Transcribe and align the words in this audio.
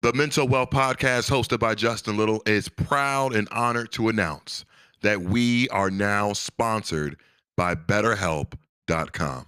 The 0.00 0.12
Mental 0.12 0.46
Wealth 0.46 0.70
Podcast, 0.70 1.28
hosted 1.28 1.58
by 1.58 1.74
Justin 1.74 2.16
Little, 2.16 2.40
is 2.46 2.68
proud 2.68 3.34
and 3.34 3.48
honored 3.50 3.90
to 3.92 4.08
announce 4.08 4.64
that 5.02 5.22
we 5.22 5.68
are 5.70 5.90
now 5.90 6.32
sponsored 6.34 7.16
by 7.56 7.74
BetterHelp.com. 7.74 9.46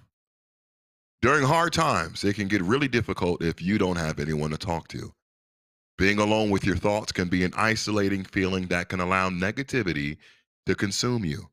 During 1.21 1.45
hard 1.45 1.71
times, 1.71 2.25
it 2.25 2.35
can 2.35 2.49
get 2.49 2.61
really 2.63 2.89
difficult 2.89 3.41
if 3.41 3.61
you 3.61 3.77
don't 3.77 3.95
have 3.95 4.19
anyone 4.19 4.51
to 4.51 4.57
talk 4.57 4.89
to. 4.89 5.13
Being 5.97 6.19
alone 6.19 6.49
with 6.49 6.65
your 6.65 6.75
thoughts 6.75 7.13
can 7.13 7.29
be 7.29 7.45
an 7.45 7.53
isolating 7.55 8.25
feeling 8.25 8.67
that 8.67 8.89
can 8.89 8.99
allow 8.99 9.29
negativity 9.29 10.17
to 10.65 10.75
consume 10.75 11.23
you. 11.23 11.47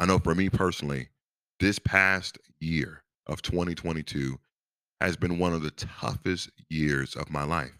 I 0.00 0.06
know 0.06 0.18
for 0.18 0.34
me 0.34 0.50
personally, 0.50 1.10
this 1.60 1.78
past 1.78 2.38
year 2.58 3.04
of 3.28 3.40
2022 3.40 4.36
has 5.00 5.16
been 5.16 5.38
one 5.38 5.52
of 5.52 5.62
the 5.62 5.70
toughest 5.70 6.50
years 6.68 7.14
of 7.14 7.30
my 7.30 7.44
life. 7.44 7.79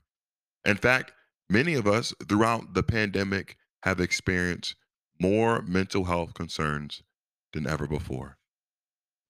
In 0.64 0.76
fact, 0.76 1.12
many 1.48 1.74
of 1.74 1.86
us 1.86 2.12
throughout 2.28 2.74
the 2.74 2.82
pandemic 2.82 3.56
have 3.82 4.00
experienced 4.00 4.76
more 5.20 5.62
mental 5.62 6.04
health 6.04 6.34
concerns 6.34 7.02
than 7.52 7.66
ever 7.66 7.86
before. 7.86 8.38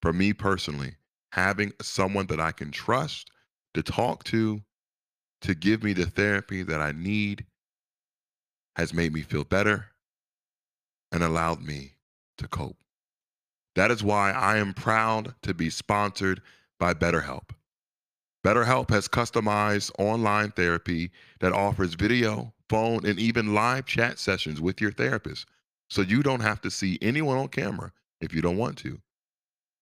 For 0.03 0.13
me 0.13 0.33
personally, 0.33 0.97
having 1.33 1.73
someone 1.81 2.27
that 2.27 2.41
I 2.41 2.53
can 2.53 2.71
trust 2.71 3.31
to 3.75 3.83
talk 3.83 4.25
to, 4.25 4.63
to 5.43 5.55
give 5.55 5.83
me 5.83 5.93
the 5.93 6.07
therapy 6.07 6.63
that 6.63 6.81
I 6.81 6.93
need, 6.93 7.47
has 8.77 8.95
made 8.95 9.13
me 9.13 9.23
feel 9.23 9.45
better 9.45 9.87
and 11.13 11.23
allowed 11.23 11.63
me 11.63 11.93
to 12.39 12.49
cope. 12.49 12.79
That 13.75 13.91
is 13.91 14.03
why 14.03 14.33
I 14.33 14.57
am 14.59 14.75
proud 14.75 15.35
to 15.43 15.55
be 15.55 15.71
sponsored 15.71 16.43
by 16.79 16.95
BetterHelp. 16.95 17.51
BetterHelp 18.45 18.89
has 18.91 19.07
customized 19.07 19.91
online 19.99 20.51
therapy 20.53 21.11
that 21.41 21.53
offers 21.53 21.95
video, 21.95 22.55
phone, 22.69 23.05
and 23.05 23.19
even 23.19 23.55
live 23.55 23.85
chat 23.85 24.19
sessions 24.19 24.61
with 24.61 24.81
your 24.81 24.93
therapist. 24.93 25.47
So 25.91 26.01
you 26.03 26.23
don't 26.23 26.41
have 26.41 26.61
to 26.63 26.71
see 26.71 26.99
anyone 27.03 27.37
on 27.37 27.49
camera 27.49 27.93
if 28.21 28.33
you 28.33 28.41
don't 28.41 28.57
want 28.57 28.79
to. 28.79 28.99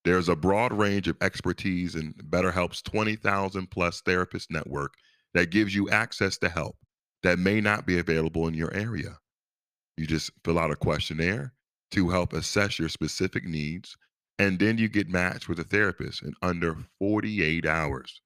There's 0.05 0.28
a 0.28 0.36
broad 0.36 0.72
range 0.72 1.06
of 1.06 1.16
expertise 1.20 1.94
in 1.94 2.14
BetterHelp's 2.14 2.83
20,000 2.83 3.70
plus 3.70 4.00
therapist 4.00 4.50
network 4.50 4.94
that 5.34 5.50
gives 5.50 5.74
you 5.74 5.90
access 5.90 6.38
to 6.38 6.48
help 6.48 6.77
that 7.22 7.38
may 7.38 7.61
not 7.61 7.86
be 7.86 7.98
available 7.98 8.48
in 8.48 8.55
your 8.55 8.72
area. 8.72 9.18
You 9.96 10.06
just 10.06 10.30
fill 10.44 10.58
out 10.58 10.70
a 10.70 10.77
questionnaire 10.77 11.52
to 11.90 12.11
help 12.11 12.33
assess 12.33 12.78
your 12.78 12.88
specific 12.88 13.44
needs, 13.44 13.96
and 14.38 14.58
then 14.58 14.78
you 14.78 14.88
get 14.88 15.08
matched 15.08 15.48
with 15.48 15.58
a 15.58 15.64
therapist 15.64 16.22
in 16.22 16.33
under 16.42 16.77
48 16.98 17.66
hours. 17.66 18.20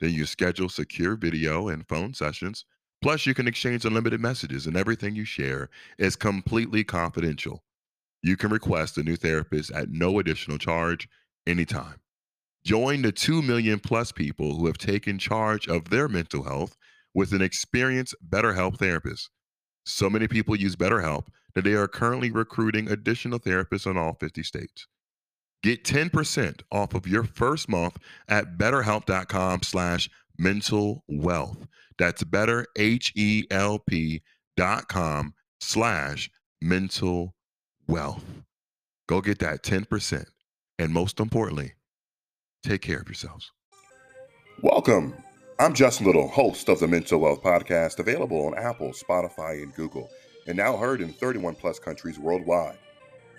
Then 0.00 0.12
you 0.12 0.26
schedule 0.26 0.68
secure 0.68 1.16
video 1.16 1.68
and 1.68 1.86
phone 1.88 2.14
sessions. 2.14 2.64
Plus, 3.02 3.26
you 3.26 3.34
can 3.34 3.46
exchange 3.46 3.84
unlimited 3.84 4.20
messages, 4.20 4.66
and 4.66 4.76
everything 4.76 5.14
you 5.14 5.24
share 5.24 5.68
is 5.98 6.16
completely 6.16 6.84
confidential. 6.84 7.62
You 8.22 8.36
can 8.36 8.50
request 8.50 8.96
a 8.96 9.02
new 9.02 9.16
therapist 9.16 9.70
at 9.72 9.90
no 9.90 10.18
additional 10.18 10.58
charge 10.58 11.08
anytime. 11.46 12.00
Join 12.64 13.02
the 13.02 13.12
2 13.12 13.42
million 13.42 13.78
plus 13.78 14.10
people 14.10 14.56
who 14.56 14.66
have 14.66 14.78
taken 14.78 15.18
charge 15.18 15.68
of 15.68 15.90
their 15.90 16.08
mental 16.08 16.44
health 16.44 16.78
with 17.12 17.32
an 17.32 17.42
experienced 17.42 18.14
BetterHelp 18.26 18.78
therapist. 18.78 19.28
So 19.84 20.08
many 20.08 20.26
people 20.26 20.56
use 20.56 20.74
BetterHelp 20.74 21.26
that 21.54 21.64
they 21.64 21.74
are 21.74 21.86
currently 21.86 22.30
recruiting 22.30 22.90
additional 22.90 23.38
therapists 23.38 23.88
in 23.88 23.98
all 23.98 24.14
50 24.14 24.42
states. 24.42 24.86
Get 25.64 25.82
10% 25.82 26.60
off 26.70 26.92
of 26.92 27.06
your 27.06 27.22
first 27.22 27.70
month 27.70 27.96
at 28.28 28.58
betterhelp.com 28.58 29.62
slash 29.62 30.10
mental 30.36 31.04
wealth. 31.08 31.66
That's 31.96 32.22
better, 32.22 32.66
H-E-L-P 32.76 34.22
dot 34.58 34.88
com 34.88 35.32
slash 35.62 36.28
mental 36.60 37.34
wealth. 37.88 38.22
Go 39.08 39.22
get 39.22 39.38
that 39.38 39.62
10%. 39.62 40.26
And 40.78 40.92
most 40.92 41.18
importantly, 41.18 41.72
take 42.62 42.82
care 42.82 42.98
of 42.98 43.08
yourselves. 43.08 43.50
Welcome. 44.60 45.14
I'm 45.58 45.72
Justin 45.72 46.04
Little, 46.04 46.28
host 46.28 46.68
of 46.68 46.78
the 46.78 46.88
Mental 46.88 47.18
Wealth 47.18 47.42
Podcast, 47.42 48.00
available 48.00 48.44
on 48.48 48.58
Apple, 48.58 48.92
Spotify, 48.92 49.62
and 49.62 49.74
Google, 49.74 50.10
and 50.46 50.58
now 50.58 50.76
heard 50.76 51.00
in 51.00 51.14
31 51.14 51.54
plus 51.54 51.78
countries 51.78 52.18
worldwide. 52.18 52.76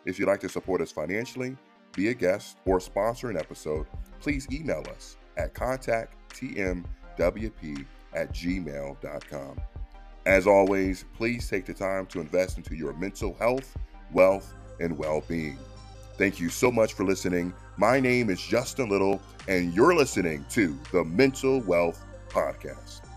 If 0.05 0.19
you'd 0.19 0.29
like 0.29 0.41
to 0.41 0.49
support 0.49 0.81
us 0.81 0.91
financially, 0.93 1.57
be 1.95 2.09
a 2.09 2.15
guest, 2.15 2.57
or 2.65 2.81
sponsor 2.81 3.29
an 3.31 3.37
episode, 3.37 3.87
please 4.21 4.49
email 4.51 4.83
us 4.95 5.19
at 5.37 5.53
contacttmwp 5.55 7.87
at 8.15 8.33
gmail.com. 8.33 9.61
As 10.27 10.47
always, 10.47 11.05
please 11.15 11.49
take 11.49 11.65
the 11.65 11.75
time 11.75 12.07
to 12.07 12.21
invest 12.21 12.59
into 12.59 12.75
your 12.75 12.93
mental 12.95 13.35
health, 13.39 13.77
wealth, 14.13 14.55
and 14.81 14.97
well 14.97 15.23
being. 15.27 15.59
Thank 16.17 16.41
you 16.41 16.49
so 16.49 16.71
much 16.71 16.95
for 16.95 17.05
listening. 17.05 17.55
My 17.77 18.01
name 18.01 18.29
is 18.29 18.43
Justin 18.43 18.89
Little, 18.89 19.23
and 19.47 19.73
you're 19.73 19.95
listening 19.95 20.45
to 20.51 20.79
the 20.93 21.05
Mental 21.05 21.61
Wealth 21.61 22.05
Podcast. 22.29 23.08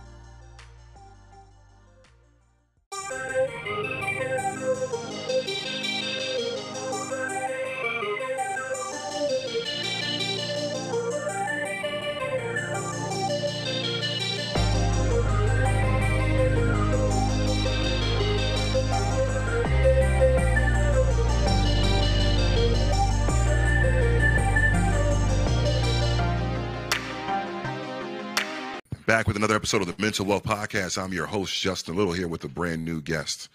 Back 29.21 29.27
with 29.27 29.37
another 29.37 29.55
episode 29.55 29.83
of 29.83 29.87
the 29.87 30.01
Mental 30.01 30.25
Wealth 30.25 30.41
Podcast. 30.41 30.97
I'm 30.97 31.13
your 31.13 31.27
host, 31.27 31.53
Justin 31.53 31.95
Little, 31.95 32.11
here 32.11 32.27
with 32.27 32.43
a 32.43 32.47
brand 32.47 32.83
new 32.83 32.99
guest, 32.99 33.49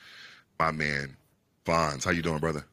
my 0.60 0.70
man, 0.70 1.16
Phonz. 1.64 2.04
How 2.04 2.12
you 2.12 2.22
doing, 2.22 2.38
brother? 2.38 2.64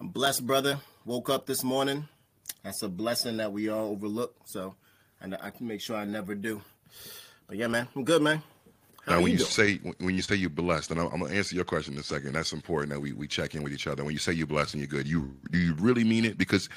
I'm 0.00 0.08
blessed, 0.08 0.46
brother. 0.46 0.80
Woke 1.04 1.28
up 1.28 1.44
this 1.44 1.62
morning. 1.62 2.08
That's 2.64 2.82
a 2.82 2.88
blessing 2.88 3.36
that 3.36 3.52
we 3.52 3.68
all 3.68 3.90
overlook. 3.90 4.34
So, 4.46 4.76
and 5.20 5.36
I 5.42 5.50
can 5.50 5.66
make 5.66 5.82
sure 5.82 5.94
I 5.94 6.06
never 6.06 6.34
do. 6.34 6.62
But 7.46 7.58
yeah, 7.58 7.66
man, 7.66 7.86
I'm 7.94 8.02
good, 8.02 8.22
man. 8.22 8.42
How 9.08 9.16
now, 9.16 9.22
when 9.22 9.32
you, 9.32 9.38
you 9.38 9.44
say 9.44 9.76
when 9.76 10.14
you 10.14 10.22
say 10.22 10.34
you're 10.34 10.50
blessed, 10.50 10.90
and 10.90 11.00
I'm, 11.00 11.06
I'm, 11.06 11.20
gonna 11.20 11.32
answer 11.32 11.54
your 11.54 11.64
question 11.64 11.94
in 11.94 12.00
a 12.00 12.02
second. 12.02 12.34
That's 12.34 12.52
important 12.52 12.92
that 12.92 13.00
we, 13.00 13.12
we 13.12 13.26
check 13.26 13.54
in 13.54 13.62
with 13.62 13.72
each 13.72 13.86
other. 13.86 14.04
When 14.04 14.12
you 14.12 14.18
say 14.18 14.32
you're 14.32 14.46
blessed 14.46 14.74
and 14.74 14.82
you're 14.82 14.88
good, 14.88 15.08
you 15.08 15.34
do 15.50 15.58
you 15.58 15.74
really 15.74 16.04
mean 16.04 16.26
it? 16.26 16.36
Because 16.36 16.68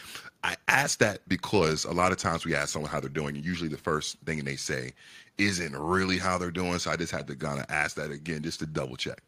I 0.44 0.56
ask 0.70 1.00
that 1.00 1.28
because 1.28 1.84
a 1.84 1.92
lot 1.92 2.14
of 2.14 2.18
times 2.18 2.46
we 2.46 2.56
ask 2.56 2.70
someone 2.70 2.90
how 2.90 3.02
they're 3.02 3.10
doing, 3.10 3.36
and 3.36 3.44
usually 3.44 3.70
the 3.70 3.78
first 3.78 4.18
thing 4.26 4.44
they 4.46 4.56
say 4.56 4.94
isn't 5.38 5.76
really 5.76 6.18
how 6.18 6.38
they're 6.38 6.52
doing. 6.52 6.80
So 6.80 6.92
I 6.92 6.96
just 6.96 7.12
had 7.12 7.28
to 7.28 7.36
kind 7.36 7.60
of 7.60 7.66
ask 7.70 7.98
that 7.98 8.12
again 8.12 8.44
just 8.44 8.60
to 8.60 8.66
double 8.66 8.96
check. 8.96 9.22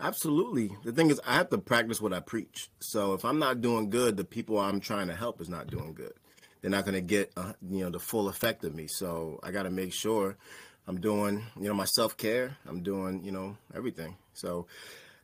Absolutely. 0.00 0.72
The 0.84 0.92
thing 0.92 1.10
is, 1.10 1.20
I 1.24 1.34
have 1.34 1.50
to 1.50 1.58
practice 1.58 2.00
what 2.00 2.12
I 2.12 2.20
preach. 2.20 2.70
So 2.80 3.14
if 3.14 3.24
I'm 3.24 3.38
not 3.38 3.60
doing 3.60 3.88
good, 3.88 4.16
the 4.16 4.24
people 4.24 4.58
I'm 4.58 4.80
trying 4.80 5.06
to 5.06 5.14
help 5.14 5.40
is 5.40 5.48
not 5.48 5.68
doing 5.68 5.94
good. 5.94 6.12
They're 6.60 6.70
not 6.70 6.84
going 6.84 6.94
to 6.94 7.00
get, 7.00 7.30
uh, 7.36 7.52
you 7.62 7.84
know, 7.84 7.90
the 7.90 8.00
full 8.00 8.28
effect 8.28 8.64
of 8.64 8.74
me. 8.74 8.86
So 8.86 9.38
I 9.42 9.50
got 9.50 9.64
to 9.64 9.70
make 9.70 9.92
sure 9.92 10.36
I'm 10.86 11.00
doing, 11.00 11.44
you 11.58 11.68
know, 11.68 11.74
my 11.74 11.84
self 11.84 12.16
care. 12.16 12.56
I'm 12.66 12.82
doing, 12.82 13.24
you 13.24 13.32
know, 13.32 13.56
everything. 13.74 14.16
So, 14.34 14.66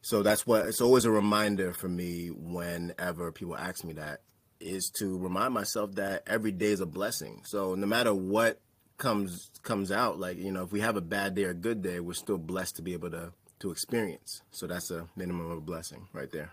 so 0.03 0.23
that's 0.23 0.47
what 0.47 0.67
it's 0.67 0.81
always 0.81 1.05
a 1.05 1.11
reminder 1.11 1.73
for 1.73 1.89
me 1.89 2.29
whenever 2.29 3.31
people 3.33 3.57
ask 3.57 3.85
me 3.85 3.95
that 3.95 4.23
is 4.61 4.91
to 4.91 5.19
remind 5.19 5.55
myself 5.55 5.95
that 5.95 6.23
every 6.27 6.53
day 6.53 6.67
is 6.67 6.81
a 6.81 6.87
blessing. 6.87 7.43
So 7.45 7.75
no 7.75 7.87
matter 7.87 8.15
what 8.15 8.61
comes 8.99 9.51
comes 9.63 9.91
out, 9.91 10.19
like 10.19 10.39
you 10.39 10.53
know, 10.53 10.63
if 10.63 10.73
we 10.73 10.81
have 10.81 10.97
a 10.97 11.03
bad 11.03 11.35
day 11.35 11.45
or 11.45 11.51
a 11.51 11.55
good 11.55 11.83
day, 11.83 12.01
we're 12.01 12.15
still 12.15 12.39
blessed 12.39 12.77
to 12.77 12.83
be 12.83 12.93
able 12.93 13.11
to 13.11 13.33
to 13.61 13.71
experience. 13.71 14.43
So 14.51 14.67
that's 14.67 14.91
a 14.91 15.07
minimum 15.17 15.51
of 15.51 15.59
a 15.59 15.63
blessing 15.63 16.09
right 16.13 16.31
there. 16.31 16.53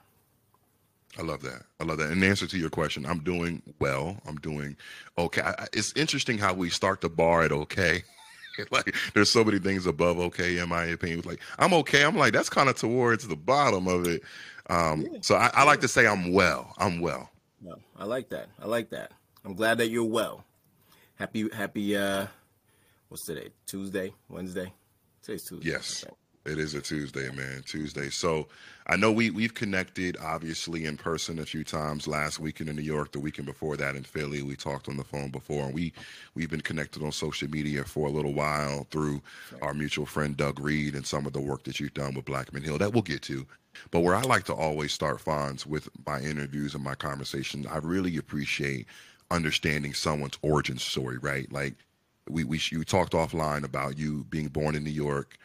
I 1.18 1.21
love 1.21 1.42
that. 1.44 1.63
I 1.80 1.83
love 1.83 1.98
that. 2.00 2.12
In 2.12 2.24
answer 2.24 2.48
to 2.48 2.57
your 2.57 2.69
question, 2.69 3.06
I'm 3.06 3.19
doing 3.19 3.62
well. 3.80 4.18
I'm 4.27 4.36
doing 4.36 4.75
okay. 5.18 5.42
I, 5.42 5.68
it's 5.74 5.94
interesting 5.95 6.38
how 6.38 6.54
we 6.54 6.69
start 6.69 7.01
the 7.01 7.09
bar 7.09 7.44
at 7.44 7.51
okay 7.51 8.04
like 8.71 8.95
there's 9.13 9.30
so 9.30 9.44
many 9.44 9.59
things 9.59 9.86
above 9.86 10.19
okay 10.19 10.57
in 10.57 10.69
my 10.69 10.86
opinion. 10.86 11.21
Like 11.25 11.39
I'm 11.59 11.74
okay. 11.74 12.04
I'm 12.04 12.15
like 12.15 12.33
that's 12.33 12.50
kind 12.50 12.69
of 12.69 12.75
towards 12.75 13.27
the 13.27 13.36
bottom 13.36 13.88
of 13.88 14.07
it. 14.07 14.24
Um, 14.69 15.07
yeah. 15.12 15.19
So 15.21 15.36
I, 15.36 15.50
I, 15.54 15.63
like 15.63 15.80
to 15.81 15.88
say 15.88 16.06
I'm 16.06 16.33
well. 16.33 16.74
I'm 16.77 17.00
well. 17.00 17.30
No, 17.62 17.75
I 17.95 18.04
like 18.04 18.30
that. 18.30 18.50
I 18.62 18.65
like 18.65 18.89
that. 18.89 19.12
I'm 19.45 19.54
glad 19.54 19.77
that 19.77 19.88
you're 19.89 20.04
well. 20.04 20.44
Happy, 21.15 21.50
happy. 21.54 21.95
uh 21.95 22.27
What's 23.09 23.25
today? 23.25 23.51
Tuesday, 23.65 24.13
Wednesday. 24.27 24.74
Today's 25.21 25.45
Tuesday. 25.45 25.69
Yes. 25.69 26.04
It 26.47 26.59
is 26.59 26.75
a 26.75 26.81
Tuesday, 26.81 27.29
man. 27.31 27.61
Tuesday. 27.65 28.09
So 28.09 28.47
I 28.88 28.95
know 28.95 29.11
we 29.11 29.31
we've 29.31 29.53
connected 29.53 30.15
obviously 30.21 30.85
in 30.85 30.95
person 30.95 31.39
a 31.39 31.45
few 31.45 31.65
times 31.65 32.07
last 32.07 32.39
weekend 32.39 32.69
in 32.69 32.77
New 32.77 32.83
York, 32.83 33.11
the 33.11 33.19
weekend 33.19 33.47
before 33.47 33.75
that 33.75 33.97
in 33.97 34.03
Philly. 34.03 34.41
We 34.41 34.55
talked 34.55 34.88
on 34.88 34.95
the 34.95 35.03
phone 35.03 35.29
before, 35.29 35.65
and 35.65 35.73
we 35.73 35.91
we've 36.35 36.49
been 36.49 36.61
connected 36.61 37.03
on 37.03 37.11
social 37.11 37.49
media 37.49 37.83
for 37.83 38.07
a 38.07 38.11
little 38.11 38.33
while 38.33 38.88
through 38.91 39.21
our 39.61 39.73
mutual 39.73 40.05
friend 40.05 40.38
Doug 40.38 40.61
Reed 40.61 40.95
and 40.95 41.05
some 41.05 41.25
of 41.25 41.33
the 41.33 41.41
work 41.41 41.63
that 41.65 41.81
you've 41.81 41.94
done 41.94 42.13
with 42.13 42.23
Black 42.23 42.53
Men 42.53 42.63
Heal 42.63 42.77
that 42.77 42.94
we'll 42.94 43.01
get 43.01 43.23
to. 43.23 43.45
But 43.91 43.99
where 43.99 44.15
I 44.15 44.21
like 44.21 44.45
to 44.45 44.53
always 44.53 44.94
start 44.94 45.23
Phonz 45.23 45.65
with 45.65 45.89
my 46.05 46.21
interviews 46.21 46.75
and 46.75 46.83
my 46.83 46.95
conversations, 46.95 47.67
I 47.67 47.77
really 47.79 48.15
appreciate 48.15 48.88
understanding 49.29 49.94
someone's 49.94 50.38
origin 50.41 50.77
story, 50.77 51.17
right? 51.17 51.51
Like 51.51 51.75
we 52.29 52.45
we 52.45 52.61
you 52.71 52.85
talked 52.85 53.11
offline 53.11 53.65
about 53.65 53.97
you 53.97 54.23
being 54.29 54.47
born 54.47 54.75
in 54.75 54.85
New 54.85 54.91
York 54.91 55.38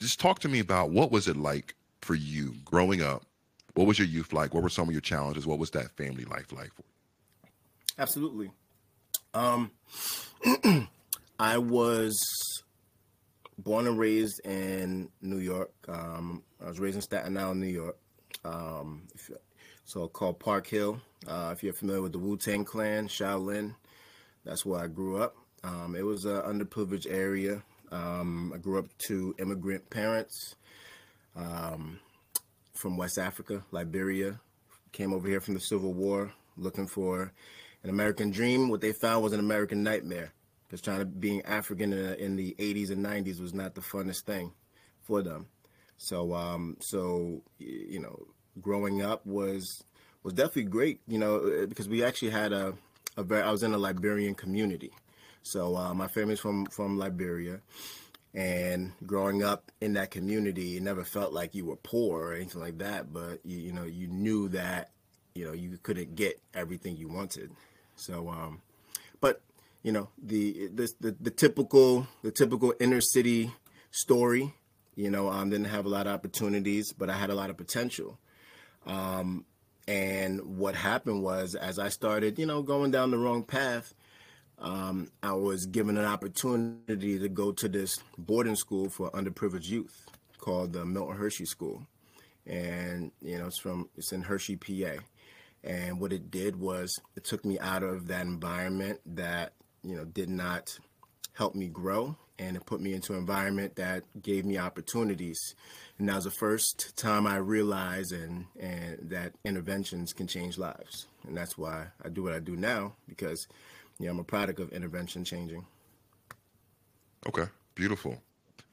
just 0.00 0.20
talk 0.20 0.38
to 0.40 0.48
me 0.48 0.58
about 0.58 0.90
what 0.90 1.10
was 1.10 1.28
it 1.28 1.36
like 1.36 1.74
for 2.00 2.14
you 2.14 2.54
growing 2.64 3.02
up? 3.02 3.24
What 3.74 3.86
was 3.86 3.98
your 3.98 4.08
youth 4.08 4.32
like? 4.32 4.54
What 4.54 4.62
were 4.62 4.68
some 4.68 4.88
of 4.88 4.92
your 4.92 5.00
challenges? 5.00 5.46
What 5.46 5.58
was 5.58 5.70
that 5.72 5.90
family 5.92 6.24
life 6.24 6.52
like 6.52 6.72
for 6.74 6.82
you? 6.82 7.50
Absolutely. 7.98 8.50
Um, 9.34 9.70
I 11.38 11.58
was 11.58 12.16
born 13.58 13.86
and 13.86 13.98
raised 13.98 14.40
in 14.46 15.10
New 15.20 15.38
York. 15.38 15.72
Um, 15.88 16.42
I 16.62 16.68
was 16.68 16.80
raised 16.80 16.96
in 16.96 17.02
Staten 17.02 17.36
Island, 17.36 17.60
New 17.60 17.66
York. 17.66 17.96
Um, 18.44 19.02
so 19.84 20.08
called 20.08 20.38
Park 20.38 20.66
Hill. 20.66 21.00
Uh, 21.26 21.52
if 21.54 21.62
you're 21.62 21.72
familiar 21.72 22.02
with 22.02 22.12
the 22.12 22.18
Wu 22.18 22.36
Tang 22.36 22.64
Clan, 22.64 23.08
Shaolin, 23.08 23.74
that's 24.44 24.64
where 24.64 24.80
I 24.80 24.86
grew 24.86 25.22
up. 25.22 25.36
Um, 25.64 25.96
it 25.96 26.04
was 26.04 26.24
an 26.24 26.40
underprivileged 26.42 27.10
area. 27.10 27.62
Um, 27.92 28.52
I 28.54 28.58
grew 28.58 28.78
up 28.78 28.86
to 29.06 29.34
immigrant 29.38 29.88
parents 29.90 30.56
um, 31.34 32.00
from 32.74 32.96
West 32.96 33.18
Africa, 33.18 33.64
Liberia. 33.70 34.40
Came 34.92 35.12
over 35.12 35.28
here 35.28 35.40
from 35.40 35.54
the 35.54 35.60
Civil 35.60 35.92
War 35.92 36.32
looking 36.56 36.86
for 36.86 37.32
an 37.82 37.90
American 37.90 38.30
dream. 38.30 38.68
What 38.68 38.80
they 38.80 38.92
found 38.92 39.22
was 39.22 39.32
an 39.32 39.40
American 39.40 39.82
nightmare 39.82 40.32
because 40.66 40.80
trying 40.80 40.98
to 40.98 41.04
being 41.04 41.42
African 41.42 41.92
in, 41.92 42.14
in, 42.14 42.36
the 42.36 42.54
80s 42.58 42.90
and 42.90 43.04
90s 43.04 43.40
was 43.40 43.54
not 43.54 43.74
the 43.74 43.80
funnest 43.80 44.22
thing 44.22 44.52
for 45.02 45.22
them. 45.22 45.46
So, 45.96 46.34
um, 46.34 46.76
so 46.80 47.42
you 47.58 48.00
know, 48.00 48.26
growing 48.60 49.02
up 49.02 49.24
was 49.24 49.84
was 50.22 50.34
definitely 50.34 50.64
great. 50.64 51.00
You 51.06 51.18
know, 51.18 51.66
because 51.68 51.88
we 51.88 52.02
actually 52.02 52.30
had 52.30 52.52
a, 52.52 52.74
a 53.16 53.22
very 53.22 53.42
I 53.42 53.50
was 53.50 53.62
in 53.62 53.72
a 53.72 53.78
Liberian 53.78 54.34
community. 54.34 54.92
So 55.46 55.76
uh, 55.76 55.94
my 55.94 56.08
family's 56.08 56.40
from 56.40 56.66
from 56.66 56.98
Liberia, 56.98 57.60
and 58.34 58.92
growing 59.06 59.44
up 59.44 59.70
in 59.80 59.92
that 59.92 60.10
community, 60.10 60.76
it 60.76 60.82
never 60.82 61.04
felt 61.04 61.32
like 61.32 61.54
you 61.54 61.64
were 61.64 61.76
poor 61.76 62.20
or 62.20 62.34
anything 62.34 62.60
like 62.60 62.78
that. 62.78 63.12
But 63.12 63.38
you, 63.44 63.58
you 63.58 63.72
know, 63.72 63.84
you 63.84 64.08
knew 64.08 64.48
that 64.48 64.90
you 65.36 65.44
know 65.44 65.52
you 65.52 65.78
couldn't 65.80 66.16
get 66.16 66.40
everything 66.52 66.96
you 66.96 67.06
wanted. 67.06 67.52
So, 67.94 68.28
um, 68.28 68.60
but 69.20 69.40
you 69.84 69.92
know, 69.92 70.08
the, 70.20 70.68
the 70.74 70.92
the 70.98 71.16
the 71.20 71.30
typical 71.30 72.08
the 72.22 72.32
typical 72.32 72.74
inner 72.80 73.00
city 73.00 73.52
story. 73.92 74.52
You 74.96 75.10
know, 75.10 75.28
um, 75.28 75.50
didn't 75.50 75.66
have 75.66 75.86
a 75.86 75.90
lot 75.90 76.08
of 76.08 76.14
opportunities, 76.14 76.92
but 76.92 77.08
I 77.08 77.16
had 77.16 77.30
a 77.30 77.34
lot 77.36 77.50
of 77.50 77.56
potential. 77.56 78.18
Um, 78.84 79.44
and 79.86 80.58
what 80.58 80.74
happened 80.74 81.22
was, 81.22 81.54
as 81.54 81.78
I 81.78 81.90
started, 81.90 82.38
you 82.38 82.46
know, 82.46 82.62
going 82.62 82.90
down 82.90 83.12
the 83.12 83.18
wrong 83.18 83.44
path, 83.44 83.94
um, 84.58 85.10
I 85.22 85.32
was 85.34 85.66
given 85.66 85.98
an 85.98 86.04
opportunity 86.04 87.18
to 87.18 87.28
go 87.28 87.52
to 87.52 87.68
this 87.68 87.98
boarding 88.16 88.56
school 88.56 88.88
for 88.88 89.10
underprivileged 89.10 89.68
youth 89.68 90.06
called 90.38 90.72
the 90.72 90.84
Milton 90.84 91.16
Hershey 91.16 91.44
School, 91.44 91.86
and 92.46 93.12
you 93.20 93.38
know 93.38 93.46
it's 93.46 93.58
from 93.58 93.88
it's 93.96 94.12
in 94.12 94.22
Hershey, 94.22 94.56
PA. 94.56 95.02
And 95.64 96.00
what 96.00 96.12
it 96.12 96.30
did 96.30 96.56
was 96.56 96.94
it 97.16 97.24
took 97.24 97.44
me 97.44 97.58
out 97.58 97.82
of 97.82 98.06
that 98.08 98.24
environment 98.24 99.00
that 99.04 99.52
you 99.82 99.96
know 99.96 100.04
did 100.04 100.30
not 100.30 100.78
help 101.34 101.54
me 101.54 101.68
grow, 101.68 102.16
and 102.38 102.56
it 102.56 102.64
put 102.64 102.80
me 102.80 102.94
into 102.94 103.12
an 103.12 103.18
environment 103.18 103.76
that 103.76 104.04
gave 104.22 104.46
me 104.46 104.56
opportunities. 104.56 105.54
And 105.98 106.08
that 106.08 106.16
was 106.16 106.24
the 106.24 106.30
first 106.30 106.96
time 106.96 107.26
I 107.26 107.36
realized 107.36 108.12
and 108.12 108.46
and 108.58 109.10
that 109.10 109.34
interventions 109.44 110.14
can 110.14 110.26
change 110.26 110.56
lives, 110.56 111.08
and 111.26 111.36
that's 111.36 111.58
why 111.58 111.88
I 112.02 112.08
do 112.08 112.22
what 112.22 112.32
I 112.32 112.38
do 112.38 112.56
now 112.56 112.94
because 113.06 113.46
yeah, 113.98 114.10
I'm 114.10 114.18
a 114.18 114.24
product 114.24 114.60
of 114.60 114.72
intervention 114.72 115.24
changing. 115.24 115.64
Okay, 117.26 117.46
beautiful. 117.74 118.20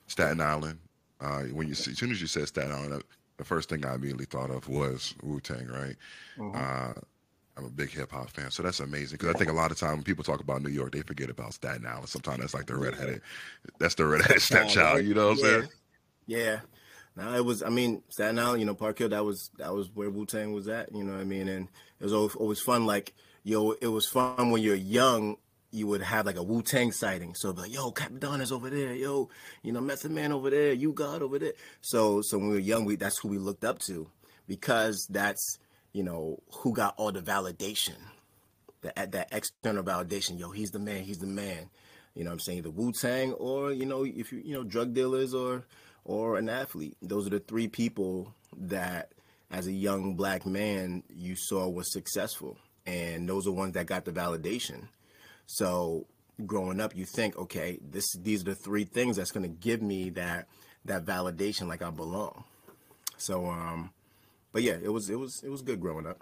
Staten 0.08 0.42
Island. 0.42 0.80
Uh, 1.22 1.44
when 1.54 1.68
you 1.68 1.74
see, 1.74 1.92
as 1.92 1.98
soon 1.98 2.12
as 2.12 2.20
you 2.20 2.28
said 2.28 2.48
Staten 2.48 2.72
Island, 2.72 3.04
the 3.38 3.44
first 3.46 3.70
thing 3.70 3.86
I 3.86 3.96
immediately 3.96 4.26
thought 4.26 4.52
of 4.52 4.68
was 4.68 5.16
Wu 5.24 5.40
Tang, 5.40 5.68
right? 5.68 5.96
Mm-hmm. 6.38 6.56
Uh, 6.56 7.02
I'm 7.56 7.66
a 7.66 7.70
big 7.70 7.92
hip 7.92 8.12
hop 8.12 8.30
fan, 8.32 8.52
so 8.52 8.64
that's 8.64 8.80
amazing. 8.80 9.18
Because 9.20 9.36
I 9.36 9.38
think 9.38 9.50
a 9.50 9.54
lot 9.54 9.72
of 9.72 9.78
time 9.78 9.94
when 9.94 10.04
people 10.04 10.24
talk 10.24 10.40
about 10.40 10.62
New 10.62 10.70
York, 10.70 10.92
they 10.92 11.02
forget 11.02 11.30
about 11.30 11.54
Staten 11.54 11.86
Island. 11.86 12.10
Sometimes 12.10 12.40
that's 12.40 12.54
like 12.54 12.66
the 12.66 12.76
redheaded, 12.76 13.22
that's 13.80 13.96
the 13.96 14.06
redheaded 14.06 14.42
stepchild. 14.42 15.06
You 15.06 15.14
know 15.14 15.30
what 15.30 15.40
I'm 15.40 15.46
yeah. 15.46 15.52
saying? 15.52 15.70
Yeah. 16.26 16.60
Now 17.16 17.36
it 17.36 17.46
was. 17.46 17.62
I 17.62 17.70
mean, 17.70 18.02
Staten 18.10 18.40
Island. 18.40 18.60
You 18.60 18.66
know, 18.66 18.74
Park 18.74 18.98
Hill. 18.98 19.10
That 19.10 19.24
was 19.24 19.52
that 19.60 19.74
was 19.74 19.90
where 19.94 20.10
Wu 20.10 20.26
Tang 20.26 20.52
was 20.52 20.68
at. 20.68 20.94
You 20.94 21.04
know 21.04 21.14
what 21.14 21.22
I 21.22 21.26
mean? 21.26 21.48
And 21.48 21.68
it 22.00 22.04
was 22.04 22.14
always, 22.14 22.36
always 22.36 22.60
fun. 22.60 22.88
Like 22.88 23.14
yo, 23.44 23.72
it 23.72 23.88
was 23.88 24.08
fun 24.08 24.52
when 24.52 24.62
you're 24.62 24.76
young. 24.76 25.38
You 25.72 25.88
would 25.88 26.02
have 26.02 26.26
like 26.26 26.38
a 26.38 26.44
Wu 26.44 26.62
Tang 26.62 26.92
sighting, 26.92 27.34
so 27.34 27.50
like, 27.50 27.74
yo, 27.74 27.92
Cappadonna 27.92 28.42
is 28.42 28.52
over 28.52 28.70
there, 28.70 28.94
yo, 28.94 29.30
you 29.64 29.72
know, 29.72 29.82
Method 29.82 30.12
Man 30.12 30.32
over 30.32 30.52
there, 30.52 30.72
U-God 30.72 31.24
over 31.24 31.40
there. 31.40 31.54
So, 31.82 32.22
so 32.22 32.38
when 32.38 32.50
we 32.50 32.54
were 32.54 32.60
young, 32.60 32.86
we 32.86 32.96
that's 32.96 33.18
who 33.20 33.30
we 33.30 33.40
looked 33.40 33.64
up 33.64 33.80
to, 33.88 34.08
because 34.48 35.08
that's 35.10 35.58
you 35.92 36.04
know 36.04 36.38
who 36.58 36.74
got 36.74 36.94
all 36.98 37.12
the 37.12 37.22
validation, 37.22 37.98
that 38.82 39.14
that 39.14 39.30
external 39.32 39.84
validation. 39.84 40.40
Yo, 40.40 40.52
he's 40.52 40.70
the 40.72 40.80
man, 40.80 41.04
he's 41.04 41.18
the 41.18 41.28
man. 41.28 41.70
You 42.14 42.24
know, 42.24 42.30
what 42.30 42.34
I'm 42.34 42.40
saying 42.42 42.62
the 42.62 42.70
Wu 42.70 42.92
Tang, 42.92 43.34
or 43.34 43.72
you 43.72 43.88
know, 43.88 44.06
if 44.06 44.32
you 44.32 44.42
you 44.46 44.54
know, 44.54 44.64
drug 44.64 44.94
dealers 44.94 45.34
or 45.34 45.66
or 46.06 46.38
an 46.38 46.50
athlete. 46.50 46.98
Those 47.02 47.26
are 47.26 47.32
the 47.32 47.40
three 47.40 47.68
people 47.68 48.36
that, 48.58 49.14
as 49.50 49.66
a 49.66 49.72
young 49.72 50.16
black 50.16 50.46
man, 50.46 51.02
you 51.10 51.36
saw 51.36 51.68
was 51.68 51.92
successful 51.92 52.58
and 52.86 53.28
those 53.28 53.48
are 53.48 53.52
ones 53.52 53.74
that 53.74 53.86
got 53.86 54.06
the 54.06 54.12
validation. 54.12 54.88
So 55.46 56.06
growing 56.46 56.80
up, 56.80 56.96
you 56.96 57.06
think, 57.06 57.38
okay, 57.38 57.80
this 57.82 58.14
these 58.14 58.42
are 58.42 58.46
the 58.46 58.56
three 58.56 58.84
things 58.86 59.18
that's 59.18 59.32
going 59.32 59.44
to 59.44 59.56
give 59.56 59.82
me 59.82 60.10
that 60.12 60.48
that 60.86 61.06
validation, 61.06 61.68
like 61.68 61.82
I 61.82 61.90
belong. 61.90 62.44
So, 63.18 63.46
um, 63.46 63.92
but 64.52 64.64
yeah, 64.64 64.78
it 64.82 64.92
was 64.92 65.10
it 65.10 65.20
was 65.20 65.42
it 65.44 65.50
was 65.50 65.62
good 65.62 65.80
growing 65.80 66.08
up. 66.08 66.22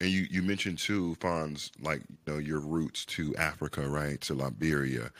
And 0.00 0.10
you 0.10 0.26
you 0.30 0.42
mentioned 0.42 0.78
too, 0.78 1.16
Phonz, 1.20 1.70
like 1.80 2.02
you 2.26 2.32
know 2.32 2.38
your 2.38 2.60
roots 2.60 3.04
to 3.06 3.34
Africa, 3.36 3.88
right, 3.88 4.20
to 4.22 4.34
Liberia. 4.34 5.10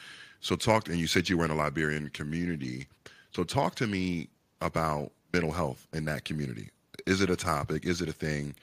So 0.41 0.57
talk, 0.57 0.89
and 0.89 0.99
you 0.99 1.07
said 1.07 1.29
you 1.29 1.37
were 1.37 1.45
in 1.45 1.51
a 1.51 1.57
Liberian 1.57 2.09
community. 2.11 2.87
So 3.33 3.45
talk 3.45 3.75
to 3.77 3.87
me 3.87 4.29
about 4.61 5.13
mental 5.33 5.53
health 5.53 5.87
in 5.93 6.07
that 6.07 6.25
community. 6.25 6.71
Is 7.07 7.21
it 7.21 7.31
a 7.31 7.37
topic? 7.37 7.85
Is 7.85 8.01
it 8.01 8.09
a 8.09 8.13
thing? 8.13 8.55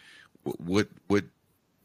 What 0.44 0.88
what 1.08 1.26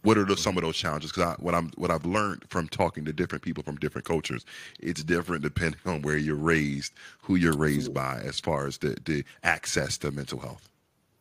what 0.02 0.18
are 0.18 0.36
some 0.36 0.56
of 0.56 0.62
those 0.62 0.76
challenges? 0.76 1.12
Because 1.12 1.38
what 1.38 1.54
I'm 1.54 1.70
what 1.76 1.90
I've 1.90 2.04
learned 2.04 2.44
from 2.48 2.68
talking 2.68 3.04
to 3.04 3.12
different 3.12 3.42
people 3.42 3.62
from 3.62 3.76
different 3.76 4.06
cultures, 4.06 4.44
it's 4.80 5.02
different 5.02 5.42
depending 5.42 5.80
on 5.86 6.02
where 6.02 6.16
you're 6.16 6.34
raised, 6.36 6.92
who 7.22 7.36
you're 7.36 7.56
raised 7.56 7.94
by, 7.94 8.20
as 8.24 8.40
far 8.40 8.66
as 8.66 8.78
the 8.78 8.96
the 9.04 9.24
access 9.42 9.98
to 9.98 10.10
mental 10.10 10.40
health. 10.40 10.68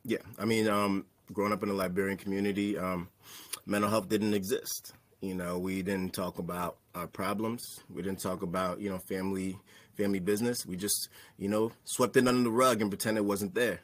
Yeah, 0.03 0.17
I 0.39 0.45
mean, 0.45 0.67
um, 0.67 1.05
growing 1.31 1.53
up 1.53 1.61
in 1.63 1.69
a 1.69 1.73
Liberian 1.73 2.17
community, 2.17 2.77
um, 2.77 3.09
mental 3.65 3.89
health 3.89 4.09
didn't 4.09 4.33
exist. 4.33 4.93
You 5.21 5.35
know, 5.35 5.59
we 5.59 5.83
didn't 5.83 6.13
talk 6.13 6.39
about 6.39 6.77
our 6.95 7.05
problems. 7.05 7.63
We 7.93 8.01
didn't 8.01 8.21
talk 8.21 8.41
about 8.41 8.81
you 8.81 8.89
know 8.89 8.97
family 8.97 9.57
family 9.95 10.19
business. 10.19 10.65
We 10.65 10.75
just 10.75 11.09
you 11.38 11.50
know 11.50 11.71
swept 11.83 12.17
it 12.17 12.27
under 12.27 12.43
the 12.43 12.50
rug 12.50 12.81
and 12.81 12.89
pretend 12.89 13.17
it 13.17 13.25
wasn't 13.25 13.53
there. 13.53 13.81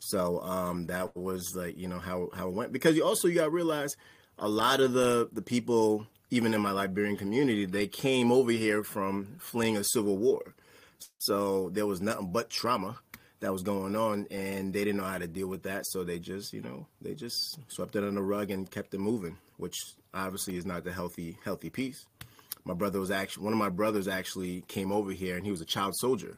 So 0.00 0.40
um, 0.40 0.86
that 0.86 1.14
was 1.16 1.54
like 1.54 1.78
you 1.78 1.88
know 1.88 1.98
how 1.98 2.30
how 2.34 2.48
it 2.48 2.54
went. 2.54 2.72
Because 2.72 2.96
you 2.96 3.04
also 3.04 3.28
you 3.28 3.36
got 3.36 3.44
to 3.44 3.50
realize 3.50 3.96
a 4.38 4.48
lot 4.48 4.80
of 4.80 4.92
the 4.92 5.28
the 5.32 5.42
people 5.42 6.06
even 6.30 6.54
in 6.54 6.60
my 6.60 6.70
Liberian 6.70 7.16
community 7.16 7.66
they 7.66 7.86
came 7.86 8.30
over 8.32 8.50
here 8.50 8.82
from 8.82 9.36
fleeing 9.38 9.76
a 9.76 9.84
civil 9.84 10.16
war, 10.16 10.54
so 11.18 11.70
there 11.70 11.86
was 11.86 12.00
nothing 12.00 12.32
but 12.32 12.50
trauma 12.50 12.98
that 13.40 13.52
was 13.52 13.62
going 13.62 13.96
on 13.96 14.26
and 14.30 14.72
they 14.72 14.84
didn't 14.84 14.98
know 14.98 15.06
how 15.06 15.16
to 15.16 15.26
deal 15.26 15.48
with 15.48 15.62
that. 15.62 15.86
So 15.86 16.02
they 16.02 16.18
just 16.18 16.52
you 16.52 16.62
know 16.62 16.86
they 17.00 17.14
just 17.14 17.58
swept 17.68 17.94
it 17.94 18.04
on 18.04 18.14
the 18.14 18.22
rug 18.22 18.50
and 18.50 18.70
kept 18.70 18.94
it 18.94 18.98
moving 18.98 19.36
which 19.58 19.76
obviously 20.14 20.56
is 20.56 20.66
not 20.66 20.82
the 20.82 20.92
healthy 20.92 21.36
healthy 21.44 21.70
piece 21.70 22.06
my 22.64 22.74
brother 22.74 23.00
was 23.00 23.10
actually 23.10 23.44
one 23.44 23.52
of 23.52 23.58
my 23.58 23.68
brothers 23.68 24.08
actually 24.08 24.62
came 24.68 24.90
over 24.92 25.12
here 25.12 25.36
and 25.36 25.44
he 25.44 25.50
was 25.50 25.60
a 25.60 25.66
child 25.66 25.94
soldier 25.96 26.36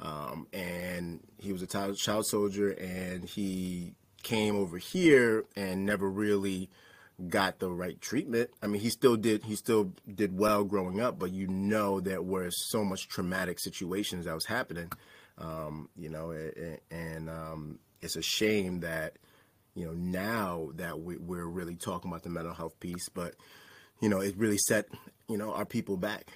um, 0.00 0.46
and 0.52 1.20
he 1.38 1.52
was 1.52 1.62
a 1.62 1.66
child, 1.66 2.26
soldier 2.26 2.70
and 2.70 3.28
he 3.28 3.94
came 4.22 4.56
over 4.56 4.78
here 4.78 5.44
and 5.54 5.86
never 5.86 6.10
really 6.10 6.68
got 7.28 7.58
the 7.60 7.70
right 7.70 8.00
treatment. 8.00 8.50
I 8.62 8.66
mean, 8.66 8.80
he 8.80 8.90
still 8.90 9.16
did 9.16 9.44
he 9.44 9.56
still 9.56 9.92
did 10.12 10.36
well 10.36 10.64
growing 10.64 11.00
up, 11.00 11.18
but 11.18 11.32
you 11.32 11.46
know 11.46 12.00
there 12.00 12.22
were 12.22 12.50
so 12.50 12.84
much 12.84 13.08
traumatic 13.08 13.58
situations 13.58 14.26
that 14.26 14.34
was 14.34 14.46
happening. 14.46 14.92
Um, 15.38 15.88
you 15.96 16.08
know, 16.08 16.30
and 16.90 17.30
um, 17.30 17.78
it's 18.00 18.16
a 18.16 18.22
shame 18.22 18.80
that 18.80 19.14
you 19.74 19.86
know 19.86 19.92
now 19.92 20.70
that 20.74 21.00
we, 21.00 21.16
we're 21.16 21.46
really 21.46 21.76
talking 21.76 22.10
about 22.10 22.22
the 22.22 22.30
mental 22.30 22.54
health 22.54 22.78
piece, 22.80 23.08
but 23.08 23.34
you 24.00 24.08
know, 24.08 24.20
it 24.20 24.36
really 24.36 24.58
set 24.58 24.86
you 25.28 25.38
know 25.38 25.52
our 25.52 25.64
people 25.64 25.96
back 25.96 26.30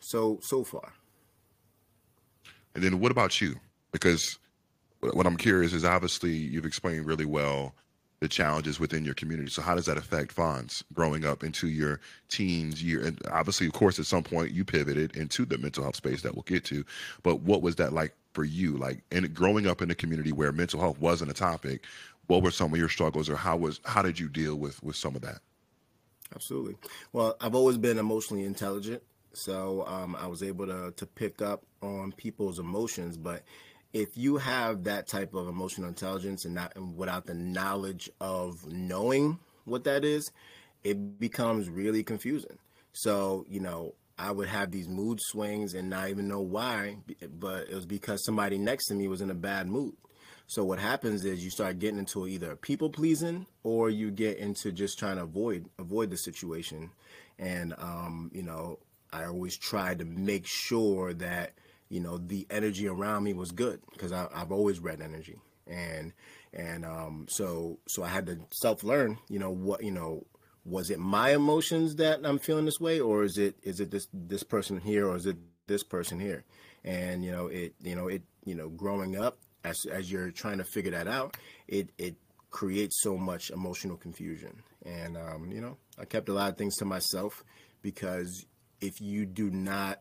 so 0.00 0.38
so 0.42 0.64
far. 0.64 0.94
And 2.74 2.82
then 2.82 3.00
what 3.00 3.12
about 3.12 3.40
you? 3.40 3.56
Because 3.92 4.38
what 5.00 5.26
I'm 5.26 5.36
curious 5.36 5.72
is 5.72 5.84
obviously 5.84 6.32
you've 6.32 6.66
explained 6.66 7.06
really 7.06 7.26
well 7.26 7.74
the 8.20 8.28
challenges 8.28 8.78
within 8.78 9.04
your 9.04 9.14
community. 9.14 9.50
So 9.50 9.62
how 9.62 9.74
does 9.74 9.86
that 9.86 9.98
affect 9.98 10.34
Phonz 10.34 10.84
growing 10.92 11.24
up 11.24 11.42
into 11.42 11.66
your 11.66 11.98
teens 12.28 12.80
year? 12.80 13.04
And 13.04 13.20
obviously, 13.32 13.66
of 13.66 13.72
course, 13.72 13.98
at 13.98 14.06
some 14.06 14.22
point 14.22 14.52
you 14.52 14.64
pivoted 14.64 15.16
into 15.16 15.44
the 15.44 15.58
mental 15.58 15.82
health 15.82 15.96
space 15.96 16.22
that 16.22 16.34
we'll 16.34 16.44
get 16.44 16.64
to. 16.66 16.84
But 17.24 17.40
what 17.40 17.62
was 17.62 17.74
that 17.76 17.92
like 17.92 18.14
for 18.32 18.44
you? 18.44 18.76
Like, 18.76 19.02
and 19.10 19.34
growing 19.34 19.66
up 19.66 19.82
in 19.82 19.90
a 19.90 19.94
community 19.96 20.30
where 20.30 20.52
mental 20.52 20.78
health 20.78 21.00
wasn't 21.00 21.32
a 21.32 21.34
topic, 21.34 21.84
what 22.28 22.44
were 22.44 22.52
some 22.52 22.72
of 22.72 22.78
your 22.78 22.88
struggles, 22.88 23.28
or 23.28 23.34
how 23.34 23.56
was 23.56 23.80
how 23.84 24.02
did 24.02 24.20
you 24.20 24.28
deal 24.28 24.54
with 24.54 24.80
with 24.84 24.94
some 24.94 25.16
of 25.16 25.22
that? 25.22 25.40
Absolutely. 26.32 26.76
Well, 27.12 27.36
I've 27.40 27.56
always 27.56 27.76
been 27.76 27.98
emotionally 27.98 28.44
intelligent, 28.44 29.02
so 29.34 29.84
um, 29.86 30.16
I 30.16 30.26
was 30.26 30.42
able 30.42 30.66
to 30.66 30.92
to 30.96 31.06
pick 31.06 31.42
up 31.42 31.62
on 31.82 32.12
people's 32.12 32.58
emotions, 32.58 33.16
but 33.16 33.42
if 33.92 34.16
you 34.16 34.38
have 34.38 34.84
that 34.84 35.06
type 35.06 35.34
of 35.34 35.48
emotional 35.48 35.88
intelligence 35.88 36.44
and 36.44 36.54
not 36.54 36.74
and 36.76 36.96
without 36.96 37.26
the 37.26 37.34
knowledge 37.34 38.10
of 38.20 38.66
knowing 38.66 39.38
what 39.64 39.84
that 39.84 40.04
is, 40.04 40.30
it 40.84 41.18
becomes 41.18 41.68
really 41.68 42.02
confusing. 42.02 42.58
So, 42.92 43.44
you 43.48 43.60
know, 43.60 43.94
I 44.18 44.30
would 44.30 44.48
have 44.48 44.70
these 44.70 44.88
mood 44.88 45.18
swings 45.20 45.74
and 45.74 45.90
not 45.90 46.08
even 46.08 46.28
know 46.28 46.40
why, 46.40 46.96
but 47.38 47.68
it 47.68 47.74
was 47.74 47.86
because 47.86 48.24
somebody 48.24 48.58
next 48.58 48.86
to 48.86 48.94
me 48.94 49.08
was 49.08 49.20
in 49.20 49.30
a 49.30 49.34
bad 49.34 49.68
mood. 49.68 49.94
So 50.46 50.64
what 50.64 50.78
happens 50.78 51.24
is 51.24 51.42
you 51.42 51.50
start 51.50 51.78
getting 51.78 51.98
into 51.98 52.26
either 52.26 52.56
people 52.56 52.90
pleasing 52.90 53.46
or 53.62 53.88
you 53.88 54.10
get 54.10 54.36
into 54.38 54.70
just 54.70 54.98
trying 54.98 55.16
to 55.16 55.22
avoid 55.22 55.66
avoid 55.78 56.10
the 56.10 56.16
situation. 56.16 56.90
And 57.38 57.74
um, 57.78 58.30
you 58.34 58.42
know, 58.42 58.78
I 59.12 59.24
always 59.24 59.56
tried 59.56 59.98
to 59.98 60.04
make 60.04 60.46
sure 60.46 61.12
that 61.14 61.52
you 61.88 62.00
know 62.00 62.18
the 62.18 62.46
energy 62.50 62.88
around 62.88 63.24
me 63.24 63.34
was 63.34 63.52
good 63.52 63.80
because 63.92 64.12
I've 64.12 64.50
always 64.50 64.80
read 64.80 65.00
energy. 65.00 65.38
And 65.66 66.12
and 66.52 66.84
um, 66.84 67.26
so 67.28 67.78
so 67.86 68.02
I 68.02 68.08
had 68.08 68.26
to 68.26 68.38
self 68.50 68.82
learn 68.82 69.18
you 69.28 69.38
know 69.38 69.50
what 69.50 69.84
you 69.84 69.90
know 69.90 70.26
was 70.64 70.90
it 70.90 70.98
my 70.98 71.30
emotions 71.30 71.96
that 71.96 72.20
I'm 72.24 72.38
feeling 72.38 72.64
this 72.64 72.80
way 72.80 73.00
or 73.00 73.24
is 73.24 73.36
it 73.36 73.56
is 73.62 73.80
it 73.80 73.90
this 73.90 74.08
this 74.12 74.42
person 74.42 74.80
here 74.80 75.08
or 75.08 75.16
is 75.16 75.26
it 75.26 75.36
this 75.66 75.82
person 75.82 76.18
here? 76.18 76.44
And 76.84 77.24
you 77.24 77.30
know 77.30 77.48
it 77.48 77.74
you 77.82 77.94
know 77.94 78.08
it 78.08 78.22
you 78.44 78.54
know 78.54 78.70
growing 78.70 79.16
up 79.16 79.38
as 79.64 79.84
as 79.90 80.10
you're 80.10 80.30
trying 80.30 80.58
to 80.58 80.64
figure 80.64 80.92
that 80.92 81.06
out 81.06 81.36
it 81.68 81.90
it 81.98 82.16
creates 82.50 83.02
so 83.02 83.16
much 83.16 83.50
emotional 83.50 83.96
confusion. 83.96 84.62
And 84.84 85.16
um, 85.16 85.50
you 85.52 85.60
know 85.60 85.76
I 85.98 86.06
kept 86.06 86.28
a 86.28 86.32
lot 86.32 86.50
of 86.50 86.56
things 86.56 86.76
to 86.76 86.84
myself 86.84 87.44
because 87.82 88.46
if 88.82 89.00
you 89.00 89.24
do 89.24 89.50
not 89.50 90.00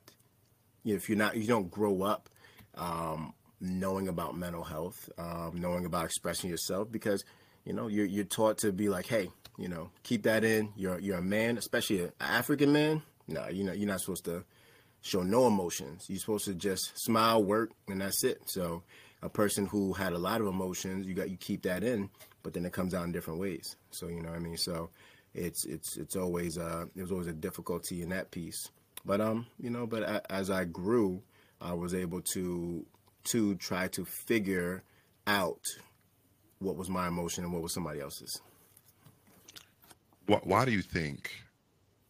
you 0.84 0.94
know, 0.94 0.98
if 0.98 1.10
you're 1.10 1.18
not, 1.18 1.38
you 1.38 1.48
don't 1.48 1.70
grow 1.70 2.04
up 2.04 2.30
um, 2.76 3.34
knowing 3.60 4.08
about 4.08 4.36
mental 4.36 4.64
health, 4.64 5.10
um, 5.18 5.54
knowing 5.56 5.86
about 5.86 6.06
expressing 6.06 6.50
yourself, 6.50 6.92
because 6.92 7.24
you 7.66 7.74
know 7.74 7.88
you're 7.88 8.06
you're 8.06 8.26
taught 8.26 8.58
to 8.60 8.72
be 8.72 8.90
like, 8.90 9.08
hey, 9.08 9.30
you 9.58 9.68
know, 9.68 9.92
keep 10.04 10.24
that 10.24 10.44
in. 10.44 10.70
You're 10.76 11.00
you're 11.00 11.18
a 11.18 11.22
man, 11.22 11.58
especially 11.58 12.02
an 12.02 12.12
African 12.20 12.72
man. 12.72 13.04
No, 13.28 13.48
you 13.50 13.64
know, 13.64 13.74
you're 13.74 13.88
not 13.88 14.02
supposed 14.02 14.26
to 14.26 14.44
show 15.02 15.22
no 15.22 15.48
emotions. 15.48 16.06
You're 16.08 16.20
supposed 16.20 16.46
to 16.46 16.54
just 16.54 16.92
smile, 16.96 17.44
work, 17.44 17.72
and 17.88 18.02
that's 18.02 18.24
it. 18.24 18.42
So 18.46 18.84
a 19.22 19.30
person 19.30 19.68
who 19.68 19.94
had 19.94 20.14
a 20.14 20.18
lot 20.18 20.42
of 20.42 20.48
emotions, 20.48 21.08
you 21.08 21.14
got 21.14 21.30
you 21.30 21.38
keep 21.38 21.64
that 21.64 21.84
in, 21.84 22.10
but 22.42 22.54
then 22.54 22.66
it 22.66 22.74
comes 22.74 22.94
out 22.94 23.06
in 23.06 23.12
different 23.12 23.40
ways. 23.40 23.76
So 23.92 24.08
you 24.08 24.22
know 24.22 24.30
what 24.30 24.38
I 24.38 24.40
mean. 24.40 24.58
So 24.58 24.90
it's 25.34 25.66
it's 25.66 25.98
it's 25.98 26.16
always 26.16 26.58
uh 26.58 26.86
it 26.96 27.02
was 27.02 27.12
always 27.12 27.28
a 27.28 27.34
difficulty 27.34 28.02
in 28.02 28.10
that 28.10 28.32
piece. 28.32 28.70
But 29.06 29.22
um, 29.22 29.48
you 29.60 29.70
know, 29.70 29.88
but 29.88 30.26
as 30.30 30.50
I 30.50 30.66
grew, 30.66 31.22
I 31.60 31.74
was 31.74 31.94
able 31.94 32.22
to 32.22 32.86
to 33.26 33.56
try 33.56 33.88
to 33.90 34.06
figure 34.06 34.84
out 35.28 35.62
what 36.60 36.76
was 36.76 36.90
my 36.90 37.08
emotion 37.08 37.44
and 37.44 37.54
what 37.54 37.62
was 37.62 37.74
somebody 37.74 38.00
else's. 38.00 38.42
Why, 40.28 40.40
why 40.44 40.66
do 40.66 40.72
you 40.72 40.82
think? 40.82 41.32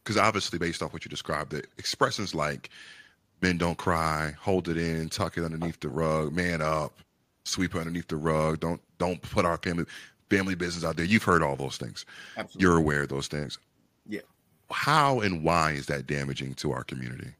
Because 0.03 0.17
obviously, 0.17 0.59
based 0.59 0.81
off 0.81 0.93
what 0.93 1.05
you 1.05 1.09
described, 1.09 1.51
the 1.51 1.63
expressions 1.77 2.35
like 2.35 2.69
"men 3.41 3.57
don't 3.57 3.77
cry," 3.77 4.35
"hold 4.39 4.67
it 4.67 4.77
in," 4.77 5.09
"tuck 5.09 5.37
it 5.37 5.43
underneath 5.45 5.79
the 5.79 5.89
rug," 5.89 6.33
"man 6.33 6.61
up," 6.61 6.93
"sweep 7.45 7.75
underneath 7.75 8.07
the 8.07 8.17
rug," 8.17 8.59
"don't 8.59 8.81
don't 8.97 9.21
put 9.21 9.45
our 9.45 9.57
family 9.57 9.85
family 10.35 10.55
business 10.55 10.83
out 10.83 10.95
there." 10.95 11.05
You've 11.05 11.23
heard 11.23 11.43
all 11.43 11.55
those 11.55 11.77
things. 11.77 12.05
Absolutely. 12.38 12.61
You're 12.61 12.77
aware 12.77 13.03
of 13.03 13.09
those 13.09 13.27
things. 13.27 13.59
Yeah 14.07 14.21
how 14.71 15.19
and 15.19 15.43
why 15.43 15.71
is 15.71 15.88
that 15.88 16.07
damaging 16.07 16.53
to 16.55 16.71
our 16.71 16.83
community? 16.83 17.31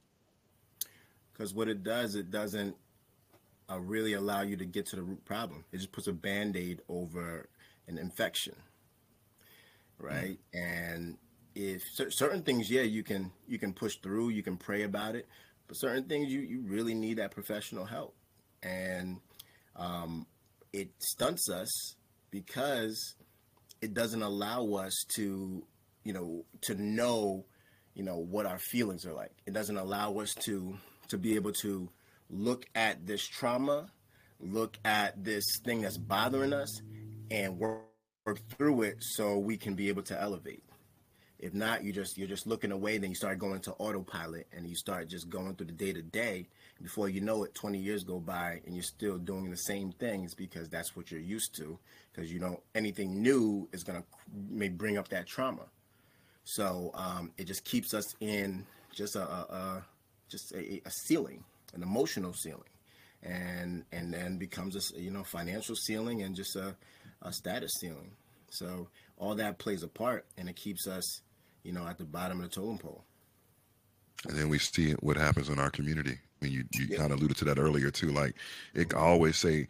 Because 1.34 1.54
what 1.54 1.68
it 1.68 1.84
does, 1.84 2.16
it 2.16 2.30
doesn't 2.30 2.76
uh, 3.70 3.80
really 3.80 4.14
allow 4.14 4.42
you 4.42 4.58
to 4.58 4.66
get 4.66 4.86
to 4.88 4.96
the 4.98 5.02
root 5.02 5.24
problem. 5.26 5.64
It 5.72 5.78
just 5.78 5.92
puts 5.92 6.08
a 6.08 6.14
band 6.14 6.56
aid 6.56 6.82
over 6.90 7.50
an 7.88 7.98
infection, 7.98 8.56
right? 9.98 10.38
Mm. 10.56 10.94
And 10.94 11.18
if 11.56 11.82
certain 12.10 12.44
things, 12.44 12.70
yeah, 12.70 12.82
you 12.82 13.04
can 13.04 13.32
you 13.48 13.58
can 13.58 13.74
push 13.74 13.96
through, 13.98 14.30
you 14.30 14.44
can 14.44 14.58
pray 14.58 14.84
about 14.84 15.16
it, 15.16 15.28
but 15.68 15.76
certain 15.76 16.04
things 16.04 16.32
you 16.32 16.42
you 16.42 16.62
really 16.62 16.94
need 16.94 17.18
that 17.18 17.32
professional 17.32 17.86
help, 17.86 18.16
and 18.62 19.20
um, 19.76 20.28
it 20.74 20.90
stunts 21.00 21.50
us 21.50 21.96
because 22.32 23.16
it 23.82 23.94
doesn't 23.94 24.22
allow 24.22 24.74
us 24.74 25.06
to 25.16 25.64
you 26.04 26.14
know, 26.14 26.46
to 26.62 26.76
know, 26.76 27.46
you 27.94 28.04
know, 28.04 28.18
what 28.18 28.46
our 28.46 28.60
feelings 28.60 29.06
are 29.06 29.14
like. 29.14 29.32
It 29.46 29.54
doesn't 29.54 29.78
allow 29.78 30.18
us 30.20 30.34
to 30.46 30.78
to 31.10 31.18
be 31.18 31.36
able 31.36 31.52
to 31.52 31.90
look 32.30 32.66
at 32.74 33.06
this 33.06 33.26
trauma, 33.26 33.88
look 34.40 34.78
at 34.86 35.24
this 35.24 35.44
thing 35.64 35.82
that's 35.82 35.98
bothering 35.98 36.54
us, 36.54 36.82
and 37.30 37.60
work, 37.60 37.82
work 38.26 38.40
through 38.50 38.84
it 38.84 38.98
so 39.02 39.38
we 39.38 39.58
can 39.58 39.76
be 39.76 39.90
able 39.90 40.04
to 40.04 40.20
elevate. 40.20 40.64
If 41.42 41.56
not, 41.56 41.84
you 41.84 41.92
just 41.92 42.20
you're 42.20 42.28
just 42.28 42.46
looking 42.46 42.72
away, 42.72 43.00
then 43.00 43.10
you 43.10 43.16
start 43.16 43.40
going 43.40 43.62
to 43.62 43.72
autopilot 43.74 44.48
and 44.56 44.68
you 44.68 44.76
start 44.76 45.10
just 45.10 45.28
going 45.28 45.56
through 45.56 45.68
the 45.68 45.74
day 45.74 45.92
to 45.92 46.02
day. 46.04 46.48
Before 46.82 47.10
you 47.10 47.20
know 47.20 47.44
it, 47.44 47.56
20 47.56 47.80
years 47.80 48.04
go 48.04 48.20
by 48.20 48.62
and 48.66 48.76
you're 48.76 48.84
still 48.84 49.18
doing 49.18 49.50
the 49.50 49.58
same 49.58 49.92
things 49.92 50.36
because 50.36 50.70
that's 50.70 50.96
what 50.96 51.10
you're 51.10 51.20
used 51.20 51.56
to. 51.56 51.80
Because 52.14 52.32
you 52.32 52.40
don't 52.40 52.60
anything 52.76 53.24
new 53.24 53.68
is 53.74 53.84
gonna 53.84 54.04
may 54.50 54.70
bring 54.70 55.00
up 55.00 55.08
that 55.10 55.26
trauma. 55.26 55.64
So 56.44 56.92
um, 56.94 57.32
it 57.38 57.46
just 57.46 57.66
keeps 57.66 57.94
us 57.94 58.16
in 58.20 58.66
just 58.94 59.16
a, 59.16 59.22
a, 59.22 59.42
a 59.50 59.86
just 60.30 60.52
a, 60.54 60.82
a, 60.86 60.92
ceiling, 60.92 61.44
an 61.74 61.82
emotional 61.82 62.34
ceiling, 62.34 62.70
and 63.24 63.84
and 63.92 64.14
then 64.14 64.38
becomes 64.38 64.76
a 64.76 65.02
you 65.02 65.10
know 65.10 65.24
financial 65.24 65.76
ceiling 65.76 66.22
and 66.22 66.36
just 66.36 66.56
a, 66.56 66.76
a 67.24 67.34
status 67.34 67.72
ceiling. 67.80 68.12
So 68.50 68.90
all 69.18 69.36
that 69.36 69.60
plays 69.60 69.82
a 69.82 69.88
part, 69.88 70.26
and 70.38 70.50
it 70.50 70.56
keeps 70.56 70.88
us 70.88 71.22
you 71.64 71.72
know 71.72 71.88
at 71.88 71.98
the 71.98 72.06
bottom 72.06 72.42
of 72.42 72.50
the 72.50 72.56
totem 72.56 72.78
pole. 72.78 73.04
And 74.28 74.38
then 74.38 74.50
we 74.50 74.60
see 74.60 74.92
what 74.94 75.18
happens 75.18 75.50
in 75.50 75.58
our 75.58 75.72
community. 75.72 76.20
I 76.42 76.46
mean, 76.46 76.54
you, 76.54 76.64
you 76.74 76.88
yeah. 76.90 76.98
kind 76.98 77.12
of 77.12 77.20
alluded 77.20 77.38
to 77.38 77.46
that 77.46 77.58
earlier 77.58 77.92
too. 77.92 78.12
Like 78.12 78.36
it 78.74 78.94
I 78.94 78.98
always 78.98 79.38
say, 79.38 79.68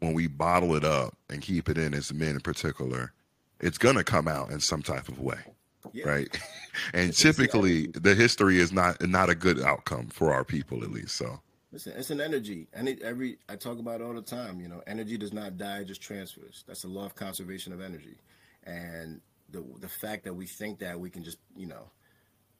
when 0.00 0.12
we 0.12 0.26
bottle 0.26 0.74
it 0.74 0.84
up 0.84 1.16
and 1.30 1.40
keep 1.40 1.68
it 1.68 1.78
in 1.78 1.94
as 1.94 2.12
men 2.12 2.30
in 2.34 2.40
particular, 2.40 3.12
it's 3.60 3.78
gonna 3.78 4.04
come 4.04 4.28
out 4.28 4.50
in 4.50 4.60
some 4.60 4.82
type 4.82 5.08
of 5.08 5.20
way 5.20 5.38
yeah. 5.94 6.08
right? 6.08 6.40
and 6.94 7.14
typically, 7.14 7.86
the 7.86 8.14
history 8.14 8.58
is 8.58 8.72
not 8.72 9.00
not 9.06 9.30
a 9.30 9.34
good 9.34 9.60
outcome 9.60 10.08
for 10.08 10.32
our 10.32 10.44
people, 10.44 10.82
at 10.82 10.90
least. 10.90 11.16
So. 11.16 11.40
Listen, 11.72 11.94
it's 11.96 12.10
an 12.10 12.20
energy. 12.20 12.68
And 12.72 12.88
it, 12.88 13.02
every 13.02 13.38
I 13.48 13.56
talk 13.56 13.80
about 13.80 14.00
all 14.00 14.14
the 14.14 14.22
time. 14.22 14.60
You 14.60 14.68
know, 14.68 14.82
energy 14.86 15.16
does 15.16 15.32
not 15.32 15.56
die; 15.56 15.78
it 15.78 15.86
just 15.86 16.02
transfers. 16.02 16.64
That's 16.66 16.82
the 16.82 16.88
law 16.88 17.06
of 17.06 17.14
conservation 17.14 17.72
of 17.72 17.80
energy. 17.80 18.16
And 18.64 19.20
the 19.54 19.64
the 19.80 19.88
fact 19.88 20.24
that 20.24 20.34
we 20.34 20.46
think 20.46 20.80
that 20.80 20.98
we 21.00 21.10
can 21.10 21.24
just 21.24 21.38
you 21.56 21.66
know, 21.66 21.90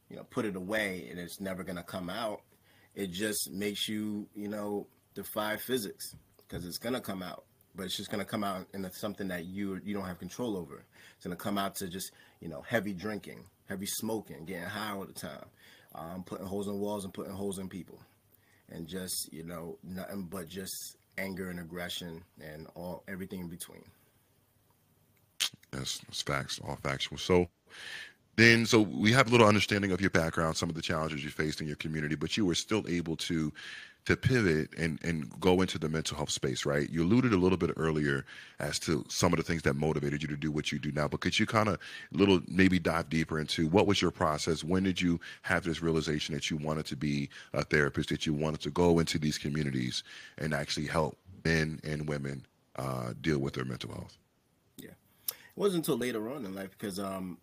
you 0.08 0.16
know, 0.16 0.24
put 0.24 0.44
it 0.44 0.56
away 0.56 1.08
and 1.10 1.18
it's 1.18 1.40
never 1.40 1.62
to 1.76 1.82
come 1.82 2.08
out, 2.08 2.40
it 2.94 3.10
just 3.10 3.50
makes 3.50 3.88
you 3.88 4.26
you 4.34 4.48
know 4.48 4.86
defy 5.14 5.56
physics 5.56 6.14
because 6.36 6.64
it's 6.64 6.78
to 6.94 7.00
come 7.00 7.22
out 7.22 7.44
but 7.74 7.86
it's 7.86 7.96
just 7.96 8.10
to 8.20 8.30
come 8.30 8.44
out 8.44 8.66
into 8.72 8.90
something 8.92 9.28
that 9.28 9.46
you 9.46 9.80
you 9.84 9.94
don't 9.94 10.04
have 10.04 10.18
control 10.18 10.56
over. 10.56 10.84
It's 11.16 11.24
to 11.24 11.36
come 11.36 11.58
out 11.58 11.74
to 11.76 11.88
just 11.88 12.12
you 12.40 12.48
know 12.48 12.62
heavy 12.62 12.92
drinking, 12.92 13.44
heavy 13.68 13.86
smoking, 13.86 14.44
getting 14.44 14.64
high 14.64 14.92
all 14.92 15.04
the 15.04 15.12
time, 15.12 15.46
um, 15.94 16.22
putting 16.24 16.46
holes 16.46 16.68
in 16.68 16.78
walls 16.78 17.04
and 17.04 17.12
putting 17.12 17.32
holes 17.32 17.58
in 17.58 17.68
people, 17.68 17.98
and 18.70 18.86
just 18.86 19.32
you 19.32 19.44
know 19.44 19.78
nothing 19.82 20.28
but 20.30 20.48
just 20.48 20.96
anger 21.18 21.50
and 21.50 21.60
aggression 21.60 22.22
and 22.40 22.66
all 22.74 23.02
everything 23.08 23.40
in 23.40 23.48
between. 23.48 23.84
That's, 25.74 25.98
that's 25.98 26.22
facts, 26.22 26.60
all 26.66 26.78
factual. 26.82 27.18
So 27.18 27.48
then, 28.36 28.66
so 28.66 28.80
we 28.80 29.12
have 29.12 29.28
a 29.28 29.30
little 29.30 29.46
understanding 29.46 29.92
of 29.92 30.00
your 30.00 30.10
background, 30.10 30.56
some 30.56 30.68
of 30.68 30.74
the 30.74 30.82
challenges 30.82 31.22
you 31.22 31.30
faced 31.30 31.60
in 31.60 31.66
your 31.66 31.76
community, 31.76 32.16
but 32.16 32.36
you 32.36 32.44
were 32.46 32.54
still 32.54 32.84
able 32.88 33.16
to 33.16 33.52
to 34.06 34.16
pivot 34.16 34.68
and 34.76 34.98
and 35.02 35.30
go 35.40 35.62
into 35.62 35.78
the 35.78 35.88
mental 35.88 36.16
health 36.16 36.30
space, 36.30 36.66
right? 36.66 36.90
You 36.90 37.04
alluded 37.04 37.32
a 37.32 37.36
little 37.36 37.56
bit 37.56 37.70
earlier 37.76 38.24
as 38.58 38.78
to 38.80 39.04
some 39.08 39.32
of 39.32 39.38
the 39.38 39.42
things 39.42 39.62
that 39.62 39.76
motivated 39.76 40.20
you 40.22 40.28
to 40.28 40.36
do 40.36 40.50
what 40.50 40.72
you 40.72 40.78
do 40.78 40.92
now, 40.92 41.08
but 41.08 41.20
could 41.20 41.38
you 41.38 41.46
kind 41.46 41.68
of 41.68 41.78
little 42.12 42.40
maybe 42.48 42.78
dive 42.78 43.08
deeper 43.08 43.38
into 43.38 43.66
what 43.68 43.86
was 43.86 44.02
your 44.02 44.10
process? 44.10 44.62
When 44.62 44.82
did 44.82 45.00
you 45.00 45.20
have 45.42 45.64
this 45.64 45.82
realization 45.82 46.34
that 46.34 46.50
you 46.50 46.56
wanted 46.58 46.86
to 46.86 46.96
be 46.96 47.30
a 47.52 47.64
therapist, 47.64 48.10
that 48.10 48.26
you 48.26 48.34
wanted 48.34 48.60
to 48.62 48.70
go 48.70 48.98
into 48.98 49.18
these 49.18 49.38
communities 49.38 50.02
and 50.38 50.52
actually 50.52 50.86
help 50.86 51.16
men 51.44 51.80
and 51.84 52.08
women 52.08 52.44
uh, 52.76 53.14
deal 53.20 53.38
with 53.38 53.54
their 53.54 53.64
mental 53.64 53.92
health? 53.92 54.18
It 55.56 55.60
wasn't 55.60 55.86
until 55.86 55.98
later 55.98 56.30
on 56.30 56.44
in 56.44 56.54
life 56.54 56.70
because, 56.70 56.98
um, 56.98 57.38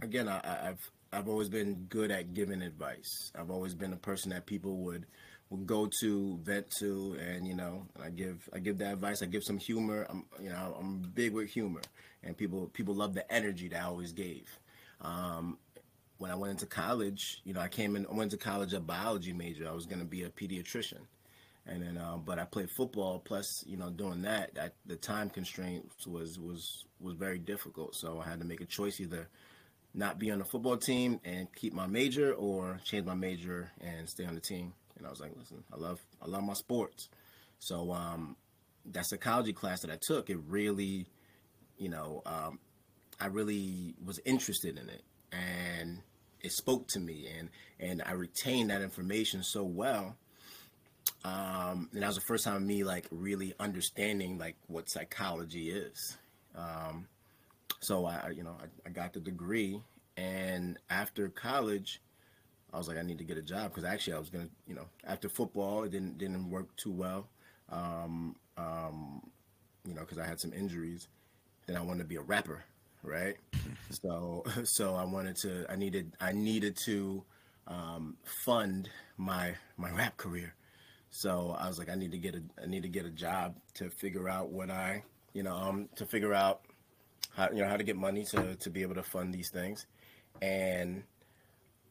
again, 0.00 0.28
I, 0.28 0.68
I've 0.68 0.90
I've 1.12 1.28
always 1.28 1.48
been 1.48 1.86
good 1.88 2.10
at 2.10 2.34
giving 2.34 2.62
advice. 2.62 3.32
I've 3.38 3.50
always 3.50 3.74
been 3.74 3.92
a 3.92 3.96
person 3.96 4.30
that 4.30 4.46
people 4.46 4.76
would 4.78 5.06
will 5.50 5.58
go 5.58 5.88
to, 6.00 6.38
vent 6.42 6.70
to, 6.78 7.16
and 7.20 7.46
you 7.46 7.54
know, 7.54 7.86
I 8.02 8.10
give 8.10 8.48
I 8.52 8.58
give 8.58 8.78
that 8.78 8.94
advice. 8.94 9.22
I 9.22 9.26
give 9.26 9.44
some 9.44 9.58
humor. 9.58 10.06
I'm 10.08 10.24
you 10.40 10.50
know 10.50 10.76
I'm 10.78 11.00
big 11.14 11.32
with 11.32 11.50
humor, 11.50 11.82
and 12.22 12.36
people 12.36 12.68
people 12.72 12.94
love 12.94 13.14
the 13.14 13.30
energy 13.32 13.68
that 13.68 13.82
I 13.82 13.84
always 13.84 14.12
gave. 14.12 14.58
Um, 15.00 15.58
when 16.18 16.30
I 16.30 16.34
went 16.34 16.52
into 16.52 16.66
college, 16.66 17.40
you 17.44 17.52
know, 17.52 17.60
I 17.60 17.68
came 17.68 17.96
in. 17.96 18.06
I 18.06 18.14
went 18.14 18.30
to 18.32 18.36
college 18.36 18.72
a 18.72 18.80
biology 18.80 19.32
major. 19.32 19.68
I 19.68 19.72
was 19.72 19.86
going 19.86 20.00
to 20.00 20.06
be 20.06 20.22
a 20.24 20.30
pediatrician, 20.30 21.00
and 21.66 21.82
then 21.82 21.98
um, 21.98 22.22
but 22.24 22.38
I 22.38 22.44
played 22.44 22.70
football. 22.70 23.18
Plus, 23.18 23.64
you 23.66 23.76
know, 23.76 23.90
doing 23.90 24.22
that, 24.22 24.54
that 24.54 24.74
the 24.86 24.96
time 24.96 25.30
constraints 25.30 26.06
was 26.06 26.38
was 26.38 26.84
was 27.00 27.14
very 27.14 27.38
difficult. 27.38 27.94
So 27.94 28.20
I 28.24 28.28
had 28.28 28.40
to 28.40 28.46
make 28.46 28.60
a 28.60 28.66
choice 28.66 29.00
either 29.00 29.28
not 29.94 30.18
be 30.18 30.30
on 30.30 30.38
the 30.38 30.44
football 30.44 30.76
team 30.76 31.20
and 31.24 31.52
keep 31.54 31.72
my 31.72 31.86
major, 31.86 32.34
or 32.34 32.78
change 32.84 33.06
my 33.06 33.14
major 33.14 33.70
and 33.80 34.08
stay 34.08 34.26
on 34.26 34.34
the 34.34 34.40
team. 34.40 34.74
And 34.98 35.06
I 35.06 35.10
was 35.10 35.20
like, 35.20 35.32
listen, 35.36 35.64
I 35.72 35.76
love 35.76 36.00
I 36.22 36.26
love 36.26 36.42
my 36.42 36.54
sports. 36.54 37.08
So 37.58 37.92
um, 37.92 38.36
that 38.92 39.06
psychology 39.06 39.52
class 39.52 39.80
that 39.80 39.90
I 39.90 39.98
took, 40.00 40.30
it 40.30 40.38
really, 40.46 41.06
you 41.78 41.88
know, 41.88 42.22
um, 42.26 42.58
I 43.20 43.26
really 43.26 43.94
was 44.04 44.20
interested 44.24 44.78
in 44.78 44.88
it, 44.88 45.02
and 45.32 46.02
it 46.40 46.52
spoke 46.52 46.88
to 46.88 47.00
me, 47.00 47.28
and 47.38 47.50
and 47.80 48.02
I 48.04 48.12
retained 48.12 48.70
that 48.70 48.82
information 48.82 49.42
so 49.42 49.64
well. 49.64 50.16
Um, 51.24 51.88
and 51.92 52.02
that 52.02 52.06
was 52.06 52.16
the 52.16 52.22
first 52.22 52.44
time 52.44 52.66
me 52.66 52.84
like 52.84 53.06
really 53.10 53.54
understanding 53.58 54.38
like 54.38 54.56
what 54.68 54.88
psychology 54.88 55.70
is. 55.70 56.16
Um, 56.56 57.08
so 57.80 58.06
I, 58.06 58.30
you 58.30 58.42
know, 58.42 58.56
I, 58.60 58.88
I 58.88 58.90
got 58.90 59.12
the 59.12 59.20
degree, 59.20 59.80
and 60.16 60.78
after 60.88 61.28
college, 61.28 62.00
I 62.72 62.78
was 62.78 62.88
like, 62.88 62.96
I 62.98 63.02
need 63.02 63.18
to 63.18 63.24
get 63.24 63.38
a 63.38 63.42
job 63.42 63.70
because 63.70 63.84
actually 63.84 64.14
I 64.14 64.18
was 64.18 64.30
gonna, 64.30 64.48
you 64.66 64.74
know, 64.74 64.86
after 65.04 65.28
football 65.28 65.84
it 65.84 65.90
didn't 65.92 66.18
didn't 66.18 66.50
work 66.50 66.74
too 66.76 66.92
well, 66.92 67.28
um, 67.70 68.36
um, 68.56 69.22
you 69.86 69.94
know, 69.94 70.00
because 70.00 70.18
I 70.18 70.26
had 70.26 70.40
some 70.40 70.52
injuries. 70.52 71.08
Then 71.66 71.76
I 71.76 71.80
wanted 71.80 72.00
to 72.00 72.08
be 72.08 72.16
a 72.16 72.20
rapper, 72.22 72.64
right? 73.02 73.36
so 73.90 74.44
so 74.64 74.94
I 74.94 75.04
wanted 75.04 75.36
to, 75.38 75.66
I 75.70 75.76
needed 75.76 76.12
I 76.20 76.32
needed 76.32 76.76
to 76.84 77.24
um, 77.66 78.16
fund 78.44 78.88
my 79.16 79.54
my 79.76 79.90
rap 79.90 80.16
career. 80.16 80.54
So 81.10 81.56
I 81.58 81.68
was 81.68 81.78
like, 81.78 81.88
I 81.88 81.94
need 81.94 82.12
to 82.12 82.18
get 82.18 82.34
a 82.34 82.42
I 82.62 82.66
need 82.66 82.82
to 82.82 82.88
get 82.88 83.06
a 83.06 83.10
job 83.10 83.56
to 83.74 83.90
figure 83.90 84.28
out 84.28 84.50
what 84.50 84.70
I, 84.70 85.02
you 85.32 85.42
know, 85.42 85.54
um, 85.54 85.88
to 85.96 86.06
figure 86.06 86.34
out 86.34 86.62
how 87.34 87.48
you 87.50 87.62
know 87.62 87.68
how 87.68 87.76
to 87.76 87.84
get 87.84 87.96
money 87.96 88.24
to 88.30 88.56
to 88.56 88.70
be 88.70 88.82
able 88.82 88.94
to 88.96 89.02
fund 89.02 89.32
these 89.32 89.50
things, 89.50 89.86
and 90.42 91.04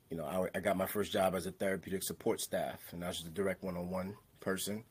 you 0.09 0.17
know, 0.17 0.25
I, 0.25 0.57
I, 0.57 0.59
got 0.61 0.77
my 0.77 0.85
first 0.85 1.11
job 1.11 1.35
as 1.35 1.45
a 1.45 1.51
therapeutic 1.51 2.03
support 2.03 2.39
staff, 2.39 2.79
and 2.91 3.03
I 3.03 3.07
was 3.07 3.17
just 3.17 3.27
a 3.27 3.33
direct 3.33 3.63
one-on-one 3.63 4.15
person. 4.39 4.83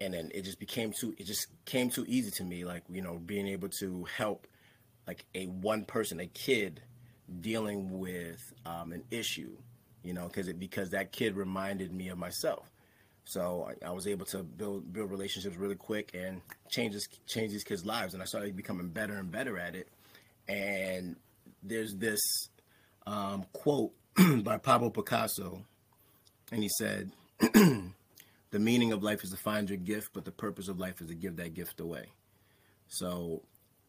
And 0.00 0.14
then 0.14 0.30
it 0.34 0.44
just 0.44 0.58
became 0.58 0.92
too, 0.92 1.14
it 1.18 1.24
just 1.24 1.46
came 1.64 1.90
too 1.90 2.04
easy 2.06 2.30
to 2.32 2.44
me, 2.44 2.64
like 2.64 2.84
you 2.88 3.02
know, 3.02 3.18
being 3.18 3.48
able 3.48 3.68
to 3.80 4.04
help, 4.04 4.46
like 5.06 5.24
a 5.34 5.46
one 5.46 5.84
person, 5.84 6.20
a 6.20 6.26
kid, 6.26 6.82
dealing 7.40 7.98
with 7.98 8.52
um, 8.64 8.92
an 8.92 9.02
issue, 9.10 9.56
you 10.02 10.14
know, 10.14 10.28
because 10.28 10.46
it 10.46 10.58
because 10.58 10.90
that 10.90 11.10
kid 11.10 11.36
reminded 11.36 11.92
me 11.92 12.08
of 12.08 12.18
myself. 12.18 12.70
So 13.28 13.68
I, 13.68 13.88
I, 13.88 13.90
was 13.90 14.06
able 14.06 14.24
to 14.26 14.42
build 14.42 14.90
build 14.90 15.10
relationships 15.10 15.54
really 15.54 15.74
quick 15.74 16.12
and 16.14 16.40
change 16.70 16.94
this, 16.94 17.06
change 17.26 17.52
these 17.52 17.62
kids' 17.62 17.84
lives, 17.84 18.14
and 18.14 18.22
I 18.22 18.26
started 18.26 18.56
becoming 18.56 18.88
better 18.88 19.12
and 19.18 19.30
better 19.30 19.58
at 19.58 19.74
it. 19.74 19.90
And 20.48 21.14
there's 21.62 21.94
this 21.94 22.20
um, 23.06 23.44
quote 23.52 23.92
by 24.42 24.56
Pablo 24.56 24.88
Picasso, 24.88 25.62
and 26.50 26.62
he 26.62 26.70
said, 26.78 27.12
"The 27.40 27.92
meaning 28.52 28.92
of 28.92 29.02
life 29.02 29.22
is 29.22 29.30
to 29.32 29.36
find 29.36 29.68
your 29.68 29.76
gift, 29.76 30.14
but 30.14 30.24
the 30.24 30.32
purpose 30.32 30.68
of 30.68 30.78
life 30.78 31.02
is 31.02 31.08
to 31.08 31.14
give 31.14 31.36
that 31.36 31.52
gift 31.52 31.80
away." 31.80 32.06
So, 32.88 33.42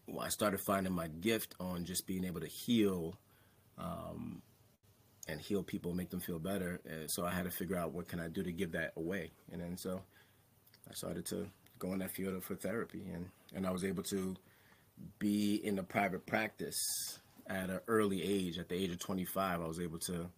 well, 0.05 0.25
I 0.25 0.29
started 0.29 0.59
finding 0.67 0.91
my 0.91 1.07
gift 1.07 1.55
on 1.61 1.85
just 1.85 2.05
being 2.05 2.25
able 2.25 2.41
to 2.41 2.47
heal, 2.47 3.15
um, 3.77 4.41
and 5.29 5.39
heal 5.39 5.63
people, 5.63 5.93
make 5.93 6.09
them 6.09 6.19
feel 6.19 6.39
better. 6.39 6.79
And 6.89 7.09
so 7.09 7.25
I 7.25 7.31
had 7.31 7.45
to 7.45 7.51
figure 7.51 7.77
out 7.77 7.93
what 7.93 8.07
can 8.07 8.19
I 8.19 8.27
do 8.27 8.43
to 8.43 8.51
give 8.51 8.71
that 8.73 8.93
away, 8.95 9.31
and 9.51 9.61
then 9.61 9.77
so 9.77 10.01
I 10.89 10.93
started 10.93 11.25
to 11.27 11.47
go 11.77 11.93
in 11.93 11.99
that 11.99 12.11
field 12.11 12.43
for 12.43 12.55
therapy, 12.55 13.03
and 13.13 13.29
and 13.55 13.65
I 13.65 13.71
was 13.71 13.83
able 13.83 14.03
to 14.03 14.35
be 15.17 15.55
in 15.63 15.79
a 15.79 15.83
private 15.83 16.25
practice 16.25 17.19
at 17.49 17.69
an 17.69 17.79
early 17.87 18.21
age, 18.23 18.57
at 18.57 18.69
the 18.69 18.75
age 18.75 18.91
of 18.91 18.99
25, 18.99 19.61
I 19.61 19.67
was 19.67 19.79
able 19.79 19.99
to 19.99 20.29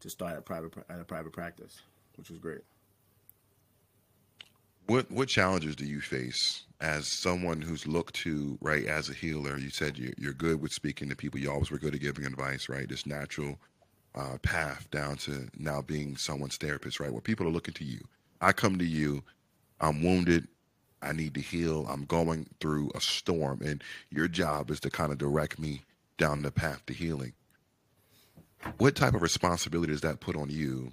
to 0.00 0.08
start 0.08 0.38
a 0.38 0.40
private 0.40 0.72
at 0.88 1.00
a 1.00 1.04
private 1.04 1.32
practice, 1.32 1.82
which 2.16 2.30
was 2.30 2.38
great. 2.38 2.62
What 4.86 5.10
what 5.10 5.28
challenges 5.28 5.76
do 5.76 5.84
you 5.84 6.00
face 6.00 6.64
as 6.80 7.06
someone 7.06 7.60
who's 7.60 7.86
looked 7.86 8.14
to 8.16 8.58
right 8.60 8.86
as 8.86 9.08
a 9.08 9.14
healer? 9.14 9.58
You 9.58 9.70
said 9.70 9.98
you, 9.98 10.12
you're 10.18 10.32
good 10.32 10.60
with 10.60 10.72
speaking 10.72 11.08
to 11.10 11.16
people. 11.16 11.38
You 11.38 11.50
always 11.50 11.70
were 11.70 11.78
good 11.78 11.94
at 11.94 12.00
giving 12.00 12.24
advice, 12.24 12.68
right? 12.68 12.88
This 12.88 13.06
natural 13.06 13.58
uh, 14.14 14.38
path 14.42 14.90
down 14.90 15.16
to 15.16 15.48
now 15.56 15.82
being 15.82 16.16
someone's 16.16 16.56
therapist, 16.56 17.00
right? 17.00 17.12
Where 17.12 17.20
people 17.20 17.46
are 17.46 17.50
looking 17.50 17.74
to 17.74 17.84
you. 17.84 18.00
I 18.40 18.52
come 18.52 18.78
to 18.78 18.84
you. 18.84 19.22
I'm 19.80 20.02
wounded. 20.02 20.48
I 21.02 21.12
need 21.12 21.34
to 21.34 21.40
heal. 21.40 21.86
I'm 21.88 22.04
going 22.04 22.46
through 22.60 22.90
a 22.94 23.00
storm, 23.00 23.60
and 23.62 23.82
your 24.10 24.28
job 24.28 24.70
is 24.70 24.80
to 24.80 24.90
kind 24.90 25.12
of 25.12 25.18
direct 25.18 25.58
me 25.58 25.82
down 26.18 26.42
the 26.42 26.50
path 26.50 26.84
to 26.86 26.92
healing. 26.92 27.32
What 28.76 28.96
type 28.96 29.14
of 29.14 29.22
responsibility 29.22 29.92
does 29.92 30.02
that 30.02 30.20
put 30.20 30.36
on 30.36 30.50
you? 30.50 30.92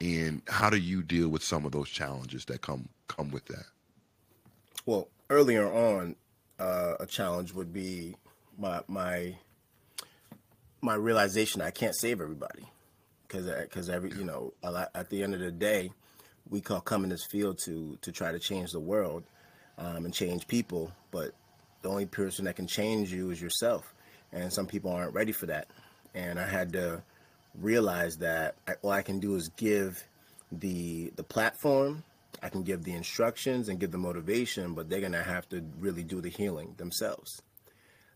And 0.00 0.42
how 0.48 0.70
do 0.70 0.78
you 0.78 1.02
deal 1.02 1.28
with 1.28 1.42
some 1.42 1.66
of 1.66 1.72
those 1.72 1.90
challenges 1.90 2.46
that 2.46 2.62
come 2.62 2.88
come 3.08 3.30
with 3.30 3.44
that? 3.46 3.64
Well, 4.86 5.08
earlier 5.30 5.70
on, 5.70 6.16
uh, 6.58 6.94
a 7.00 7.06
challenge 7.06 7.52
would 7.52 7.72
be 7.72 8.16
my 8.58 8.80
my 8.88 9.36
my 10.84 10.94
realization 10.94 11.60
I 11.60 11.70
can't 11.70 11.94
save 11.96 12.20
everybody 12.20 12.64
because 13.26 13.46
because 13.46 13.88
every 13.88 14.10
you 14.10 14.24
know 14.24 14.52
at 14.62 15.10
the 15.10 15.22
end 15.22 15.34
of 15.34 15.40
the 15.40 15.50
day, 15.50 15.90
we 16.48 16.60
call 16.60 16.80
come 16.80 17.04
in 17.04 17.10
this 17.10 17.24
field 17.24 17.58
to 17.64 17.98
to 18.02 18.12
try 18.12 18.32
to 18.32 18.38
change 18.38 18.72
the 18.72 18.80
world 18.80 19.24
um, 19.78 20.04
and 20.04 20.14
change 20.14 20.46
people, 20.46 20.92
but 21.10 21.32
the 21.82 21.88
only 21.88 22.06
person 22.06 22.44
that 22.44 22.56
can 22.56 22.66
change 22.66 23.12
you 23.12 23.30
is 23.30 23.40
yourself 23.40 23.94
and 24.34 24.52
some 24.52 24.66
people 24.66 24.90
aren't 24.90 25.14
ready 25.14 25.32
for 25.32 25.46
that. 25.46 25.68
And 26.14 26.38
I 26.38 26.46
had 26.46 26.72
to 26.74 27.02
realize 27.54 28.18
that 28.18 28.56
I, 28.68 28.74
all 28.82 28.90
I 28.90 29.02
can 29.02 29.20
do 29.20 29.36
is 29.36 29.48
give 29.56 30.04
the 30.52 31.12
the 31.16 31.22
platform, 31.22 32.04
I 32.42 32.48
can 32.48 32.62
give 32.62 32.84
the 32.84 32.92
instructions 32.92 33.68
and 33.68 33.80
give 33.80 33.90
the 33.90 33.98
motivation, 33.98 34.74
but 34.74 34.90
they're 34.90 35.00
gonna 35.00 35.22
have 35.22 35.48
to 35.48 35.64
really 35.78 36.02
do 36.02 36.20
the 36.20 36.28
healing 36.28 36.74
themselves. 36.76 37.40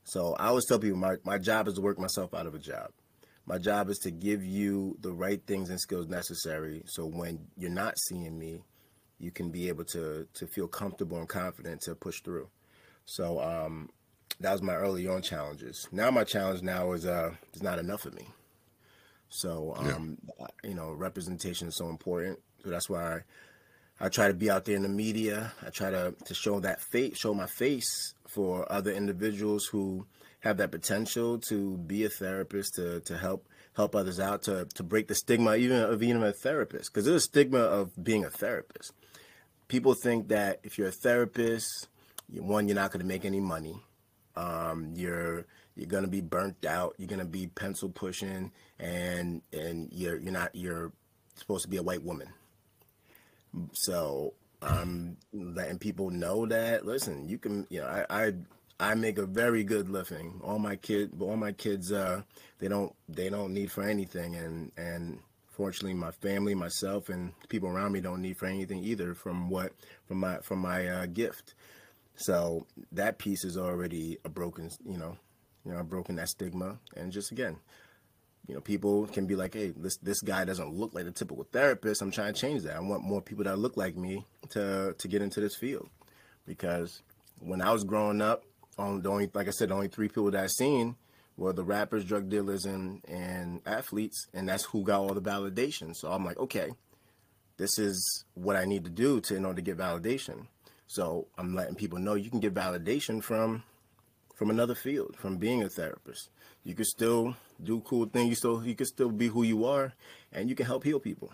So 0.09 0.35
I 0.39 0.47
always 0.47 0.65
tell 0.65 0.79
people 0.79 0.97
my, 0.97 1.17
my 1.23 1.37
job 1.37 1.69
is 1.69 1.75
to 1.75 1.83
work 1.83 1.99
myself 1.99 2.33
out 2.33 2.47
of 2.47 2.55
a 2.55 2.59
job. 2.59 2.93
My 3.45 3.59
job 3.59 3.91
is 3.91 3.99
to 3.99 4.11
give 4.11 4.43
you 4.43 4.97
the 5.03 5.13
right 5.13 5.41
things 5.47 5.69
and 5.69 5.79
skills 5.79 6.09
necessary 6.09 6.83
so 6.87 7.05
when 7.05 7.47
you're 7.59 7.71
not 7.71 7.99
seeing 7.99 8.39
me, 8.39 8.63
you 9.19 9.31
can 9.31 9.51
be 9.51 9.69
able 9.69 9.85
to 9.85 10.27
to 10.33 10.47
feel 10.47 10.67
comfortable 10.67 11.19
and 11.19 11.29
confident 11.29 11.83
to 11.83 11.95
push 11.95 12.23
through. 12.23 12.49
So 13.05 13.39
um, 13.41 13.91
that 14.41 14.53
was 14.53 14.63
my 14.63 14.75
early 14.77 15.07
on 15.07 15.21
challenges. 15.21 15.87
Now 15.93 16.11
my 16.11 16.25
challenge 16.25 16.63
now 16.63 16.93
is 16.93 17.05
uh 17.05 17.35
there's 17.53 17.63
not 17.63 17.79
enough 17.79 18.07
of 18.07 18.15
me. 18.15 18.29
So 19.29 19.75
um 19.77 20.17
yeah. 20.41 20.47
you 20.65 20.75
know, 20.75 20.93
representation 20.93 21.69
is 21.69 21.77
so 21.77 21.91
important. 21.91 22.39
So 22.65 22.71
that's 22.71 22.89
why 22.89 23.21
I, 24.01 24.09
try 24.09 24.29
to 24.29 24.35
be 24.35 24.51
out 24.51 24.65
there 24.65 24.77
in 24.77 24.83
the 24.83 24.89
media. 24.89 25.53
I 25.65 25.71
try 25.71 25.91
to 25.91 26.15
to 26.25 26.35
show 26.35 26.61
that 26.61 26.81
face, 26.81 27.19
show 27.19 27.35
my 27.35 27.47
face 27.47 28.15
for 28.27 28.71
other 28.71 28.93
individuals 28.93 29.67
who 29.67 30.07
have 30.41 30.59
that 30.59 30.71
potential 30.71 31.39
to 31.39 31.77
be 31.79 32.05
a 32.05 32.09
therapist 32.09 32.75
to 32.75 33.01
to 33.01 33.17
help 33.17 33.49
help 33.75 33.95
others 33.95 34.21
out 34.21 34.43
to 34.43 34.67
to 34.75 34.83
break 34.83 35.09
the 35.09 35.15
stigma 35.15 35.57
even 35.57 35.81
of 35.81 35.99
being 35.99 36.23
a 36.23 36.33
therapist 36.33 36.93
because 36.93 37.05
there's 37.05 37.23
a 37.23 37.27
stigma 37.27 37.59
of 37.59 37.93
being 38.03 38.25
a 38.25 38.31
therapist. 38.31 38.93
People 39.69 39.95
think 39.95 40.29
that 40.29 40.61
if 40.63 40.79
you're 40.79 40.89
a 40.89 40.93
therapist, 40.93 41.89
one 42.33 42.69
you're 42.69 42.75
not 42.75 42.91
going 42.91 43.01
to 43.01 43.07
make 43.07 43.25
any 43.25 43.41
money. 43.41 43.83
Um, 44.37 44.93
you're 44.95 45.47
you're 45.75 45.87
going 45.87 46.05
to 46.05 46.11
be 46.11 46.21
burnt 46.21 46.65
out. 46.65 46.95
You're 46.99 47.09
going 47.09 47.21
to 47.21 47.25
be 47.25 47.47
pencil 47.47 47.89
pushing, 47.89 48.53
and 48.79 49.43
and 49.53 49.89
you're 49.93 50.19
you're 50.19 50.33
not 50.33 50.55
you're 50.55 50.93
supposed 51.37 51.63
to 51.65 51.69
be 51.69 51.77
a 51.77 51.83
white 51.83 52.03
woman. 52.03 52.29
So 53.73 54.35
I'm 54.63 55.17
letting 55.33 55.79
people 55.79 56.11
know 56.11 56.47
that 56.47 56.85
listen, 56.85 57.29
you 57.29 57.39
can 57.39 57.67
you 57.71 57.81
know 57.81 57.87
I 57.87 58.27
I, 58.27 58.33
I 58.81 58.95
make 58.95 59.19
a 59.19 59.27
very 59.27 59.65
good 59.65 59.89
living. 59.89 60.41
All 60.43 60.59
my 60.59 60.77
kids, 60.77 61.13
all 61.21 61.37
my 61.37 61.53
kids, 61.53 61.93
uh, 61.93 62.23
they 62.59 62.69
don't 62.69 62.95
they 63.09 63.29
don't 63.31 63.53
need 63.53 63.71
for 63.71 63.83
anything, 63.83 64.37
and 64.37 64.73
and 64.77 65.21
fortunately 65.49 65.95
my 65.95 66.13
family, 66.13 66.55
myself, 66.55 67.09
and 67.09 67.33
people 67.49 67.69
around 67.69 67.93
me 67.93 68.01
don't 68.01 68.23
need 68.23 68.37
for 68.37 68.47
anything 68.47 68.83
either 68.85 69.15
from 69.15 69.51
what 69.51 69.73
from 70.07 70.19
my 70.19 70.39
from 70.39 70.61
my 70.61 70.87
uh, 70.87 71.07
gift. 71.07 71.55
So 72.17 72.67
that 72.93 73.19
piece 73.19 73.45
is 73.45 73.57
already 73.57 74.19
a 74.25 74.29
broken, 74.29 74.71
you 74.85 74.99
know, 74.99 75.17
you 75.65 75.73
know, 75.73 75.83
broken 75.85 76.17
that 76.17 76.29
stigma, 76.29 76.79
and 76.97 77.13
just 77.13 77.31
again, 77.31 77.59
you 78.49 78.55
know, 78.55 78.61
people 78.63 79.07
can 79.07 79.27
be 79.27 79.37
like, 79.37 79.55
hey, 79.55 79.75
this 79.77 79.99
this 79.99 80.23
guy 80.23 80.45
doesn't 80.45 80.73
look 80.75 80.95
like 80.95 81.07
a 81.07 81.11
typical 81.11 81.47
therapist. 81.53 82.01
I'm 82.01 82.11
trying 82.11 82.33
to 82.33 82.41
change 82.41 82.63
that. 82.63 82.77
I 82.77 82.81
want 82.81 83.05
more 83.05 83.21
people 83.21 83.45
that 83.45 83.59
look 83.59 83.77
like 83.77 83.97
me 83.97 84.27
to 84.51 84.95
to 84.97 85.09
get 85.09 85.23
into 85.23 85.41
this 85.41 85.55
field, 85.55 85.89
because 86.47 87.03
when 87.41 87.61
I 87.61 87.73
was 87.73 87.85
growing 87.85 88.23
up, 88.23 88.43
on 88.79 89.03
the 89.03 89.11
only 89.11 89.31
like 89.35 89.49
I 89.49 89.51
said, 89.51 89.69
the 89.69 89.75
only 89.75 89.89
three 89.89 90.09
people 90.09 90.31
that 90.31 90.43
I 90.43 90.47
seen 90.47 90.97
were 91.37 91.53
the 91.53 91.63
rappers, 91.63 92.05
drug 92.05 92.31
dealers, 92.31 92.65
and 92.65 93.03
and 93.07 93.61
athletes, 93.67 94.27
and 94.33 94.49
that's 94.49 94.65
who 94.65 94.83
got 94.83 95.01
all 95.01 95.15
the 95.15 95.21
validation. 95.21 95.95
So 95.95 96.11
I'm 96.11 96.25
like, 96.25 96.39
okay, 96.39 96.71
this 97.59 97.79
is 97.79 98.25
what 98.35 98.57
I 98.57 98.65
need 98.65 98.85
to 98.85 98.91
do 98.91 99.21
to 99.21 99.37
in 99.37 99.45
order 99.45 99.57
to 99.57 99.63
get 99.63 99.77
validation. 99.77 100.47
So 100.87 101.27
I'm 101.37 101.55
letting 101.55 101.75
people 101.75 101.99
know 101.99 102.15
you 102.15 102.31
can 102.31 102.41
get 102.41 102.55
validation 102.55 103.23
from 103.23 103.63
from 104.39 104.51
another 104.51 104.77
field, 104.77 105.17
from 105.19 105.37
being 105.37 105.65
a 105.65 105.69
therapist. 105.69 106.31
You 106.63 106.75
can 106.75 106.85
still 106.85 107.35
do 107.63 107.81
cool 107.81 108.07
things. 108.07 108.31
You 108.31 108.37
still 108.37 108.65
you 108.65 108.77
can 108.77 108.87
still 108.87 109.11
be 109.11 109.27
who 109.27 109.43
you 109.43 109.65
are, 109.65 109.93
and 110.33 110.49
you 110.49 110.55
can 110.55 110.65
help 110.65 110.85
heal 110.85 111.01
people. 111.01 111.33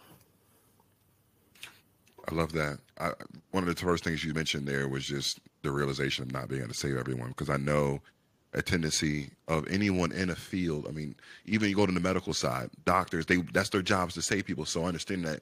I 2.26 2.34
love 2.34 2.52
that. 2.52 2.78
I, 2.98 3.10
one 3.50 3.68
of 3.68 3.74
the 3.74 3.80
first 3.80 4.04
things 4.04 4.24
you 4.24 4.32
mentioned 4.32 4.66
there 4.66 4.88
was 4.88 5.04
just 5.04 5.38
the 5.60 5.70
realization 5.70 6.24
of 6.24 6.32
not 6.32 6.48
being 6.48 6.62
able 6.62 6.72
to 6.72 6.78
save 6.78 6.96
everyone, 6.96 7.28
because 7.28 7.50
I 7.50 7.58
know 7.58 8.00
a 8.54 8.62
tendency 8.62 9.30
of 9.48 9.68
anyone 9.68 10.10
in 10.10 10.30
a 10.30 10.34
field. 10.34 10.86
I 10.88 10.92
mean, 10.92 11.14
even 11.44 11.68
you 11.68 11.76
go 11.76 11.84
to 11.84 11.92
the 11.92 12.00
medical 12.00 12.32
side, 12.32 12.70
doctors, 12.86 13.26
they 13.26 13.36
that's 13.52 13.68
their 13.68 13.82
jobs 13.82 14.14
to 14.14 14.22
save 14.22 14.46
people. 14.46 14.64
So 14.64 14.84
I 14.84 14.86
understand 14.86 15.26
that 15.26 15.40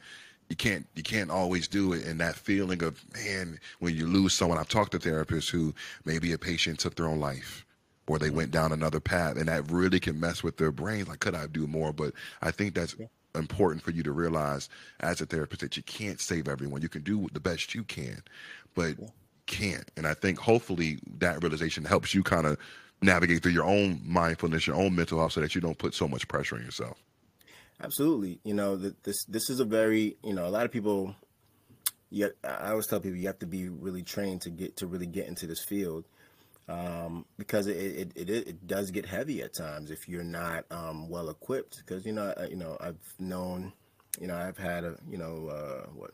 you 0.53 0.57
can't 0.57 0.87
you 0.95 1.03
can't 1.03 1.31
always 1.31 1.67
do 1.67 1.95
it 1.95 2.05
and 2.05 2.21
that 2.21 2.37
feeling 2.37 2.83
of 2.83 3.03
man 3.15 3.59
when 3.79 3.97
you 3.97 4.07
lose 4.07 4.35
someone 4.35 4.59
i've 4.59 4.69
talked 4.69 4.93
to 4.93 4.99
therapists 4.99 5.49
who 5.49 5.73
maybe 6.05 6.31
a 6.33 6.37
patient 6.37 6.79
took 6.79 6.95
their 6.95 7.09
own 7.09 7.19
life 7.19 7.65
or 8.07 8.19
they 8.19 8.29
went 8.29 8.51
down 8.51 8.71
another 8.71 9.01
path 9.01 9.39
and 9.39 9.49
that 9.49 9.71
really 9.71 9.99
can 9.99 10.21
mess 10.21 10.43
with 10.43 10.59
their 10.59 10.71
brains 10.71 11.09
like 11.09 11.21
could 11.21 11.35
i 11.35 11.47
do 11.47 11.67
more? 11.67 11.91
But 11.91 12.13
i 12.43 12.51
think 12.51 12.75
that's 12.75 12.95
important 13.35 13.83
for 13.83 13.93
you 13.93 14.03
to 14.03 14.13
realize 14.13 14.69
as 15.01 15.23
a 15.23 15.27
therapist 15.27 15.63
that 15.63 15.75
you 15.79 15.83
can't 15.85 16.21
save 16.21 16.49
everyone. 16.49 16.83
You 16.83 16.91
can 16.91 17.03
do 17.03 17.29
the 17.33 17.41
best 17.41 17.75
you 17.75 17.83
can 17.85 18.23
but 18.75 18.97
can't. 19.47 19.91
And 19.97 20.07
i 20.07 20.13
think 20.13 20.39
hopefully 20.39 20.99
that 21.19 21.43
realization 21.43 21.83
helps 21.83 22.13
you 22.15 22.23
kind 22.23 22.47
of 22.47 22.59
navigate 23.01 23.43
through 23.43 23.53
your 23.53 23.65
own 23.65 24.03
mindfulness 24.05 24.67
your 24.67 24.77
own 24.77 24.95
mental 24.95 25.19
health 25.19 25.33
so 25.33 25.41
that 25.41 25.55
you 25.55 25.63
don't 25.63 25.79
put 25.79 25.95
so 25.95 26.07
much 26.07 26.29
pressure 26.29 26.57
on 26.57 26.63
yourself 26.63 26.99
Absolutely. 27.83 28.39
You 28.45 28.55
know, 28.55 28.77
that 28.77 29.03
this 29.03 29.25
this 29.25 29.51
is 29.51 29.61
a 29.61 29.65
very 29.65 30.17
you 30.23 30.33
know 30.33 30.47
a 30.47 30.51
lot 30.51 30.65
of 30.65 30.73
people. 30.73 31.15
Yet 32.11 32.33
I 32.45 32.71
always 32.71 32.87
tell 32.87 33.01
people 33.01 33.19
you 33.19 33.27
have 33.27 33.39
to 33.39 33.47
be 33.47 33.69
really 33.71 34.03
trained 34.03 34.43
to 34.43 34.51
get 34.51 34.77
to 34.77 34.87
really 34.87 35.07
get 35.07 35.27
into 35.27 35.47
this 35.47 35.65
field, 35.65 36.05
um, 36.69 37.25
because 37.39 37.67
it, 37.67 37.77
it, 37.77 38.13
it 38.17 38.31
it 38.31 38.67
does 38.67 38.91
get 38.91 39.07
heavy 39.07 39.43
at 39.43 39.55
times 39.55 39.91
if 39.91 40.09
you're 40.09 40.23
not 40.23 40.65
um, 40.71 41.09
well 41.09 41.31
equipped. 41.31 41.79
Because 41.79 42.07
you 42.07 42.13
know 42.13 42.35
you 42.49 42.57
know 42.57 42.77
I've 42.81 43.01
known, 43.19 43.73
you 44.21 44.27
know 44.29 44.37
I've 44.37 44.59
had 44.59 44.85
a 44.85 44.97
you 45.09 45.17
know 45.19 45.49
uh, 45.49 45.87
what 45.95 46.11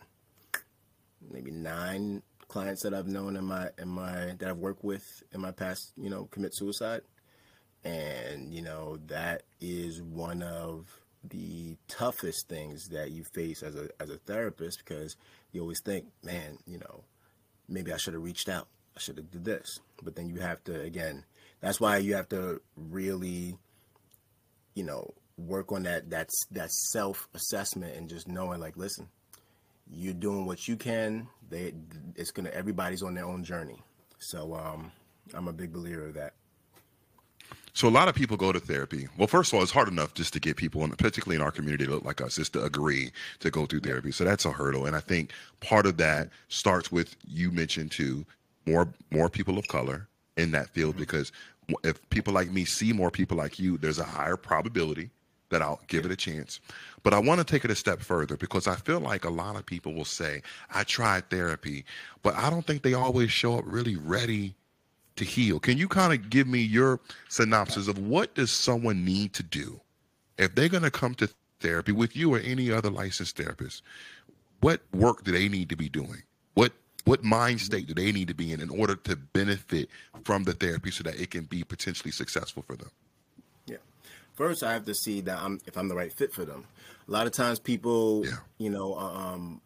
maybe 1.31 1.51
nine 1.51 2.23
clients 2.47 2.83
that 2.83 2.95
I've 2.95 3.09
known 3.09 3.37
in 3.37 3.45
my 3.45 3.71
in 3.77 3.89
my 3.89 4.35
that 4.39 4.49
I've 4.49 4.59
worked 4.59 4.85
with 4.85 5.23
in 5.33 5.41
my 5.41 5.51
past 5.51 5.93
you 5.97 6.09
know 6.09 6.27
commit 6.31 6.55
suicide, 6.55 7.03
and 7.85 8.55
you 8.55 8.63
know 8.63 8.99
that 9.09 9.43
is 9.61 10.01
one 10.01 10.43
of 10.43 10.87
the 11.31 11.77
toughest 11.89 12.49
things 12.49 12.89
that 12.89 13.11
you 13.11 13.25
face 13.25 13.63
as 13.63 13.75
a 13.75 13.89
as 14.01 14.11
a 14.11 14.19
therapist 14.19 14.79
because 14.79 15.17
you 15.53 15.61
always 15.61 15.81
think, 15.81 16.07
man, 16.23 16.59
you 16.67 16.79
know, 16.79 17.05
maybe 17.69 17.93
I 17.93 17.97
should 17.97 18.15
have 18.15 18.23
reached 18.23 18.49
out. 18.49 18.69
I 18.97 19.01
should 19.01 19.17
have 19.17 19.31
did 19.31 19.45
this. 19.45 19.81
But 20.03 20.17
then 20.17 20.29
you 20.29 20.41
have 20.41 20.63
to 20.65 20.81
again, 20.81 21.25
that's 21.61 21.81
why 21.81 21.99
you 21.99 22.15
have 22.15 22.29
to 22.31 22.61
really, 22.77 23.57
you 24.75 24.85
know, 24.85 25.15
work 25.37 25.71
on 25.73 25.85
that 25.85 26.11
that's 26.11 26.47
that 26.51 26.71
self 26.71 27.29
assessment 27.35 27.97
and 27.97 28.09
just 28.09 28.29
knowing 28.29 28.61
like, 28.61 28.77
listen, 28.77 29.09
you're 29.91 30.15
doing 30.15 30.47
what 30.47 30.69
you 30.69 30.77
can. 30.77 31.29
They 31.49 31.75
it's 32.17 32.31
gonna 32.31 32.51
everybody's 32.51 33.03
on 33.03 33.15
their 33.15 33.27
own 33.27 33.45
journey. 33.45 33.83
So 34.19 34.55
um 34.55 34.93
I'm 35.35 35.49
a 35.49 35.53
big 35.53 35.73
believer 35.73 36.07
of 36.07 36.15
that. 36.15 36.35
So 37.79 37.87
a 37.87 37.91
lot 37.91 38.09
of 38.09 38.17
people 38.17 38.37
go 38.37 38.51
to 38.51 38.59
therapy. 38.59 39.07
Well, 39.17 39.29
first 39.29 39.53
of 39.53 39.57
all, 39.57 39.63
it's 39.63 39.71
hard 39.71 39.87
enough 39.87 40.13
just 40.13 40.33
to 40.33 40.41
get 40.41 40.57
people, 40.57 40.83
in, 40.83 40.91
particularly 40.91 41.37
in 41.37 41.43
our 41.43 41.53
community, 41.53 41.85
to 41.85 41.93
look 41.93 42.05
like 42.05 42.21
us, 42.21 42.35
just 42.35 42.55
to 42.55 42.65
agree 42.65 43.13
to 43.39 43.53
go 43.53 43.67
through 43.67 43.83
therapy. 43.83 44.11
So 44.11 44.25
that's 44.25 44.45
a 44.45 44.51
hurdle, 44.51 44.87
and 44.87 44.97
I 44.97 45.01
think 45.01 45.31
part 45.61 45.87
of 45.87 45.97
that 45.99 46.29
starts 46.49 46.91
with 46.91 47.15
you 47.25 47.53
mentioned 47.53 47.93
too 47.93 48.27
more 48.67 48.89
more 49.13 49.29
people 49.29 49.59
of 49.59 49.69
color 49.69 50.09
in 50.37 50.51
that 50.51 50.71
field 50.71 50.95
mm-hmm. 50.95 51.03
because 51.03 51.31
if 51.85 52.11
people 52.11 52.35
like 52.35 52.51
me 52.51 52.65
see 52.65 52.93
more 52.93 53.13
people 53.13 53.37
like 53.37 53.61
you, 53.61 53.79
there's 53.79 54.01
a 54.01 54.05
higher 54.05 54.37
probability 54.37 55.11
that 55.51 55.63
I'll 55.63 55.81
give 55.87 56.05
it 56.05 56.11
a 56.11 56.17
chance. 56.17 56.59
But 57.05 57.15
I 57.15 57.21
want 57.21 57.39
to 57.39 57.45
take 57.45 57.65
it 57.65 57.71
a 57.71 57.77
step 57.77 58.01
further 58.01 58.37
because 58.37 58.67
I 58.67 58.75
feel 58.75 58.99
like 58.99 59.25
a 59.25 59.31
lot 59.31 59.55
of 59.55 59.65
people 59.65 59.95
will 59.95 60.05
say, 60.05 60.43
I 60.75 60.83
tried 60.83 61.31
therapy, 61.31 61.85
but 62.25 62.35
I 62.35 62.51
don't 62.51 62.67
think 62.67 62.83
they 62.83 62.95
always 62.95 63.31
show 63.31 63.57
up 63.57 63.65
really 63.69 63.95
ready 63.95 64.57
to 65.19 65.25
heal. 65.25 65.61
Can 65.61 65.77
you 65.79 65.89
kind 65.89 66.13
of 66.13 66.31
give 66.31 66.47
me 66.47 66.61
your 66.61 67.01
synopsis 67.29 67.89
of 67.89 67.99
what 67.99 68.35
does 68.35 68.51
someone 68.51 69.05
need 69.05 69.35
to 69.35 69.43
do 69.43 69.81
if 70.39 70.55
they're 70.55 70.69
going 70.69 70.83
to 70.83 70.91
come 70.91 71.15
to 71.17 71.29
therapy 71.61 71.93
with 71.93 72.17
you 72.17 72.35
or 72.35 72.39
any 72.39 72.71
other 72.73 72.91
licensed 72.91 73.37
therapist? 73.37 73.83
What 74.61 74.81
work 74.93 75.25
do 75.25 75.33
they 75.33 75.49
need 75.49 75.69
to 75.69 75.77
be 75.77 75.89
doing? 75.89 76.23
What 76.55 76.73
what 77.05 77.23
mind 77.23 77.61
state 77.61 77.87
do 77.87 77.95
they 77.95 78.13
need 78.13 78.29
to 78.29 78.35
be 78.35 78.53
in 78.53 78.61
in 78.61 78.71
order 78.71 78.97
to 78.97 79.17
benefit 79.17 79.89
from 80.25 80.45
the 80.45 80.53
therapy 80.53 80.91
so 80.91 81.05
that 81.05 81.21
it 81.21 81.31
can 81.31 81.45
be 81.45 81.63
potentially 81.63 82.11
successful 82.11 82.63
for 82.67 82.77
them? 82.77 82.91
Yeah. 83.67 83.77
First, 84.35 84.63
I 84.63 84.73
have 84.73 84.85
to 84.87 84.95
see 84.95 85.21
that 85.23 85.39
I'm 85.39 85.61
if 85.67 85.77
I'm 85.77 85.89
the 85.89 85.95
right 85.95 86.13
fit 86.13 86.33
for 86.33 86.45
them. 86.45 86.65
A 87.07 87.11
lot 87.11 87.27
of 87.27 87.33
times, 87.33 87.59
people, 87.59 88.27
yeah. 88.27 88.33
you 88.59 88.69
know, 88.69 88.95
uh, 88.95 88.99
um, 88.99 89.63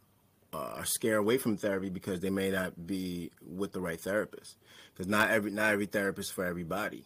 uh, 0.53 0.75
are 0.77 0.85
scared 0.85 1.19
away 1.19 1.39
from 1.39 1.57
therapy 1.57 1.89
because 1.89 2.21
they 2.21 2.31
may 2.31 2.51
not 2.51 2.87
be 2.87 3.31
with 3.47 3.73
the 3.73 3.81
right 3.81 4.01
therapist 4.01 4.57
because 4.93 5.09
not 5.09 5.31
every 5.31 5.51
not 5.51 5.73
every 5.73 5.87
therapist 5.87 6.33
for 6.33 6.45
everybody. 6.45 7.05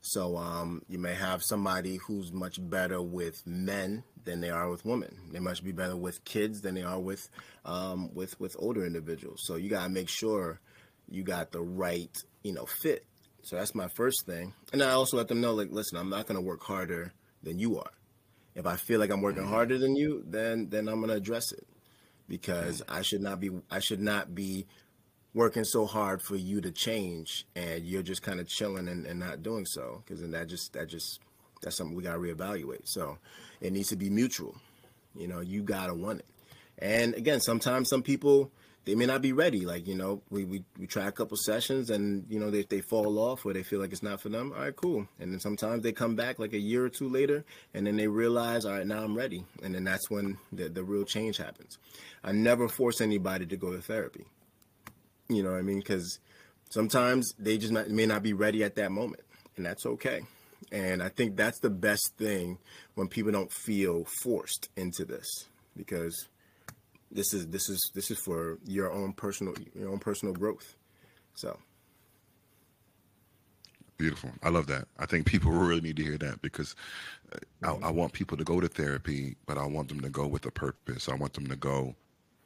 So 0.00 0.36
um, 0.36 0.82
you 0.86 0.98
may 0.98 1.14
have 1.14 1.42
somebody 1.42 1.96
who's 1.96 2.30
much 2.30 2.58
better 2.60 3.00
with 3.00 3.42
men 3.46 4.04
than 4.24 4.40
they 4.40 4.50
are 4.50 4.68
with 4.68 4.84
women. 4.84 5.16
They 5.32 5.40
must 5.40 5.64
be 5.64 5.72
better 5.72 5.96
with 5.96 6.24
kids 6.24 6.60
than 6.60 6.74
they 6.74 6.82
are 6.82 7.00
with 7.00 7.28
um, 7.64 8.14
with 8.14 8.38
with 8.38 8.54
older 8.58 8.84
individuals. 8.84 9.40
So 9.44 9.56
you 9.56 9.70
gotta 9.70 9.88
make 9.88 10.08
sure 10.08 10.60
you 11.08 11.22
got 11.22 11.52
the 11.52 11.62
right 11.62 12.16
you 12.42 12.52
know 12.52 12.66
fit. 12.66 13.06
So 13.42 13.56
that's 13.56 13.74
my 13.74 13.88
first 13.88 14.24
thing, 14.24 14.54
and 14.72 14.82
I 14.82 14.90
also 14.90 15.16
let 15.16 15.28
them 15.28 15.40
know 15.40 15.52
like, 15.52 15.70
listen, 15.70 15.98
I'm 15.98 16.10
not 16.10 16.26
gonna 16.26 16.40
work 16.40 16.62
harder 16.62 17.12
than 17.42 17.58
you 17.58 17.78
are. 17.78 17.90
If 18.54 18.66
I 18.66 18.76
feel 18.76 19.00
like 19.00 19.10
I'm 19.10 19.20
working 19.20 19.44
harder 19.44 19.78
than 19.78 19.96
you, 19.96 20.22
then 20.26 20.68
then 20.70 20.88
I'm 20.88 21.00
gonna 21.00 21.14
address 21.14 21.50
it 21.52 21.66
because 22.28 22.82
I 22.88 23.02
should 23.02 23.20
not 23.20 23.40
be 23.40 23.50
I 23.70 23.78
should 23.80 24.00
not 24.00 24.34
be 24.34 24.66
working 25.34 25.64
so 25.64 25.84
hard 25.84 26.22
for 26.22 26.36
you 26.36 26.60
to 26.60 26.70
change 26.70 27.46
and 27.56 27.84
you're 27.84 28.02
just 28.02 28.22
kind 28.22 28.38
of 28.38 28.46
chilling 28.46 28.88
and, 28.88 29.04
and 29.04 29.18
not 29.18 29.42
doing 29.42 29.66
so 29.66 30.02
because 30.04 30.20
then 30.20 30.30
that 30.30 30.48
just 30.48 30.72
that 30.72 30.88
just 30.88 31.20
that's 31.62 31.76
something 31.76 31.96
we 31.96 32.02
got 32.02 32.12
to 32.12 32.18
reevaluate. 32.18 32.82
So 32.84 33.18
it 33.60 33.72
needs 33.72 33.88
to 33.88 33.96
be 33.96 34.10
mutual. 34.10 34.54
You 35.16 35.28
know 35.28 35.40
you 35.40 35.62
gotta 35.62 35.94
want 35.94 36.20
it. 36.20 36.26
And 36.78 37.14
again 37.14 37.40
sometimes 37.40 37.88
some 37.88 38.02
people 38.02 38.50
they 38.84 38.94
may 38.94 39.06
not 39.06 39.22
be 39.22 39.32
ready 39.32 39.64
like 39.64 39.86
you 39.86 39.94
know 39.94 40.22
we, 40.30 40.44
we, 40.44 40.64
we 40.78 40.86
try 40.86 41.06
a 41.06 41.12
couple 41.12 41.36
sessions 41.36 41.90
and 41.90 42.26
you 42.28 42.38
know 42.38 42.50
they, 42.50 42.62
they 42.62 42.80
fall 42.80 43.18
off 43.18 43.44
or 43.44 43.52
they 43.52 43.62
feel 43.62 43.80
like 43.80 43.92
it's 43.92 44.02
not 44.02 44.20
for 44.20 44.28
them 44.28 44.52
all 44.54 44.62
right 44.62 44.76
cool 44.76 45.06
and 45.18 45.32
then 45.32 45.40
sometimes 45.40 45.82
they 45.82 45.92
come 45.92 46.14
back 46.14 46.38
like 46.38 46.52
a 46.52 46.58
year 46.58 46.84
or 46.84 46.90
two 46.90 47.08
later 47.08 47.44
and 47.72 47.86
then 47.86 47.96
they 47.96 48.08
realize 48.08 48.64
all 48.64 48.72
right 48.72 48.86
now 48.86 49.02
i'm 49.02 49.16
ready 49.16 49.44
and 49.62 49.74
then 49.74 49.84
that's 49.84 50.10
when 50.10 50.38
the, 50.52 50.68
the 50.68 50.84
real 50.84 51.04
change 51.04 51.36
happens 51.36 51.78
i 52.22 52.32
never 52.32 52.68
force 52.68 53.00
anybody 53.00 53.46
to 53.46 53.56
go 53.56 53.72
to 53.72 53.80
therapy 53.80 54.26
you 55.28 55.42
know 55.42 55.52
what 55.52 55.58
I 55.58 55.62
mean? 55.62 55.78
Because 55.78 56.18
sometimes 56.70 57.32
they 57.38 57.58
just 57.58 57.72
not, 57.72 57.88
may 57.88 58.06
not 58.06 58.22
be 58.22 58.32
ready 58.32 58.62
at 58.62 58.76
that 58.76 58.92
moment. 58.92 59.22
and 59.56 59.64
that's 59.64 59.86
okay. 59.86 60.22
And 60.72 61.02
I 61.02 61.08
think 61.08 61.36
that's 61.36 61.60
the 61.60 61.70
best 61.70 62.14
thing 62.16 62.58
when 62.94 63.08
people 63.08 63.32
don't 63.32 63.52
feel 63.52 64.04
forced 64.22 64.68
into 64.76 65.04
this 65.04 65.26
because 65.76 66.28
this 67.10 67.32
is 67.32 67.46
this 67.48 67.68
is 67.68 67.90
this 67.94 68.10
is 68.10 68.18
for 68.18 68.58
your 68.64 68.92
own 68.92 69.12
personal 69.12 69.54
your 69.74 69.90
own 69.90 69.98
personal 69.98 70.34
growth. 70.34 70.76
So 71.34 71.58
Beautiful. 73.96 74.30
I 74.42 74.48
love 74.48 74.66
that. 74.66 74.88
I 74.98 75.06
think 75.06 75.26
people 75.26 75.50
really 75.52 75.80
need 75.80 75.96
to 75.96 76.02
hear 76.02 76.18
that 76.18 76.42
because 76.42 76.74
uh, 77.32 77.38
I, 77.82 77.88
I, 77.88 77.90
want 77.90 78.12
people 78.12 78.36
to 78.36 78.44
go 78.44 78.60
to 78.60 78.66
therapy, 78.66 79.36
but 79.46 79.56
I 79.56 79.66
want 79.66 79.88
them 79.88 80.00
to 80.00 80.08
go 80.08 80.26
with 80.26 80.44
a 80.46 80.50
purpose. 80.50 81.08
I 81.08 81.14
want 81.14 81.34
them 81.34 81.46
to 81.46 81.56
go 81.56 81.94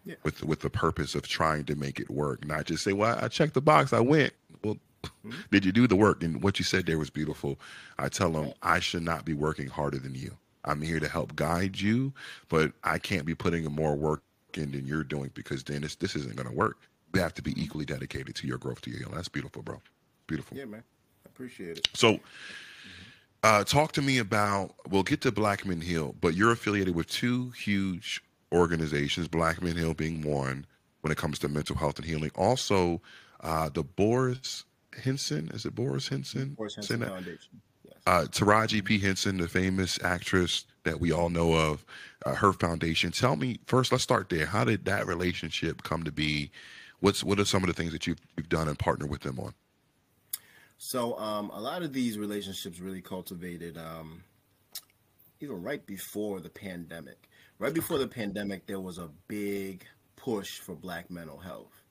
yeah. 0.05 0.16
with 0.25 0.44
with 0.44 0.61
the 0.61 0.71
purpose 0.71 1.14
of 1.14 1.27
trying 1.27 1.64
to 1.64 1.75
make 1.75 2.01
it 2.01 2.11
work, 2.11 2.47
not 2.47 2.66
just 2.66 2.85
say, 2.85 2.92
"Well, 2.92 3.18
I 3.21 3.29
checked 3.29 3.55
the 3.55 3.62
box, 3.62 3.92
I 3.92 4.01
went." 4.01 4.35
Well, 4.62 4.77
mm-hmm. 5.05 5.31
did 5.51 5.64
you 5.64 5.73
do 5.73 5.87
the 5.87 5.97
work? 5.97 6.23
And 6.23 6.42
what 6.42 6.59
you 6.59 6.64
said 6.64 6.85
there 6.85 6.99
was 6.99 7.11
beautiful. 7.11 7.59
I 7.99 8.09
tell 8.09 8.31
them 8.31 8.53
I 8.62 8.79
should 8.81 9.03
not 9.03 9.25
be 9.25 9.35
working 9.35 9.68
harder 9.68 9.99
than 9.99 10.14
you. 10.14 10.37
I'm 10.64 10.83
here 10.83 11.01
to 11.01 11.09
help 11.09 11.35
guide 11.35 11.81
you, 11.81 12.12
but 12.51 12.73
I 12.85 12.99
can't 12.99 13.25
be 13.25 13.35
putting 13.35 13.64
more 13.64 13.97
work 13.97 14.23
than 14.52 14.87
you're 14.87 15.04
doing 15.04 15.30
because 15.34 15.64
then 15.64 15.82
this 15.82 15.96
this 15.96 16.16
isn't 16.16 16.37
going 16.37 16.48
to 16.48 16.54
work. 16.54 16.78
We 17.12 17.20
have 17.20 17.34
to 17.34 17.42
be 17.42 17.61
equally 17.61 17.84
dedicated 17.84 18.34
to 18.37 18.46
your 18.46 18.58
growth, 18.58 18.82
to 18.82 18.90
your 18.90 18.98
healing. 19.00 19.14
That's 19.14 19.28
beautiful, 19.28 19.62
bro. 19.62 19.80
Beautiful. 20.26 20.56
Yeah, 20.56 20.66
man. 20.66 20.82
I 21.26 21.28
appreciate 21.28 21.78
it. 21.78 21.88
So. 21.94 22.20
Uh, 23.44 23.62
talk 23.62 23.92
to 23.92 24.02
me 24.02 24.18
about. 24.18 24.74
We'll 24.90 25.04
get 25.04 25.20
to 25.20 25.30
Black 25.30 25.64
Men 25.64 25.80
Heal, 25.80 26.16
but 26.20 26.34
you're 26.34 26.50
affiliated 26.50 26.96
with 26.96 27.06
two 27.06 27.50
huge 27.50 28.20
organizations, 28.52 29.28
Black 29.28 29.62
Men 29.62 29.76
Heal 29.76 29.94
being 29.94 30.22
one, 30.22 30.66
when 31.02 31.12
it 31.12 31.18
comes 31.18 31.38
to 31.40 31.48
mental 31.48 31.76
health 31.76 31.98
and 31.98 32.04
healing. 32.04 32.32
Also, 32.34 33.00
uh, 33.40 33.68
the 33.68 33.84
Boris 33.84 34.64
Henson, 35.02 35.50
is 35.54 35.64
it 35.64 35.74
Boris 35.74 36.08
Henson? 36.08 36.54
Boris 36.54 36.74
Henson 36.74 37.00
Foundation. 37.00 37.61
Uh, 38.09 38.25
Taraji 38.25 38.83
P. 38.83 38.99
Henson, 38.99 39.37
the 39.37 39.47
famous 39.47 40.03
actress 40.03 40.64
that 40.85 40.99
we 40.99 41.12
all 41.12 41.29
know 41.29 41.53
of, 41.53 41.85
uh, 42.25 42.35
her 42.35 42.55
foundation. 42.55 43.12
Tell 43.12 43.37
me 43.37 43.59
first. 43.66 43.92
Let's 43.92 44.03
start 44.03 44.31
there. 44.31 44.47
How 44.47 44.64
did 44.64 44.87
that 44.87 45.07
relationship 45.07 45.83
come 45.83 46.05
to 46.05 46.11
be? 46.11 46.51
What's 47.01 47.23
what 47.23 47.38
are 47.38 47.44
some 47.44 47.62
of 47.62 47.66
the 47.66 47.75
things 47.75 47.92
that 47.92 48.07
you've, 48.07 48.18
you've 48.38 48.49
done 48.49 48.66
and 48.66 48.79
partnered 48.79 49.11
with 49.11 49.21
them 49.21 49.38
on? 49.38 49.53
So 50.79 51.18
um, 51.18 51.51
a 51.51 51.61
lot 51.61 51.83
of 51.83 51.92
these 51.92 52.16
relationships 52.16 52.81
really 52.81 53.03
cultivated 53.03 53.77
um, 53.77 54.23
even 55.40 55.62
right 55.62 55.85
before 55.85 56.40
the 56.40 56.49
pandemic. 56.49 57.29
Right 57.59 57.75
before 57.75 57.99
the 57.99 58.09
pandemic, 58.09 58.66
there 58.66 58.81
was 58.81 58.97
a 58.97 59.11
big 59.27 59.85
push 60.16 60.61
for 60.61 60.75
Black 60.75 61.11
mental 61.11 61.37
health. 61.37 61.83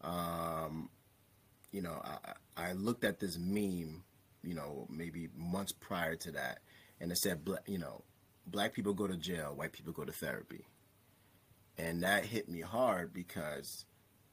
Um, 0.00 0.88
you 1.72 1.82
know, 1.82 2.00
I, 2.02 2.32
I 2.56 2.72
looked 2.72 3.04
at 3.04 3.20
this 3.20 3.36
meme, 3.36 4.02
you 4.48 4.54
know, 4.54 4.86
maybe 4.88 5.28
months 5.36 5.72
prior 5.72 6.16
to 6.16 6.32
that, 6.32 6.60
and 7.00 7.12
it 7.12 7.18
said, 7.18 7.46
you 7.66 7.76
know, 7.76 8.02
black 8.46 8.72
people 8.72 8.94
go 8.94 9.06
to 9.06 9.16
jail, 9.16 9.52
white 9.54 9.72
people 9.72 9.92
go 9.92 10.04
to 10.04 10.12
therapy. 10.12 10.64
And 11.76 12.02
that 12.02 12.24
hit 12.24 12.48
me 12.48 12.62
hard 12.62 13.12
because, 13.12 13.84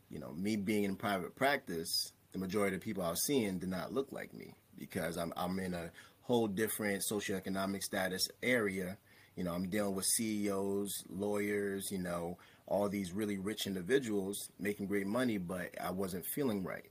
you 0.09 0.19
know, 0.19 0.31
me 0.31 0.55
being 0.55 0.83
in 0.83 0.95
private 0.95 1.35
practice, 1.35 2.13
the 2.31 2.39
majority 2.39 2.77
of 2.77 2.81
people 2.81 3.03
I 3.03 3.09
was 3.09 3.25
seeing 3.25 3.59
did 3.59 3.69
not 3.69 3.93
look 3.93 4.11
like 4.11 4.33
me 4.33 4.55
because 4.77 5.17
I'm, 5.17 5.33
I'm 5.35 5.59
in 5.59 5.73
a 5.73 5.91
whole 6.21 6.47
different 6.47 7.03
socioeconomic 7.11 7.83
status 7.83 8.27
area. 8.41 8.97
You 9.35 9.43
know, 9.43 9.53
I'm 9.53 9.69
dealing 9.69 9.95
with 9.95 10.05
CEOs, 10.05 11.03
lawyers, 11.09 11.89
you 11.91 11.99
know, 11.99 12.37
all 12.67 12.87
these 12.87 13.11
really 13.11 13.37
rich 13.37 13.67
individuals 13.67 14.49
making 14.59 14.87
great 14.87 15.07
money, 15.07 15.37
but 15.37 15.69
I 15.79 15.91
wasn't 15.91 16.25
feeling 16.25 16.63
right. 16.63 16.89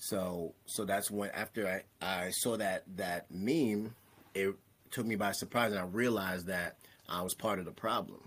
So 0.00 0.54
so 0.64 0.84
that's 0.84 1.10
when 1.10 1.30
after 1.30 1.84
I, 2.00 2.04
I 2.04 2.30
saw 2.30 2.56
that 2.56 2.84
that 2.96 3.30
meme, 3.30 3.94
it 4.34 4.54
took 4.90 5.06
me 5.06 5.14
by 5.14 5.32
surprise 5.32 5.72
and 5.72 5.80
I 5.80 5.84
realized 5.84 6.46
that 6.46 6.76
I 7.08 7.22
was 7.22 7.34
part 7.34 7.58
of 7.58 7.66
the 7.66 7.70
problem. 7.70 8.20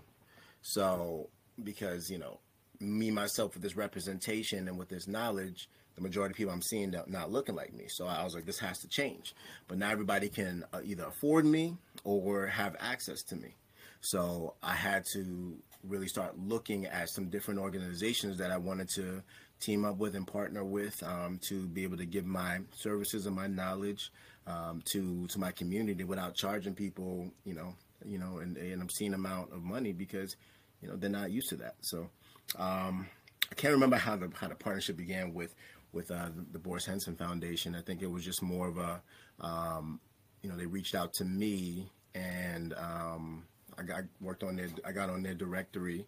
So 0.62 1.28
because, 1.62 2.08
you 2.10 2.18
know, 2.18 2.38
me 2.80 3.10
myself 3.10 3.54
with 3.54 3.62
this 3.62 3.76
representation 3.76 4.68
and 4.68 4.78
with 4.78 4.88
this 4.88 5.08
knowledge, 5.08 5.68
the 5.96 6.00
majority 6.00 6.32
of 6.32 6.36
people 6.36 6.52
I'm 6.52 6.62
seeing 6.62 6.92
not, 6.92 7.10
not 7.10 7.32
looking 7.32 7.56
like 7.56 7.74
me. 7.74 7.86
So 7.88 8.06
I 8.06 8.22
was 8.22 8.34
like, 8.34 8.46
this 8.46 8.60
has 8.60 8.78
to 8.80 8.88
change. 8.88 9.34
But 9.66 9.78
now 9.78 9.90
everybody 9.90 10.28
can 10.28 10.64
uh, 10.72 10.80
either 10.84 11.04
afford 11.04 11.44
me 11.44 11.76
or 12.04 12.46
have 12.46 12.76
access 12.78 13.22
to 13.24 13.36
me. 13.36 13.56
So 14.00 14.54
I 14.62 14.74
had 14.74 15.04
to 15.12 15.56
really 15.82 16.08
start 16.08 16.38
looking 16.38 16.86
at 16.86 17.08
some 17.08 17.30
different 17.30 17.60
organizations 17.60 18.38
that 18.38 18.50
I 18.50 18.58
wanted 18.58 18.88
to 18.90 19.22
team 19.64 19.84
up 19.84 19.98
with 19.98 20.14
and 20.14 20.26
partner 20.26 20.64
with 20.64 21.02
um, 21.02 21.38
to 21.48 21.66
be 21.66 21.82
able 21.82 21.96
to 21.96 22.06
give 22.06 22.26
my 22.26 22.58
services 22.74 23.26
and 23.26 23.34
my 23.34 23.46
knowledge 23.46 24.10
um, 24.46 24.82
to 24.86 25.26
to 25.28 25.38
my 25.38 25.50
community 25.52 26.04
without 26.04 26.34
charging 26.34 26.74
people, 26.74 27.30
you 27.44 27.54
know, 27.54 27.74
you 28.04 28.18
know, 28.18 28.38
an, 28.38 28.56
an 28.56 28.82
obscene 28.82 29.14
amount 29.14 29.52
of 29.52 29.62
money 29.62 29.92
because 29.92 30.36
you 30.80 30.88
know 30.88 30.96
they're 30.96 31.10
not 31.10 31.30
used 31.30 31.48
to 31.48 31.56
that. 31.56 31.76
So 31.80 32.10
um, 32.58 33.06
I 33.50 33.54
can't 33.54 33.72
remember 33.72 33.96
how 33.96 34.16
the 34.16 34.30
how 34.34 34.48
the 34.48 34.54
partnership 34.54 34.96
began 34.96 35.32
with 35.32 35.54
with 35.92 36.10
uh, 36.10 36.26
the, 36.36 36.44
the, 36.52 36.58
Boris 36.58 36.84
Henson 36.84 37.14
Foundation. 37.14 37.74
I 37.76 37.80
think 37.80 38.02
it 38.02 38.10
was 38.10 38.24
just 38.24 38.42
more 38.42 38.66
of 38.66 38.78
a, 38.78 39.00
um, 39.40 40.00
you 40.42 40.50
know, 40.50 40.56
they 40.56 40.66
reached 40.66 40.96
out 40.96 41.12
to 41.14 41.24
me 41.24 41.88
and 42.16 42.74
um, 42.74 43.44
I 43.78 43.82
got 43.82 44.02
worked 44.20 44.42
on 44.42 44.56
their, 44.56 44.68
I 44.84 44.92
got 44.92 45.08
on 45.08 45.22
their 45.22 45.34
directory, 45.34 46.06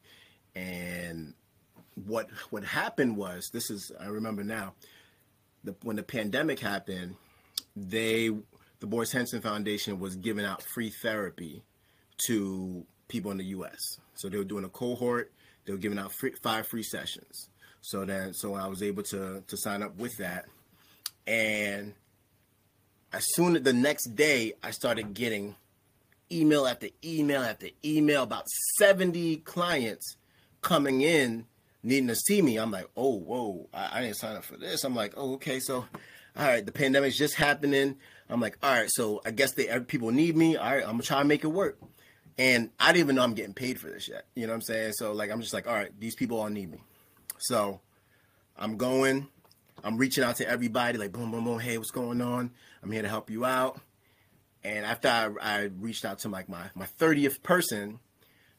and 0.54 1.34
what 2.04 2.28
what 2.50 2.64
happened 2.64 3.16
was 3.16 3.50
this 3.52 3.70
is 3.70 3.90
I 3.98 4.06
remember 4.06 4.44
now, 4.44 4.74
the, 5.64 5.74
when 5.82 5.96
the 5.96 6.02
pandemic 6.02 6.60
happened, 6.60 7.16
they 7.74 8.30
the 8.80 8.86
Boris 8.86 9.12
Henson 9.12 9.40
Foundation 9.40 9.98
was 9.98 10.16
giving 10.16 10.44
out 10.44 10.62
free 10.62 10.90
therapy 10.90 11.62
to 12.26 12.84
people 13.08 13.30
in 13.30 13.38
the 13.38 13.44
U.S. 13.44 13.98
So 14.14 14.28
they 14.28 14.36
were 14.36 14.44
doing 14.44 14.64
a 14.64 14.68
cohort. 14.68 15.32
They 15.64 15.72
were 15.72 15.78
giving 15.78 15.98
out 15.98 16.12
free, 16.12 16.32
five 16.42 16.66
free 16.66 16.82
sessions. 16.82 17.48
So 17.80 18.04
then, 18.04 18.34
so 18.34 18.54
I 18.54 18.66
was 18.66 18.82
able 18.82 19.02
to 19.04 19.42
to 19.46 19.56
sign 19.56 19.82
up 19.82 19.96
with 19.96 20.18
that, 20.18 20.46
and 21.26 21.94
as 23.12 23.26
soon 23.34 23.56
as 23.56 23.62
the 23.62 23.72
next 23.72 24.14
day, 24.14 24.52
I 24.62 24.70
started 24.70 25.14
getting 25.14 25.56
email 26.30 26.66
after 26.66 26.88
email 27.04 27.42
after 27.42 27.68
email 27.84 28.24
about 28.24 28.48
70 28.78 29.36
clients 29.38 30.16
coming 30.60 31.00
in 31.00 31.46
needing 31.86 32.08
to 32.08 32.16
see 32.16 32.42
me. 32.42 32.58
I'm 32.58 32.70
like, 32.70 32.88
oh, 32.96 33.16
whoa, 33.18 33.68
I, 33.72 33.98
I 33.98 34.02
didn't 34.02 34.16
sign 34.16 34.36
up 34.36 34.44
for 34.44 34.56
this. 34.56 34.84
I'm 34.84 34.94
like, 34.94 35.14
oh, 35.16 35.34
okay, 35.34 35.60
so 35.60 35.86
all 36.36 36.46
right, 36.46 36.64
the 36.64 36.72
pandemic's 36.72 37.16
just 37.16 37.34
happening. 37.34 37.96
I'm 38.28 38.40
like, 38.40 38.58
all 38.62 38.72
right, 38.72 38.90
so 38.90 39.22
I 39.24 39.30
guess 39.30 39.52
they 39.52 39.68
people 39.80 40.10
need 40.10 40.36
me. 40.36 40.56
All 40.56 40.70
right, 40.70 40.82
I'm 40.82 40.92
gonna 40.92 41.02
try 41.02 41.20
and 41.20 41.28
make 41.28 41.44
it 41.44 41.48
work. 41.48 41.78
And 42.38 42.70
I 42.78 42.92
didn't 42.92 43.06
even 43.06 43.16
know 43.16 43.22
I'm 43.22 43.34
getting 43.34 43.54
paid 43.54 43.80
for 43.80 43.88
this 43.88 44.08
yet. 44.08 44.26
You 44.34 44.46
know 44.46 44.52
what 44.52 44.56
I'm 44.56 44.62
saying? 44.62 44.92
So 44.92 45.12
like, 45.12 45.30
I'm 45.30 45.40
just 45.40 45.54
like, 45.54 45.66
all 45.66 45.74
right, 45.74 45.98
these 45.98 46.14
people 46.14 46.38
all 46.38 46.50
need 46.50 46.70
me. 46.70 46.80
So 47.38 47.80
I'm 48.58 48.76
going. 48.76 49.28
I'm 49.84 49.96
reaching 49.96 50.24
out 50.24 50.36
to 50.36 50.48
everybody, 50.48 50.98
like, 50.98 51.12
boom, 51.12 51.30
boom, 51.30 51.44
boom. 51.44 51.60
Hey, 51.60 51.78
what's 51.78 51.90
going 51.90 52.20
on? 52.20 52.50
I'm 52.82 52.90
here 52.90 53.02
to 53.02 53.08
help 53.08 53.30
you 53.30 53.44
out. 53.44 53.80
And 54.64 54.84
after 54.84 55.08
I, 55.08 55.30
I 55.40 55.70
reached 55.78 56.04
out 56.04 56.18
to 56.20 56.28
like 56.28 56.48
my, 56.48 56.70
my 56.74 56.86
30th 56.98 57.42
person, 57.42 58.00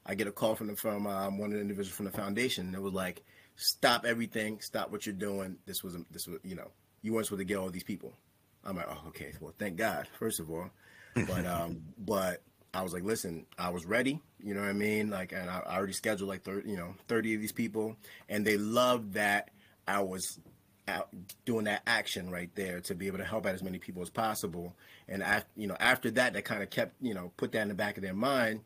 I 0.07 0.15
get 0.15 0.27
a 0.27 0.31
call 0.31 0.55
from 0.55 0.67
the, 0.67 0.75
from 0.75 1.05
um, 1.05 1.37
one 1.37 1.49
of 1.49 1.55
the 1.55 1.61
individuals 1.61 1.95
from 1.95 2.05
the 2.05 2.11
foundation. 2.11 2.67
And 2.67 2.75
it 2.75 2.81
was 2.81 2.93
like, 2.93 3.23
stop 3.57 4.05
everything, 4.05 4.61
stop 4.61 4.91
what 4.91 5.05
you're 5.05 5.13
doing. 5.13 5.57
This 5.65 5.83
was 5.83 5.97
this 6.11 6.27
was 6.27 6.39
you 6.43 6.55
know 6.55 6.69
you 7.01 7.13
weren't 7.13 7.25
supposed 7.25 7.41
to 7.41 7.45
get 7.45 7.57
all 7.57 7.69
these 7.69 7.83
people. 7.83 8.13
I'm 8.63 8.77
like, 8.77 8.87
oh 8.89 9.09
okay, 9.09 9.33
well 9.41 9.53
thank 9.59 9.75
God 9.75 10.07
first 10.17 10.39
of 10.39 10.49
all, 10.49 10.69
but 11.15 11.45
um 11.45 11.81
but 11.97 12.41
I 12.73 12.83
was 12.83 12.93
like, 12.93 13.03
listen, 13.03 13.45
I 13.57 13.69
was 13.69 13.85
ready. 13.85 14.21
You 14.39 14.53
know 14.53 14.61
what 14.61 14.69
I 14.69 14.73
mean? 14.73 15.09
Like, 15.09 15.31
and 15.31 15.49
I, 15.49 15.63
I 15.65 15.77
already 15.77 15.93
scheduled 15.93 16.29
like 16.29 16.43
30, 16.43 16.69
you 16.69 16.77
know 16.77 16.93
30 17.07 17.35
of 17.35 17.41
these 17.41 17.51
people, 17.51 17.97
and 18.29 18.45
they 18.45 18.57
loved 18.57 19.13
that 19.13 19.49
I 19.87 20.01
was 20.01 20.39
out 20.87 21.09
doing 21.45 21.65
that 21.65 21.81
action 21.85 22.31
right 22.31 22.49
there 22.55 22.79
to 22.79 22.95
be 22.95 23.07
able 23.07 23.17
to 23.17 23.25
help 23.25 23.45
out 23.45 23.53
as 23.53 23.63
many 23.63 23.77
people 23.77 24.01
as 24.01 24.09
possible. 24.09 24.73
And 25.07 25.21
after, 25.21 25.49
you 25.55 25.67
know, 25.67 25.75
after 25.79 26.11
that, 26.11 26.33
that 26.33 26.45
kind 26.45 26.63
of 26.63 26.69
kept, 26.69 26.93
you 27.01 27.13
know, 27.13 27.31
put 27.35 27.51
that 27.53 27.61
in 27.63 27.67
the 27.67 27.73
back 27.73 27.97
of 27.97 28.03
their 28.03 28.13
mind. 28.13 28.61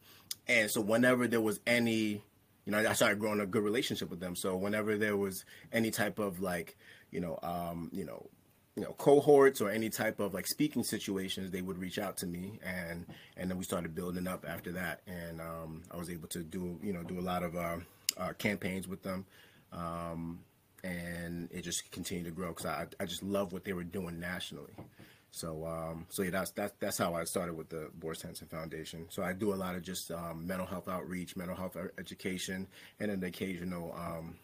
And 0.52 0.70
so 0.70 0.82
whenever 0.82 1.30
there 1.30 1.40
was 1.40 1.62
any, 1.66 2.22
you 2.66 2.72
know, 2.74 2.78
I 2.78 2.92
started 2.92 3.20
growing 3.20 3.40
a 3.40 3.46
good 3.46 3.64
relationship 3.64 4.10
with 4.10 4.20
them. 4.20 4.36
So 4.36 4.58
whenever 4.58 4.98
there 4.98 5.16
was 5.16 5.46
any 5.72 5.92
type 5.92 6.20
of 6.20 6.42
like, 6.42 6.78
you 7.10 7.22
know, 7.22 7.40
um, 7.42 7.90
you 7.94 8.04
know, 8.04 8.28
you 8.76 8.84
know, 8.84 8.92
cohorts 8.98 9.62
or 9.62 9.70
any 9.70 9.90
type 9.90 10.20
of 10.20 10.34
like 10.34 10.46
speaking 10.48 10.84
situations, 10.84 11.52
they 11.52 11.62
would 11.62 11.78
reach 11.78 11.98
out 12.00 12.18
to 12.18 12.26
me, 12.26 12.60
and 12.64 13.06
and 13.38 13.50
then 13.50 13.58
we 13.58 13.64
started 13.64 13.96
building 13.96 14.28
up 14.28 14.46
after 14.48 14.72
that, 14.74 15.02
and 15.08 15.42
um, 15.42 15.84
I 15.92 15.98
was 15.98 16.10
able 16.10 16.28
to 16.30 16.40
do, 16.40 16.80
you 16.82 16.94
know, 16.94 17.04
do 17.04 17.20
a 17.20 17.22
lot 17.22 17.44
of 17.44 17.56
uh, 17.56 17.78
uh, 18.18 18.34
campaigns 18.38 18.88
with 18.88 19.04
them. 19.04 19.26
Um, 19.72 20.40
and 20.84 21.50
it 21.52 21.62
just 21.62 21.92
continued 21.92 22.26
to 22.26 22.32
grow 22.32 22.50
because 22.50 22.66
I, 22.66 22.88
I 23.00 23.06
just 23.06 23.24
love 23.24 23.54
what 23.54 23.64
they 23.64 23.74
were 23.74 23.84
doing 23.84 24.20
nationally. 24.20 24.74
So 25.32 25.66
um, 25.66 26.06
so 26.10 26.24
yeah, 26.24 26.32
that's 26.32 26.52
that's 26.52 26.74
that's 26.80 26.98
how 26.98 27.14
I 27.16 27.24
started 27.24 27.56
with 27.56 27.70
the 27.70 27.90
Boris 27.96 28.22
Henson 28.22 28.48
Foundation. 28.48 29.08
So 29.10 29.24
I 29.24 29.32
do 29.34 29.54
a 29.54 29.56
lot 29.56 29.76
of 29.76 29.82
just 29.82 30.12
um, 30.12 30.46
mental 30.46 30.68
health 30.68 30.90
outreach, 30.90 31.36
mental 31.38 31.56
health 31.56 31.78
education, 31.98 32.68
and 33.00 33.10
an 33.10 33.24
occasional 33.24 33.96
um, 33.98 34.36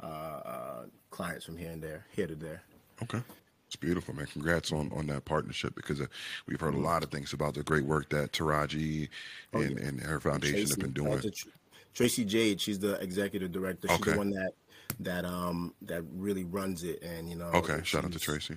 uh, 0.00 0.06
uh, 0.06 0.82
clients 1.10 1.44
from 1.44 1.56
here 1.56 1.70
and 1.70 1.82
there, 1.82 2.06
here 2.12 2.28
to 2.28 2.36
there. 2.36 2.62
Okay. 3.02 3.20
It's 3.66 3.76
beautiful, 3.76 4.14
man. 4.14 4.26
Congrats 4.26 4.70
on 4.70 4.92
on 4.92 5.06
that 5.08 5.24
partnership 5.24 5.74
because 5.74 6.00
uh, 6.00 6.06
we've 6.46 6.60
heard 6.60 6.74
a 6.74 6.78
lot 6.78 7.02
of 7.02 7.10
things 7.10 7.32
about 7.32 7.54
the 7.54 7.64
great 7.64 7.84
work 7.84 8.08
that 8.10 8.32
Taraji 8.32 9.08
Oh, 9.54 9.60
and, 9.60 9.78
yeah. 9.78 9.86
and 9.88 10.00
her 10.02 10.20
foundation 10.20 10.68
have 10.68 10.78
been 10.78 10.92
doing. 10.92 11.20
Tr- 11.20 11.48
Tracy 11.94 12.24
Jade, 12.24 12.60
she's 12.60 12.78
the 12.78 12.94
executive 13.02 13.50
director. 13.50 13.88
She's 13.88 13.96
Okay. 13.98 14.12
the 14.12 14.18
one 14.18 14.30
that 14.30 14.52
that 15.00 15.24
um 15.24 15.74
that 15.82 16.04
really 16.14 16.44
runs 16.44 16.84
it, 16.84 17.02
and 17.02 17.28
you 17.28 17.34
know. 17.34 17.46
Okay, 17.46 17.80
shout 17.82 18.04
out 18.04 18.12
to 18.12 18.18
Tracy. 18.20 18.56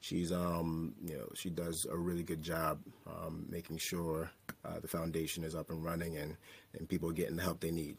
She's 0.00 0.32
um 0.32 0.94
you 1.04 1.16
know 1.16 1.28
she 1.34 1.50
does 1.50 1.86
a 1.90 1.96
really 1.96 2.22
good 2.22 2.42
job 2.42 2.80
um, 3.06 3.44
making 3.48 3.78
sure 3.78 4.30
uh, 4.64 4.80
the 4.80 4.88
foundation 4.88 5.44
is 5.44 5.54
up 5.54 5.70
and 5.70 5.84
running 5.84 6.16
and 6.16 6.36
and 6.78 6.88
people 6.88 7.10
are 7.10 7.14
getting 7.14 7.36
the 7.36 7.42
help 7.42 7.60
they 7.60 7.70
need. 7.70 7.96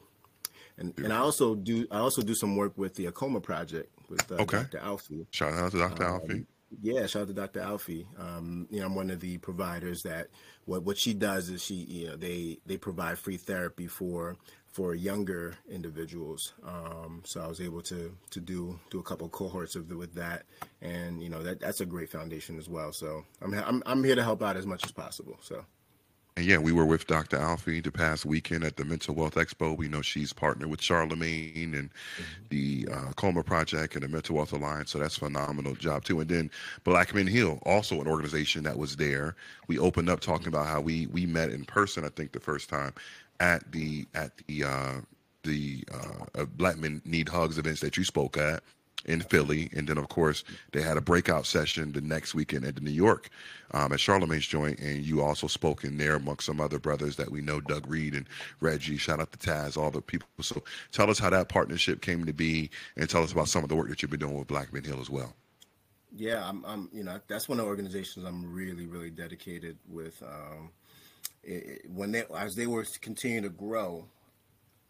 And 0.77 0.97
and 0.97 1.13
I 1.13 1.17
also 1.17 1.55
do 1.55 1.85
I 1.91 1.99
also 1.99 2.21
do 2.21 2.33
some 2.33 2.55
work 2.55 2.77
with 2.77 2.95
the 2.95 3.05
AAKOMA 3.05 3.43
Project 3.43 3.91
with 4.09 4.31
uh, 4.31 4.35
Okay. 4.35 4.63
Dr. 4.71 4.79
Alfiee. 4.79 5.27
Shout 5.31 5.53
out 5.53 5.71
to 5.71 5.77
Dr. 5.77 6.05
Um, 6.05 6.21
Alfiee. 6.21 6.45
Yeah, 6.81 7.05
shout 7.05 7.23
out 7.23 7.27
to 7.27 7.33
Dr. 7.33 7.59
Alfiee. 7.59 8.05
Um, 8.17 8.65
you 8.69 8.79
know, 8.79 8.85
I'm 8.85 8.95
one 8.95 9.11
of 9.11 9.19
the 9.19 9.37
providers 9.39 10.03
that 10.03 10.27
what 10.65 10.83
what 10.83 10.97
she 10.97 11.13
does 11.13 11.49
is 11.49 11.61
she, 11.63 11.75
you 11.75 12.07
know, 12.07 12.15
they 12.15 12.59
they 12.65 12.77
provide 12.77 13.19
free 13.19 13.37
therapy 13.37 13.87
for 13.87 14.37
for 14.71 14.95
younger 14.95 15.55
individuals. 15.69 16.53
Um, 16.65 17.21
so 17.25 17.41
I 17.41 17.47
was 17.47 17.59
able 17.61 17.81
to 17.83 18.15
to 18.31 18.39
do 18.39 18.79
do 18.89 18.99
a 18.99 19.03
couple 19.03 19.27
cohorts 19.29 19.75
of 19.75 19.89
the, 19.89 19.97
with 19.97 20.13
that, 20.15 20.43
and 20.81 21.21
you 21.21 21.29
know 21.29 21.43
that 21.43 21.59
that's 21.59 21.81
a 21.81 21.85
great 21.85 22.09
foundation 22.09 22.57
as 22.57 22.69
well. 22.69 22.93
So 22.93 23.25
I'm 23.41 23.53
I'm 23.53 23.83
I'm 23.85 24.03
here 24.03 24.15
to 24.15 24.23
help 24.23 24.41
out 24.41 24.57
as 24.57 24.65
much 24.65 24.85
as 24.85 24.91
possible. 24.91 25.37
So 25.41 25.65
And 26.37 26.45
yeah, 26.45 26.57
we 26.59 26.71
were 26.71 26.85
with 26.85 27.07
Dr. 27.07 27.37
Alfiee 27.37 27.83
the 27.83 27.91
past 27.91 28.25
weekend 28.25 28.63
at 28.63 28.77
the 28.77 28.85
Mental 28.85 29.13
Wealth 29.13 29.35
Expo. 29.35 29.77
We 29.77 29.89
know 29.89 30.01
she's 30.01 30.31
partnered 30.31 30.69
with 30.69 30.81
Charlemagne 30.81 31.75
and 31.75 31.89
the 32.49 32.87
uh, 32.89 33.11
AAKOMA 33.11 33.45
Project 33.45 33.95
and 33.95 34.03
the 34.03 34.07
Mental 34.07 34.37
Wealth 34.37 34.53
Alliance. 34.53 34.91
So 34.91 34.99
that's 34.99 35.17
a 35.17 35.19
phenomenal 35.19 35.75
job 35.75 36.05
too. 36.05 36.21
And 36.21 36.29
then 36.29 36.49
Black 36.85 37.13
Men 37.13 37.27
Heal, 37.27 37.59
also 37.65 37.99
an 37.99 38.07
organization 38.07 38.63
that 38.63 38.77
was 38.77 38.95
there. 38.95 39.35
We 39.67 39.77
opened 39.77 40.09
up 40.09 40.21
talking 40.21 40.47
about 40.47 40.67
how 40.67 40.79
we 40.79 41.07
we 41.07 41.25
met 41.25 41.49
in 41.49 41.65
person. 41.65 42.05
I 42.05 42.09
think 42.09 42.31
the 42.31 42.39
first 42.39 42.69
time 42.69 42.93
at 43.41 43.71
the 43.71 44.05
at 44.13 44.37
the 44.47 44.63
uh, 44.63 45.01
the 45.43 45.83
uh, 45.91 46.41
uh, 46.41 46.45
Black 46.45 46.77
Men 46.77 47.01
Need 47.03 47.27
Hugs 47.27 47.57
events 47.57 47.81
that 47.81 47.97
you 47.97 48.03
spoke 48.03 48.37
at 48.37 48.63
in 49.05 49.19
Philly, 49.19 49.71
and 49.75 49.87
then 49.87 49.97
of 49.97 50.09
course 50.09 50.43
they 50.73 50.81
had 50.83 50.95
a 50.95 51.01
breakout 51.01 51.47
session 51.47 51.91
the 51.91 52.01
next 52.01 52.35
weekend 52.35 52.63
at 52.65 52.75
the 52.75 52.81
New 52.81 52.91
York 52.91 53.31
um, 53.71 53.91
at 53.91 53.99
Charlemagne's 53.99 54.45
joint, 54.45 54.77
and 54.79 55.03
you 55.03 55.23
also 55.23 55.47
spoke 55.47 55.83
in 55.83 55.97
there 55.97 56.15
amongst 56.15 56.45
some 56.45 56.61
other 56.61 56.77
brothers 56.77 57.15
that 57.15 57.31
we 57.31 57.41
know, 57.41 57.59
Doug 57.59 57.87
Reed 57.87 58.13
and 58.13 58.27
Reggie. 58.59 58.97
Shout 58.97 59.19
out 59.19 59.31
to 59.31 59.39
Taz, 59.39 59.75
all 59.75 59.89
the 59.89 60.01
people. 60.01 60.27
So 60.41 60.63
tell 60.91 61.09
us 61.09 61.17
how 61.17 61.31
that 61.31 61.49
partnership 61.49 62.01
came 62.01 62.25
to 62.25 62.33
be, 62.33 62.69
and 62.95 63.09
tell 63.09 63.23
us 63.23 63.31
about 63.31 63.49
some 63.49 63.63
of 63.63 63.69
the 63.69 63.75
work 63.75 63.89
that 63.89 64.03
you've 64.03 64.11
been 64.11 64.19
doing 64.19 64.37
with 64.37 64.47
Black 64.47 64.71
Men 64.71 64.83
Heal 64.83 65.01
as 65.01 65.09
well. 65.09 65.33
yeah, 66.15 66.47
I'm 66.47 66.63
I'm 66.65 66.89
you 66.93 67.03
know 67.03 67.19
that's 67.27 67.49
one 67.49 67.59
of 67.59 67.65
the 67.65 67.69
organizations 67.69 68.23
I'm 68.23 68.53
really 68.53 68.85
really 68.85 69.09
dedicated 69.09 69.79
with. 69.89 70.21
Um, 70.21 70.69
it, 71.43 71.89
when 71.89 72.11
they 72.11 72.23
as 72.35 72.55
they 72.55 72.67
were 72.67 72.85
continuing 73.01 73.43
to 73.43 73.49
grow, 73.49 74.05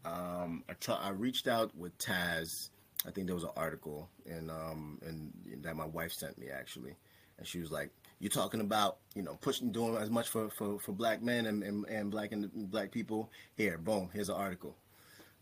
um, 0.06 0.64
I, 0.88 1.10
reached 1.10 1.48
out 1.48 1.76
with 1.76 1.98
Taz. 1.98 2.70
I 3.06 3.12
think 3.12 3.28
there 3.28 3.36
was 3.36 3.44
an 3.44 3.52
article 3.56 4.10
and 4.28 4.52
um 4.52 5.00
and 5.06 5.32
that 5.64 5.76
my 5.76 5.86
wife 5.86 6.12
sent 6.12 6.38
me 6.38 6.48
actually, 6.50 6.96
and 7.38 7.48
she 7.48 7.60
was 7.60 7.72
like, 7.72 7.90
"You're 8.20 8.30
talking 8.30 8.62
about 8.62 8.98
you 9.16 9.24
know 9.24 9.38
pushing 9.42 9.72
doing 9.72 9.96
as 9.98 10.10
much 10.10 10.30
for 10.30 10.50
for, 10.50 10.80
for 10.80 10.92
black 10.92 11.22
men 11.22 11.46
and, 11.46 11.64
and, 11.64 11.86
and 11.88 12.12
black 12.12 12.32
and 12.32 12.50
black 12.54 12.92
people. 12.92 13.32
Here, 13.56 13.78
boom, 13.78 14.10
here's 14.14 14.30
an 14.30 14.36
article." 14.36 14.76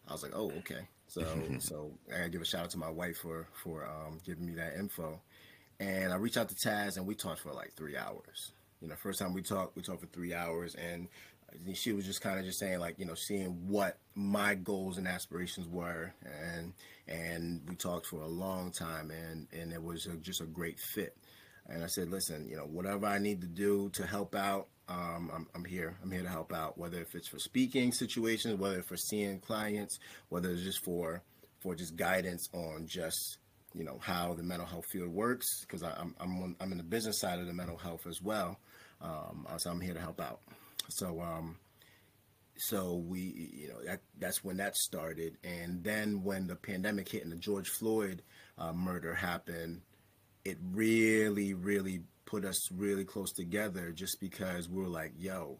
I 0.08 0.13
was 0.13 0.24
like, 0.24 0.34
"Oh, 0.36 0.52
okay." 0.60 0.88
So 1.08 1.26
so 1.60 1.91
I 2.13 2.17
gotta 2.17 2.30
give 2.30 2.41
a 2.41 2.45
shout 2.45 2.65
out 2.65 2.69
to 2.72 2.78
my 2.78 2.89
wife 2.89 3.17
for 3.17 3.48
for 3.54 3.86
um, 3.86 4.19
giving 4.26 4.45
me 4.45 4.54
that 4.56 4.76
info, 4.78 5.19
and 5.80 6.13
I 6.13 6.15
reached 6.17 6.38
out 6.38 6.50
to 6.50 6.56
Taz 6.56 6.98
and 6.98 7.06
we 7.06 7.15
talked 7.15 7.41
for 7.41 7.52
like 7.52 7.74
three 7.76 7.98
hours. 7.98 8.52
You 8.82 8.88
know, 8.88 8.96
first 8.96 9.20
time 9.20 9.34
we 9.34 9.42
talked, 9.42 9.76
we 9.76 9.82
talked 9.82 10.02
for 10.02 10.08
three 10.08 10.34
hours, 10.34 10.76
and 10.76 11.08
she 11.74 11.92
was 11.92 12.06
just 12.06 12.22
kind 12.22 12.39
of 12.39 12.46
just 12.46 12.60
saying 12.60 12.80
like, 12.80 13.00
you 13.00 13.06
know, 13.06 13.15
seeing 13.15 13.68
what 13.68 13.98
my 14.15 14.56
goals 14.56 14.98
and 14.98 15.08
aspirations 15.08 15.68
were, 15.68 16.13
and 16.24 16.74
and 17.08 17.62
we 17.68 17.76
talked 17.76 18.06
for 18.06 18.22
a 18.22 18.28
long 18.28 18.72
time, 18.72 19.12
and 19.12 19.48
and 19.52 19.74
it 19.74 19.82
was 19.82 20.06
a, 20.06 20.15
just 20.18 20.42
a 20.42 20.46
great 20.46 20.80
fit. 20.80 21.18
And 21.68 21.84
I 21.84 21.88
said, 21.88 22.10
listen, 22.10 22.48
you 22.50 22.56
know, 22.56 22.63
whatever 22.63 23.06
I 23.06 23.20
need 23.20 23.42
to 23.42 23.48
do 23.48 23.89
to 23.94 24.08
help 24.08 24.34
out, 24.34 24.70
um, 24.88 25.30
I'm, 25.34 25.48
I'm 25.54 25.65
here. 25.65 25.96
I'm 26.02 26.10
here 26.10 26.24
to 26.24 26.30
help 26.30 26.52
out, 26.52 26.80
whether 26.80 27.00
if 27.00 27.13
it's 27.13 27.28
for 27.28 27.38
speaking 27.38 27.92
situations, 27.92 28.60
whether 28.60 28.82
for 28.82 28.98
seeing 28.98 29.39
clients, 29.39 30.00
whether 30.30 30.50
it's 30.50 30.63
just 30.63 30.84
for 30.84 31.22
for 31.60 31.76
just 31.76 31.96
guidance 31.96 32.50
on 32.54 32.88
just 32.88 33.38
you 33.76 33.84
know 33.84 34.00
how 34.02 34.34
the 34.34 34.44
mental 34.44 34.65
health 34.65 34.86
field 34.92 35.10
works 35.10 35.62
because 35.62 35.84
I'm 35.84 36.15
I'm 36.20 36.56
I'm 36.60 36.72
in 36.72 36.78
the 36.78 36.84
business 36.84 37.20
side 37.20 37.39
of 37.39 37.46
the 37.46 37.54
mental 37.54 37.78
health 37.78 38.08
as 38.08 38.22
well. 38.22 38.58
Um, 39.01 39.47
so 39.57 39.71
I'm 39.71 39.81
here 39.81 39.93
to 39.93 39.99
help 39.99 40.19
out. 40.19 40.41
So 40.89 41.21
um, 41.21 41.57
so 42.57 42.95
we 42.95 43.51
you 43.53 43.67
know 43.69 43.81
that 43.85 44.01
that's 44.17 44.43
when 44.43 44.57
that 44.57 44.75
started, 44.75 45.38
and 45.43 45.83
then 45.83 46.23
when 46.23 46.47
the 46.47 46.55
pandemic 46.55 47.09
hit 47.09 47.23
and 47.23 47.31
the 47.31 47.38
George 47.38 47.69
Floyd 47.69 48.21
uh, 48.57 48.73
murder 48.73 49.13
happened, 49.13 49.81
it 50.43 50.57
really 50.73 51.53
really 51.53 52.01
put 52.25 52.45
us 52.45 52.71
really 52.71 53.05
close 53.05 53.31
together 53.31 53.91
just 53.91 54.19
because 54.19 54.69
we 54.69 54.81
were 54.81 54.89
like, 54.89 55.13
yo, 55.17 55.57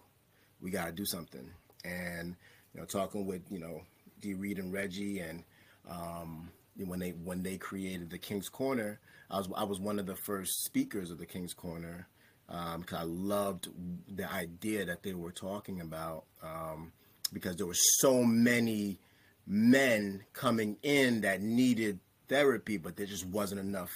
we 0.62 0.70
got 0.70 0.86
to 0.86 0.92
do 0.92 1.06
something. 1.06 1.50
And 1.84 2.36
you 2.74 2.80
know, 2.82 2.86
talking 2.86 3.26
with 3.26 3.44
you 3.50 3.60
know 3.60 3.82
D 4.20 4.34
Reed 4.34 4.60
and 4.60 4.74
Reggie, 4.74 5.20
and 5.20 5.44
um, 5.90 6.50
when 6.76 7.00
they 7.00 7.12
when 7.12 7.44
they 7.44 7.58
created 7.58 8.10
the 8.10 8.18
King's 8.18 8.50
Corner, 8.50 9.00
I 9.30 9.38
was 9.38 9.50
I 9.56 9.64
was 9.64 9.80
one 9.80 10.00
of 10.00 10.06
the 10.06 10.16
first 10.16 10.66
speakers 10.66 11.12
of 11.12 11.18
the 11.18 11.26
King's 11.26 11.54
Corner 11.54 12.08
because 12.50 13.00
I 13.00 13.04
loved 13.04 13.70
the 14.14 14.32
idea 14.32 14.86
that 14.86 15.04
they 15.04 15.14
were 15.14 15.32
talking 15.32 15.82
about 15.82 16.24
um, 16.42 16.92
because 17.32 17.56
there 17.58 17.68
were 17.68 17.76
so 17.76 18.24
many 18.24 19.00
men 19.46 20.24
coming 20.34 20.78
in 20.82 21.22
that 21.22 21.42
needed 21.42 22.00
therapy, 22.28 22.78
but 22.78 22.96
there 22.96 23.06
just 23.06 23.26
wasn't 23.26 23.60
enough 23.60 23.92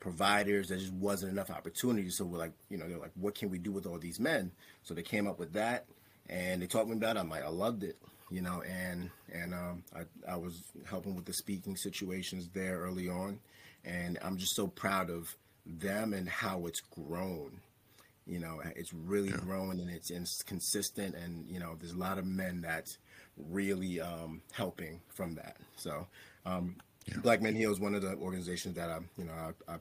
providers. 0.00 0.68
There 0.68 0.78
just 0.78 0.92
wasn't 0.92 1.32
enough 1.32 1.50
opportunities. 1.50 2.16
So 2.16 2.24
we're 2.24 2.38
like, 2.38 2.52
you 2.68 2.76
know, 2.76 2.88
they're 2.88 2.98
like, 2.98 3.12
what 3.14 3.34
can 3.34 3.50
we 3.50 3.58
do 3.58 3.72
with 3.72 3.86
all 3.86 3.98
these 3.98 4.20
men? 4.20 4.52
So 4.82 4.94
they 4.94 5.02
came 5.02 5.26
up 5.26 5.38
with 5.38 5.52
that, 5.54 5.86
and 6.28 6.62
they 6.62 6.66
talked 6.66 6.88
me 6.88 6.96
about 6.96 7.16
it. 7.16 7.20
I'm 7.20 7.30
like, 7.30 7.44
I 7.44 7.48
loved 7.48 7.82
it, 7.82 7.96
you 8.30 8.40
know, 8.40 8.62
and 8.62 9.10
and 9.32 9.54
um, 9.54 9.82
I 9.94 10.32
I 10.32 10.36
was 10.36 10.62
helping 10.88 11.16
with 11.16 11.24
the 11.24 11.32
speaking 11.32 11.76
situations 11.76 12.48
there 12.52 12.78
early 12.78 13.08
on, 13.08 13.40
and 13.84 14.18
I'm 14.22 14.36
just 14.36 14.54
so 14.54 14.68
proud 14.68 15.10
of 15.10 15.34
them 15.64 16.12
and 16.12 16.28
how 16.28 16.66
it's 16.66 16.80
grown. 16.80 17.60
You 18.26 18.40
know, 18.40 18.60
it's 18.74 18.92
really 18.92 19.28
Yeah. 19.30 19.36
grown 19.36 19.78
and 19.80 19.88
it's, 19.90 20.10
it's 20.10 20.42
consistent, 20.42 21.14
and 21.14 21.48
you 21.48 21.60
know, 21.60 21.76
there's 21.78 21.92
a 21.92 21.98
lot 21.98 22.18
of 22.18 22.26
men 22.26 22.60
that's 22.60 22.98
really 23.36 24.00
um, 24.00 24.42
helping 24.52 25.00
from 25.14 25.34
that. 25.36 25.56
So, 25.76 26.06
um, 26.44 26.76
Yeah. 27.06 27.18
Black 27.22 27.40
Men 27.40 27.54
Heal 27.54 27.70
is 27.70 27.78
one 27.78 27.94
of 27.94 28.02
the 28.02 28.16
organizations 28.16 28.74
that 28.74 28.90
I, 28.90 28.98
you 29.16 29.24
know, 29.24 29.32
I, 29.68 29.74
I 29.74 29.76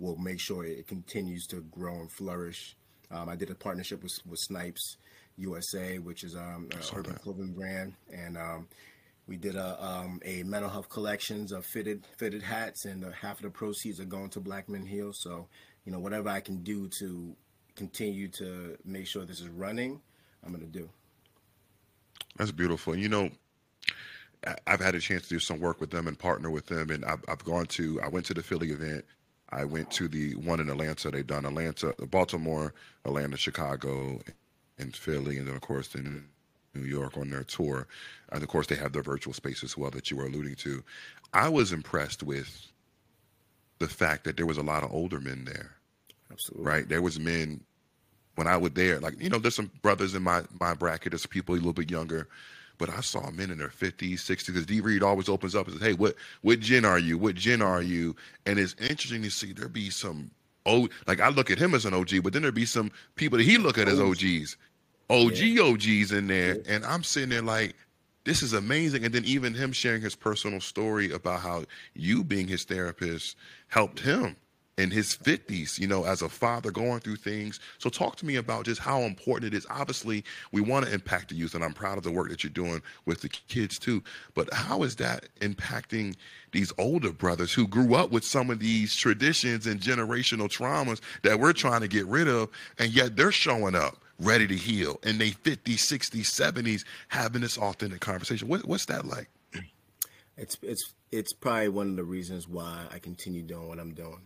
will 0.00 0.16
make 0.16 0.40
sure 0.40 0.64
it 0.64 0.86
continues 0.88 1.46
to 1.48 1.60
grow 1.60 1.94
and 2.00 2.10
flourish. 2.10 2.76
Um, 3.10 3.28
I 3.28 3.36
did 3.36 3.50
a 3.50 3.54
partnership 3.54 4.02
with, 4.02 4.18
with 4.26 4.40
Snipes 4.40 4.96
USA, 5.36 5.98
which 6.00 6.24
is 6.24 6.34
um, 6.34 6.68
a 6.76 6.82
saw 6.82 6.96
urban 6.96 7.12
that. 7.12 7.22
clothing 7.22 7.52
brand, 7.52 7.94
and 8.12 8.36
um, 8.36 8.66
we 9.28 9.36
did 9.36 9.54
a 9.54 9.84
um, 9.84 10.20
a 10.24 10.42
mental 10.42 10.70
health 10.70 10.88
collections 10.88 11.52
of 11.52 11.64
fitted 11.64 12.04
fitted 12.18 12.42
hats, 12.42 12.84
and 12.84 13.04
uh, 13.04 13.10
half 13.12 13.36
of 13.36 13.42
the 13.42 13.50
proceeds 13.50 14.00
are 14.00 14.04
going 14.04 14.30
to 14.30 14.40
Black 14.40 14.68
Men 14.68 14.86
Heal. 14.86 15.12
So, 15.12 15.46
you 15.84 15.92
know, 15.92 16.00
whatever 16.00 16.28
I 16.30 16.40
can 16.40 16.62
do 16.64 16.88
to 16.98 17.36
continue 17.76 18.28
to 18.28 18.76
make 18.84 19.06
sure 19.06 19.24
this 19.24 19.40
is 19.40 19.48
running, 19.48 20.00
I'm 20.44 20.52
gonna 20.52 20.64
do. 20.64 20.88
That's 22.36 22.52
beautiful. 22.52 22.94
And 22.94 23.02
you 23.02 23.08
know, 23.08 23.30
I've 24.66 24.80
had 24.80 24.94
a 24.94 25.00
chance 25.00 25.22
to 25.22 25.28
do 25.28 25.38
some 25.38 25.60
work 25.60 25.80
with 25.80 25.90
them 25.90 26.06
and 26.06 26.18
partner 26.18 26.50
with 26.50 26.66
them. 26.66 26.90
And 26.90 27.04
I've, 27.04 27.24
I've 27.28 27.44
gone 27.44 27.66
to, 27.66 28.00
I 28.02 28.08
went 28.08 28.26
to 28.26 28.34
the 28.34 28.42
Philly 28.42 28.70
event. 28.70 29.04
I 29.50 29.64
went 29.64 29.90
to 29.92 30.08
the 30.08 30.34
one 30.36 30.60
in 30.60 30.68
Atlanta. 30.68 31.10
They've 31.10 31.26
done 31.26 31.46
Atlanta, 31.46 31.94
Baltimore, 32.10 32.74
Atlanta, 33.04 33.36
Chicago, 33.36 34.20
and 34.78 34.94
Philly. 34.94 35.38
And 35.38 35.46
then, 35.46 35.54
of 35.54 35.62
course, 35.62 35.94
in 35.94 36.26
New 36.74 36.84
York 36.84 37.16
on 37.16 37.30
their 37.30 37.44
tour. 37.44 37.86
And 38.32 38.42
of 38.42 38.48
course, 38.48 38.66
they 38.66 38.76
have 38.76 38.92
their 38.92 39.02
virtual 39.02 39.32
space 39.32 39.64
as 39.64 39.76
well 39.76 39.90
that 39.92 40.10
you 40.10 40.16
were 40.16 40.26
alluding 40.26 40.56
to. 40.56 40.82
I 41.32 41.48
was 41.48 41.72
impressed 41.72 42.22
with 42.22 42.70
the 43.78 43.88
fact 43.88 44.24
that 44.24 44.36
there 44.36 44.46
was 44.46 44.58
a 44.58 44.62
lot 44.62 44.82
of 44.82 44.92
older 44.92 45.20
men 45.20 45.44
there 45.44 45.75
Absolutely. 46.30 46.66
right? 46.66 46.88
There 46.88 47.02
was 47.02 47.18
men 47.18 47.60
when 48.36 48.46
I 48.46 48.56
was 48.56 48.72
there, 48.72 49.00
like 49.00 49.20
you 49.20 49.28
know, 49.28 49.38
there's 49.38 49.54
some 49.54 49.70
brothers 49.82 50.14
in 50.14 50.22
my 50.22 50.42
my 50.60 50.74
bracket, 50.74 51.12
there's 51.12 51.26
people 51.26 51.54
a 51.54 51.56
little 51.56 51.72
bit 51.72 51.90
younger, 51.90 52.28
but 52.78 52.90
I 52.90 53.00
saw 53.00 53.30
men 53.30 53.50
in 53.50 53.58
their 53.58 53.68
50s, 53.68 54.14
60s. 54.14 54.46
Because 54.46 54.66
D 54.66 54.80
Reed 54.80 55.02
always 55.02 55.28
opens 55.28 55.54
up 55.54 55.66
and 55.66 55.78
says, 55.78 55.86
"Hey, 55.86 55.94
what 55.94 56.14
what 56.42 56.60
gen 56.60 56.84
are 56.84 56.98
you? 56.98 57.18
What 57.18 57.34
gen 57.34 57.62
are 57.62 57.82
you?" 57.82 58.14
And 58.44 58.58
it's 58.58 58.74
interesting 58.78 59.22
to 59.22 59.30
see 59.30 59.52
there 59.52 59.68
be 59.68 59.90
some 59.90 60.30
oh, 60.66 60.88
like 61.06 61.20
I 61.20 61.28
look 61.30 61.50
at 61.50 61.58
him 61.58 61.74
as 61.74 61.84
an 61.84 61.94
OG, 61.94 62.22
but 62.22 62.32
then 62.32 62.42
there 62.42 62.52
be 62.52 62.66
some 62.66 62.90
people 63.16 63.38
that 63.38 63.44
he 63.44 63.58
look 63.58 63.78
at 63.78 63.88
as 63.88 64.00
OGs, 64.00 64.56
OG 65.10 65.58
OGs 65.60 66.12
in 66.12 66.26
there, 66.26 66.58
and 66.68 66.84
I'm 66.84 67.02
sitting 67.02 67.30
there 67.30 67.42
like. 67.42 67.74
This 68.24 68.42
is 68.42 68.54
amazing. 68.54 69.04
And 69.04 69.14
then 69.14 69.24
even 69.24 69.54
him 69.54 69.70
sharing 69.70 70.02
his 70.02 70.16
personal 70.16 70.60
story 70.60 71.12
about 71.12 71.42
how 71.42 71.62
you 71.94 72.24
being 72.24 72.48
his 72.48 72.64
therapist 72.64 73.36
helped 73.68 74.00
him 74.00 74.34
in 74.78 74.90
his 74.90 75.16
50s, 75.16 75.78
you 75.78 75.86
know, 75.86 76.04
as 76.04 76.20
a 76.20 76.28
father 76.28 76.70
going 76.70 77.00
through 77.00 77.16
things. 77.16 77.60
So, 77.78 77.88
talk 77.88 78.16
to 78.16 78.26
me 78.26 78.36
about 78.36 78.66
just 78.66 78.80
how 78.80 79.00
important 79.02 79.52
it 79.52 79.56
is. 79.56 79.66
Obviously, 79.70 80.24
we 80.52 80.60
want 80.60 80.86
to 80.86 80.92
impact 80.92 81.30
the 81.30 81.34
youth, 81.34 81.54
and 81.54 81.64
I'm 81.64 81.72
proud 81.72 81.96
of 81.96 82.04
the 82.04 82.10
work 82.10 82.28
that 82.28 82.44
you're 82.44 82.50
doing 82.50 82.82
with 83.06 83.22
the 83.22 83.28
kids 83.28 83.78
too. 83.78 84.02
But 84.34 84.52
how 84.52 84.82
is 84.82 84.96
that 84.96 85.28
impacting 85.40 86.16
these 86.52 86.72
older 86.78 87.12
brothers 87.12 87.52
who 87.52 87.66
grew 87.66 87.94
up 87.94 88.10
with 88.10 88.24
some 88.24 88.50
of 88.50 88.58
these 88.58 88.94
traditions 88.94 89.66
and 89.66 89.80
generational 89.80 90.48
traumas 90.48 91.00
that 91.22 91.40
we're 91.40 91.52
trying 91.52 91.80
to 91.80 91.88
get 91.88 92.06
rid 92.06 92.28
of, 92.28 92.50
and 92.78 92.92
yet 92.92 93.16
they're 93.16 93.32
showing 93.32 93.74
up 93.74 93.98
ready 94.18 94.46
to 94.46 94.56
heal 94.56 94.98
and 95.02 95.20
they 95.20 95.30
50s, 95.30 95.74
60s, 95.74 96.22
70s 96.22 96.84
having 97.08 97.42
this 97.42 97.58
authentic 97.58 98.00
conversation? 98.00 98.48
What, 98.48 98.66
what's 98.66 98.86
that 98.86 99.04
like? 99.04 99.28
It's 100.38 100.58
it's 100.60 100.92
it's 101.10 101.32
probably 101.32 101.70
one 101.70 101.88
of 101.88 101.96
the 101.96 102.04
reasons 102.04 102.46
why 102.46 102.84
I 102.92 102.98
continue 102.98 103.42
doing 103.42 103.68
what 103.68 103.78
I'm 103.78 103.94
doing. 103.94 104.20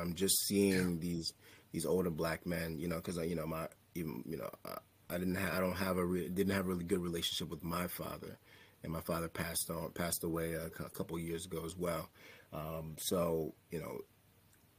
I'm 0.00 0.14
just 0.14 0.46
seeing 0.46 1.00
these 1.00 1.32
these 1.72 1.86
older 1.86 2.10
black 2.10 2.46
men, 2.46 2.78
you 2.78 2.88
know, 2.88 2.96
because 2.96 3.16
you 3.28 3.34
know 3.34 3.46
my 3.46 3.68
even 3.94 4.22
you 4.26 4.36
know 4.36 4.50
I, 4.64 4.78
I 5.10 5.18
didn't 5.18 5.36
have 5.36 5.54
I 5.54 5.60
don't 5.60 5.76
have 5.76 5.98
a 5.98 6.04
re- 6.04 6.28
didn't 6.28 6.54
have 6.54 6.66
a 6.66 6.68
really 6.68 6.84
good 6.84 7.00
relationship 7.00 7.50
with 7.50 7.62
my 7.64 7.86
father, 7.86 8.38
and 8.82 8.92
my 8.92 9.00
father 9.00 9.28
passed 9.28 9.70
on 9.70 9.90
passed 9.92 10.24
away 10.24 10.54
a, 10.54 10.66
a 10.66 10.90
couple 10.90 11.18
years 11.18 11.46
ago 11.46 11.62
as 11.64 11.76
well. 11.76 12.08
Um, 12.52 12.96
so 12.98 13.54
you 13.70 13.80
know, 13.80 14.00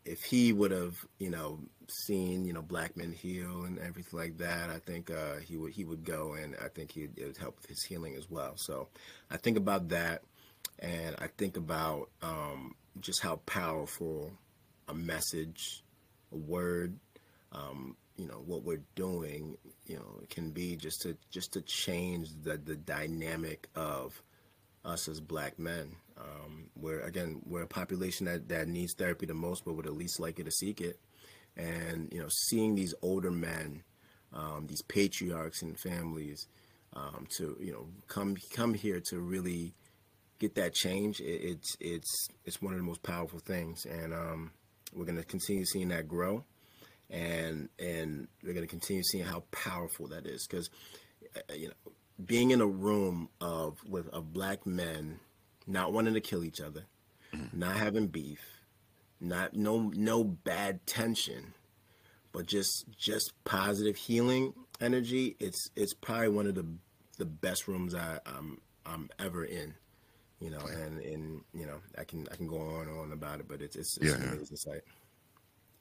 if 0.05 0.23
he 0.23 0.53
would 0.53 0.71
have 0.71 0.95
you 1.19 1.29
know 1.29 1.59
seen 1.89 2.45
you 2.45 2.53
know 2.53 2.61
black 2.61 2.95
men 2.95 3.11
heal 3.11 3.63
and 3.63 3.79
everything 3.79 4.19
like 4.19 4.37
that, 4.37 4.69
I 4.69 4.79
think 4.79 5.09
uh, 5.11 5.37
he 5.37 5.57
would 5.57 5.73
he 5.73 5.85
would 5.85 6.03
go 6.03 6.33
and 6.33 6.55
I 6.63 6.67
think 6.67 6.91
he 6.91 7.09
it 7.15 7.25
would 7.25 7.37
help 7.37 7.57
with 7.57 7.67
his 7.69 7.83
healing 7.83 8.15
as 8.15 8.29
well. 8.29 8.53
So 8.55 8.87
I 9.31 9.37
think 9.37 9.57
about 9.57 9.89
that, 9.89 10.23
and 10.79 11.15
I 11.19 11.27
think 11.27 11.57
about 11.57 12.09
um, 12.21 12.75
just 12.99 13.21
how 13.21 13.37
powerful 13.45 14.31
a 14.87 14.93
message, 14.93 15.83
a 16.31 16.37
word, 16.37 16.97
um, 17.51 17.95
you 18.17 18.27
know, 18.27 18.41
what 18.45 18.63
we're 18.63 18.83
doing, 18.95 19.57
you 19.85 19.95
know, 19.95 20.19
it 20.21 20.29
can 20.29 20.51
be 20.51 20.75
just 20.75 21.01
to 21.01 21.17
just 21.29 21.53
to 21.53 21.61
change 21.61 22.29
the 22.43 22.57
the 22.57 22.75
dynamic 22.75 23.67
of 23.75 24.21
us 24.85 25.07
as 25.07 25.19
black 25.19 25.57
men. 25.57 25.95
Um, 26.17 26.69
we're 26.75 27.01
again 27.01 27.41
we're 27.45 27.63
a 27.63 27.67
population 27.67 28.25
that, 28.27 28.49
that 28.49 28.67
needs 28.67 28.93
therapy 28.93 29.25
the 29.25 29.33
most, 29.33 29.65
but 29.65 29.73
would 29.73 29.87
at 29.87 29.93
least 29.93 30.19
likely 30.19 30.43
to 30.43 30.51
seek 30.51 30.81
it. 30.81 30.99
And 31.55 32.09
you 32.11 32.19
know, 32.19 32.29
seeing 32.29 32.75
these 32.75 32.93
older 33.01 33.31
men, 33.31 33.83
um, 34.31 34.67
these 34.67 34.81
patriarchs 34.81 35.61
and 35.61 35.79
families, 35.79 36.47
um, 36.93 37.27
to 37.37 37.57
you 37.59 37.71
know 37.71 37.87
come 38.07 38.35
come 38.51 38.73
here 38.73 39.01
to 39.09 39.19
really 39.19 39.73
get 40.39 40.55
that 40.55 40.73
change, 40.73 41.19
it, 41.19 41.41
it's 41.43 41.75
it's 41.79 42.27
it's 42.45 42.61
one 42.61 42.73
of 42.73 42.79
the 42.79 42.85
most 42.85 43.01
powerful 43.03 43.39
things. 43.39 43.85
And 43.85 44.13
um, 44.13 44.51
we're 44.95 45.05
going 45.05 45.17
to 45.17 45.23
continue 45.23 45.65
seeing 45.65 45.89
that 45.89 46.07
grow, 46.07 46.43
and 47.09 47.69
and 47.79 48.27
we're 48.43 48.53
going 48.53 48.65
to 48.65 48.69
continue 48.69 49.03
seeing 49.03 49.25
how 49.25 49.43
powerful 49.51 50.07
that 50.07 50.25
is. 50.25 50.47
Because 50.47 50.69
uh, 51.35 51.53
you 51.53 51.67
know, 51.67 51.91
being 52.23 52.51
in 52.51 52.61
a 52.61 52.67
room 52.67 53.29
of 53.41 53.77
with 53.87 54.07
of 54.09 54.33
black 54.33 54.65
men 54.65 55.19
not 55.65 55.93
wanting 55.93 56.13
to 56.13 56.21
kill 56.21 56.43
each 56.43 56.61
other, 56.61 56.85
mm-hmm. 57.33 57.57
not 57.57 57.77
having 57.77 58.07
beef, 58.07 58.41
not 59.19 59.53
no 59.55 59.91
no 59.95 60.23
bad 60.23 60.85
tension, 60.85 61.53
but 62.31 62.45
just 62.45 62.85
just 62.97 63.33
positive 63.45 63.95
healing 63.95 64.53
energy. 64.81 65.35
It's 65.39 65.69
it's 65.75 65.93
probably 65.93 66.29
one 66.29 66.47
of 66.47 66.55
the 66.55 66.65
the 67.17 67.25
best 67.25 67.67
rooms 67.67 67.95
I, 67.95 68.19
I'm 68.25 68.59
I'm 68.85 69.09
ever 69.19 69.43
in 69.45 69.75
you 70.43 70.49
know, 70.49 70.59
and 70.59 70.99
and 70.99 71.41
you 71.53 71.65
know, 71.65 71.79
I 71.97 72.03
can 72.03 72.27
I 72.31 72.35
can 72.35 72.47
go 72.47 72.57
on 72.57 72.87
and 72.87 72.99
on 72.99 73.11
about 73.13 73.39
it, 73.39 73.47
but 73.47 73.61
it's 73.61 73.77
it's, 73.77 73.97
it's 73.97 74.11
yeah, 74.11 74.31
amazing 74.31 74.57
sight. 74.57 74.81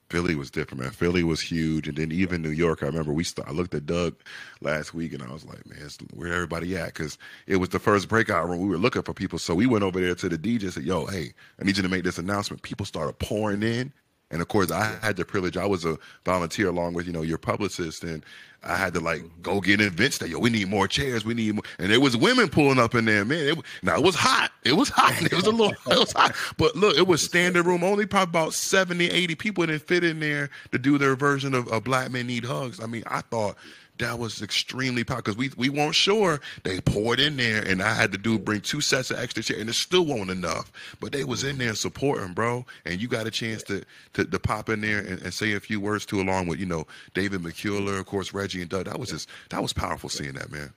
Philly 0.08 0.34
was 0.34 0.50
different, 0.50 0.82
man. 0.82 0.90
Philly 0.90 1.24
was 1.24 1.40
huge, 1.40 1.88
and 1.88 1.96
then 1.96 2.12
even 2.12 2.42
New 2.42 2.50
York. 2.50 2.82
I 2.82 2.86
remember 2.86 3.12
we. 3.12 3.24
St- 3.24 3.48
I 3.48 3.50
looked 3.50 3.74
at 3.74 3.86
Doug 3.86 4.14
last 4.60 4.92
week, 4.94 5.14
and 5.14 5.22
I 5.22 5.32
was 5.32 5.44
like, 5.44 5.66
"Man, 5.66 5.88
where 6.14 6.32
everybody 6.32 6.76
at?" 6.76 6.88
Because 6.94 7.18
it 7.46 7.56
was 7.56 7.70
the 7.70 7.78
first 7.78 8.08
breakout 8.08 8.48
room. 8.48 8.60
We 8.60 8.68
were 8.68 8.78
looking 8.78 9.02
for 9.02 9.14
people, 9.14 9.38
so 9.38 9.54
we 9.54 9.66
went 9.66 9.82
over 9.84 10.00
there 10.00 10.14
to 10.14 10.28
the 10.28 10.38
DJ. 10.38 10.64
and 10.64 10.72
Said, 10.74 10.84
"Yo, 10.84 11.06
hey, 11.06 11.32
I 11.60 11.64
need 11.64 11.76
you 11.76 11.82
to 11.82 11.88
make 11.88 12.04
this 12.04 12.18
announcement." 12.18 12.62
People 12.62 12.86
started 12.86 13.18
pouring 13.18 13.62
in, 13.62 13.92
and 14.32 14.40
of 14.40 14.48
course, 14.48 14.70
I 14.70 14.96
had 15.02 15.16
the 15.16 15.24
privilege. 15.24 15.56
I 15.56 15.66
was 15.66 15.84
a 15.84 15.98
volunteer 16.24 16.68
along 16.68 16.94
with 16.94 17.06
you 17.06 17.12
know 17.12 17.22
your 17.22 17.38
publicist, 17.38 18.02
and 18.02 18.24
I 18.64 18.76
had 18.76 18.94
to 18.94 19.00
like 19.00 19.20
mm-hmm. 19.20 19.42
go 19.42 19.60
get 19.60 19.80
Vince 19.80 20.18
that 20.18 20.28
yo, 20.28 20.38
we 20.38 20.50
need 20.50 20.68
more 20.68 20.88
chairs, 20.88 21.24
we 21.24 21.34
need 21.34 21.54
more. 21.54 21.64
And 21.78 21.90
there 21.92 22.00
was 22.00 22.16
women 22.16 22.48
pulling 22.48 22.78
up 22.78 22.94
in 22.94 23.04
there, 23.04 23.24
man. 23.24 23.46
It, 23.46 23.58
now 23.82 23.96
it 23.96 24.02
was 24.02 24.14
hot. 24.14 24.50
It 24.64 24.74
was 24.74 24.88
hot. 24.88 25.20
It 25.22 25.34
was 25.34 25.46
a 25.46 25.50
little, 25.50 25.72
it 25.92 25.98
was 25.98 26.12
hot. 26.12 26.34
But 26.56 26.76
look, 26.76 26.96
it 26.96 27.06
was 27.06 27.22
standing 27.22 27.62
room 27.62 27.84
only. 27.84 28.06
Probably 28.06 28.30
about 28.30 28.54
70, 28.54 29.10
80 29.10 29.34
people 29.34 29.66
didn't 29.66 29.82
fit 29.82 30.02
in 30.02 30.20
there 30.20 30.48
to 30.70 30.78
do 30.78 30.96
their 30.96 31.14
version 31.14 31.54
of, 31.54 31.68
of 31.68 31.84
Black 31.84 32.10
Men 32.10 32.26
Need 32.26 32.44
Hugs. 32.44 32.80
I 32.80 32.86
mean, 32.86 33.02
I 33.06 33.20
thought 33.20 33.56
that 33.98 34.18
was 34.18 34.42
extremely 34.42 35.04
powerful 35.04 35.34
because 35.34 35.36
we 35.36 35.50
we 35.56 35.68
weren't 35.68 35.94
sure. 35.94 36.40
They 36.64 36.80
poured 36.80 37.20
in 37.20 37.36
there, 37.36 37.62
and 37.62 37.82
I 37.82 37.94
had 37.94 38.12
to 38.12 38.18
do 38.18 38.38
bring 38.38 38.60
two 38.60 38.80
sets 38.80 39.10
of 39.10 39.18
extra 39.18 39.42
chairs, 39.42 39.60
and 39.60 39.70
it 39.70 39.74
still 39.74 40.04
wasn't 40.04 40.30
enough. 40.30 40.72
But 41.00 41.12
they 41.12 41.24
was 41.24 41.44
in 41.44 41.58
there 41.58 41.74
supporting, 41.74 42.32
bro. 42.32 42.64
And 42.84 43.00
you 43.00 43.08
got 43.08 43.26
a 43.26 43.30
chance 43.30 43.62
to 43.64 43.84
to, 44.14 44.24
to 44.24 44.38
pop 44.38 44.68
in 44.68 44.80
there 44.80 44.98
and, 44.98 45.20
and, 45.22 45.32
say 45.32 45.52
a 45.52 45.60
few 45.60 45.80
words 45.80 46.06
to, 46.06 46.20
along 46.20 46.48
with 46.48 46.58
you 46.58 46.66
know 46.66 46.86
David 47.14 47.42
McCullough, 47.42 48.00
of 48.00 48.06
course 48.06 48.32
Reggie 48.32 48.60
and 48.60 48.70
Doug. 48.70 48.86
That 48.86 48.98
was 48.98 49.10
just 49.10 49.28
that 49.50 49.62
was 49.62 49.72
powerful 49.72 50.08
seeing 50.08 50.34
that 50.34 50.50
man. 50.50 50.72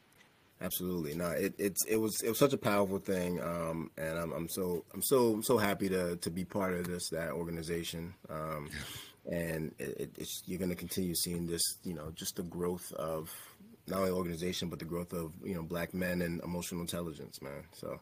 Absolutely, 0.62 1.16
no, 1.16 1.30
it 1.30 1.54
it's 1.58 1.86
it 1.86 1.98
was 1.98 2.22
it 2.22 2.30
was 2.30 2.40
such 2.40 2.54
a 2.54 2.58
powerful 2.58 3.00
thing, 3.00 3.42
um, 3.42 3.92
and 3.98 4.18
I'm 4.18 4.32
I'm 4.34 4.50
so 4.50 4.84
I'm 4.94 5.02
so 5.02 5.34
I'm 5.34 5.44
so 5.44 5.58
happy 5.58 5.90
to 5.90 6.16
to 6.18 6.30
be 6.30 6.46
part 6.46 6.74
of 6.74 6.88
this 6.88 7.10
that 7.10 7.32
organization. 7.32 8.14
Um, 8.30 8.70
yeah 8.72 8.78
and 9.32 9.74
it, 9.80 10.12
it's 10.18 10.44
you're 10.46 10.60
going 10.60 10.70
to 10.70 10.76
continue 10.76 11.16
seeing 11.16 11.48
this, 11.48 11.62
you 11.84 11.94
know, 11.94 12.12
just 12.16 12.36
the 12.36 12.44
growth 12.44 12.92
of 12.94 13.32
not 13.88 14.00
only 14.00 14.12
organization 14.12 14.70
but 14.70 14.80
the 14.80 14.86
growth 14.86 15.14
of 15.14 15.32
you 15.44 15.54
know 15.54 15.64
black 15.64 15.94
men 15.94 16.22
and 16.22 16.42
emotional 16.44 16.82
intelligence, 16.82 17.42
man. 17.42 17.64
So 17.74 18.00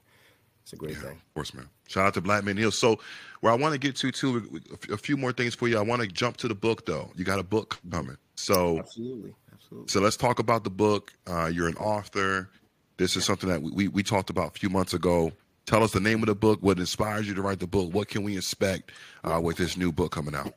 it's 0.63 0.74
a 0.74 0.76
great 0.78 0.93
yeah, 0.93 1.01
thing. 1.01 1.11
Of 1.11 1.34
course, 1.34 1.53
man. 1.53 1.69
Shout 1.88 2.07
out 2.07 2.13
to 2.13 2.21
Black 2.21 2.43
Men 2.45 2.55
Heal. 2.55 2.71
So, 2.71 2.99
where 3.41 3.51
I 3.51 3.55
want 3.55 3.74
to 3.74 3.80
get 3.80 3.97
to 3.97 4.11
too, 4.11 4.61
a 4.89 4.97
few 4.97 5.17
more 5.17 5.34
things 5.34 5.53
for 5.55 5.67
you. 5.67 5.78
I 5.78 5.82
want 5.82 6.01
to 6.01 6.07
jump 6.07 6.38
to 6.38 6.47
the 6.47 6.55
book 6.55 6.86
though. 6.86 7.11
You 7.15 7.26
got 7.26 7.39
a 7.39 7.43
book 7.43 7.80
coming. 7.91 8.17
So 8.36 8.80
absolutely, 8.80 9.34
absolutely. 9.51 9.89
So 9.89 9.99
let's 9.99 10.17
talk 10.17 10.39
about 10.39 10.63
the 10.63 10.69
book. 10.69 11.11
Uh, 11.28 11.47
you're 11.53 11.67
an 11.67 11.76
author. 11.76 12.49
This 12.97 13.17
is 13.17 13.26
something 13.26 13.49
that 13.49 13.61
we, 13.61 13.71
we, 13.71 13.88
we 13.89 14.03
talked 14.03 14.30
about 14.30 14.55
a 14.55 14.59
few 14.59 14.69
months 14.69 14.93
ago. 14.93 15.32
Tell 15.65 15.84
us 15.84 15.91
the 15.91 15.99
name 15.99 16.21
of 16.21 16.28
the 16.28 16.36
book. 16.36 16.59
What 16.61 16.80
inspires 16.80 17.28
you 17.28 17.34
to 17.34 17.41
write 17.41 17.59
the 17.59 17.67
book? 17.67 17.93
What 17.93 18.07
can 18.07 18.24
we 18.24 18.38
expect 18.38 18.91
uh, 19.24 19.39
with 19.41 19.57
this 19.57 19.78
new 19.78 19.91
book 19.91 20.11
coming 20.11 20.36
out? 20.36 20.53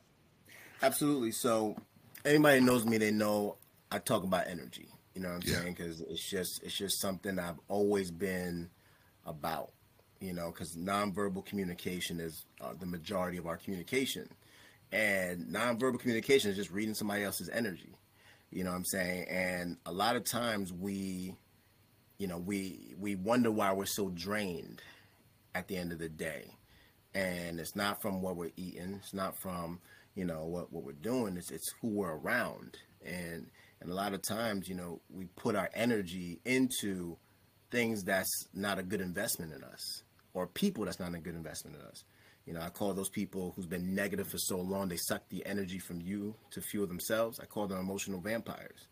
Absolutely. 0.81 1.31
So 1.31 1.75
anybody 2.25 2.59
knows 2.61 2.85
me, 2.85 2.97
they 2.97 3.11
know 3.11 3.57
I 3.91 3.99
talk 3.99 4.23
about 4.23 4.47
energy. 4.47 4.87
You 5.15 5.21
know 5.21 5.29
what 5.29 5.45
I'm 5.45 5.49
yeah. 5.49 5.59
saying? 5.61 5.73
Because 5.73 6.01
it's 6.01 6.29
just 6.29 6.61
it's 6.63 6.77
just 6.77 7.01
something 7.01 7.39
I've 7.39 7.59
always 7.67 8.11
been 8.11 8.69
about. 9.25 9.71
You 10.19 10.33
know, 10.33 10.51
because 10.51 10.75
nonverbal 10.75 11.45
communication 11.45 12.19
is 12.19 12.45
uh, 12.61 12.73
the 12.79 12.85
majority 12.85 13.37
of 13.37 13.45
our 13.45 13.57
communication, 13.57 14.29
and 14.91 15.47
nonverbal 15.47 15.99
communication 15.99 16.51
is 16.51 16.57
just 16.57 16.71
reading 16.71 16.93
somebody 16.93 17.23
else's 17.23 17.49
energy. 17.49 17.95
You 18.51 18.63
know 18.63 18.71
what 18.71 18.77
I'm 18.77 18.85
saying? 18.85 19.27
And 19.29 19.77
a 19.85 19.91
lot 19.91 20.15
of 20.15 20.23
times 20.23 20.71
we, 20.71 21.35
you 22.17 22.27
know, 22.27 22.37
we 22.37 22.95
we 22.99 23.15
wonder 23.15 23.51
why 23.51 23.73
we're 23.73 23.85
so 23.85 24.09
drained 24.09 24.81
at 25.53 25.67
the 25.67 25.77
end 25.77 25.91
of 25.91 25.99
the 25.99 26.09
day, 26.09 26.45
and 27.13 27.59
it's 27.59 27.75
not 27.75 28.01
from 28.01 28.21
what 28.21 28.35
we're 28.35 28.51
eating. 28.55 28.99
It's 29.01 29.13
not 29.13 29.35
from 29.39 29.79
you 30.17 30.25
know 30.25 30.45
what 30.45 30.73
what 30.73 30.83
we're 30.83 30.93
doing 30.93 31.37
is 31.37 31.51
it's 31.51 31.71
who 31.79 31.89
we're 31.89 32.15
around. 32.15 32.77
And 33.05 33.51
and 33.79 33.91
a 33.91 33.93
lot 33.93 34.13
of 34.13 34.23
times 34.23 34.67
you 34.67 34.73
know 34.73 34.99
we 35.09 35.25
put 35.35 35.55
our 35.55 35.69
energy 35.75 36.39
into 36.43 37.17
things 37.69 38.03
that's 38.03 38.47
not 38.53 38.79
a 38.79 38.83
good 38.83 38.99
investment 38.99 39.53
in 39.53 39.63
us 39.63 40.03
or 40.33 40.47
people 40.47 40.85
that's 40.85 40.99
not 40.99 41.13
a 41.13 41.19
good 41.19 41.35
investment 41.35 41.77
in 41.77 41.83
us. 41.83 42.03
You 42.47 42.53
know 42.53 42.61
i 42.61 42.69
call 42.69 42.93
those 42.95 43.09
people 43.09 43.53
who's 43.55 43.67
been 43.67 43.93
negative 43.93 44.27
for 44.27 44.39
so 44.39 44.57
long 44.59 44.87
they 44.87 44.97
suck 44.97 45.29
the 45.29 45.45
energy 45.45 45.77
from 45.77 46.01
you 46.01 46.33
to 46.51 46.61
fuel 46.61 46.87
themselves. 46.87 47.39
I 47.39 47.45
call 47.45 47.67
them 47.67 47.77
emotional 47.79 48.19
vampires. 48.19 48.87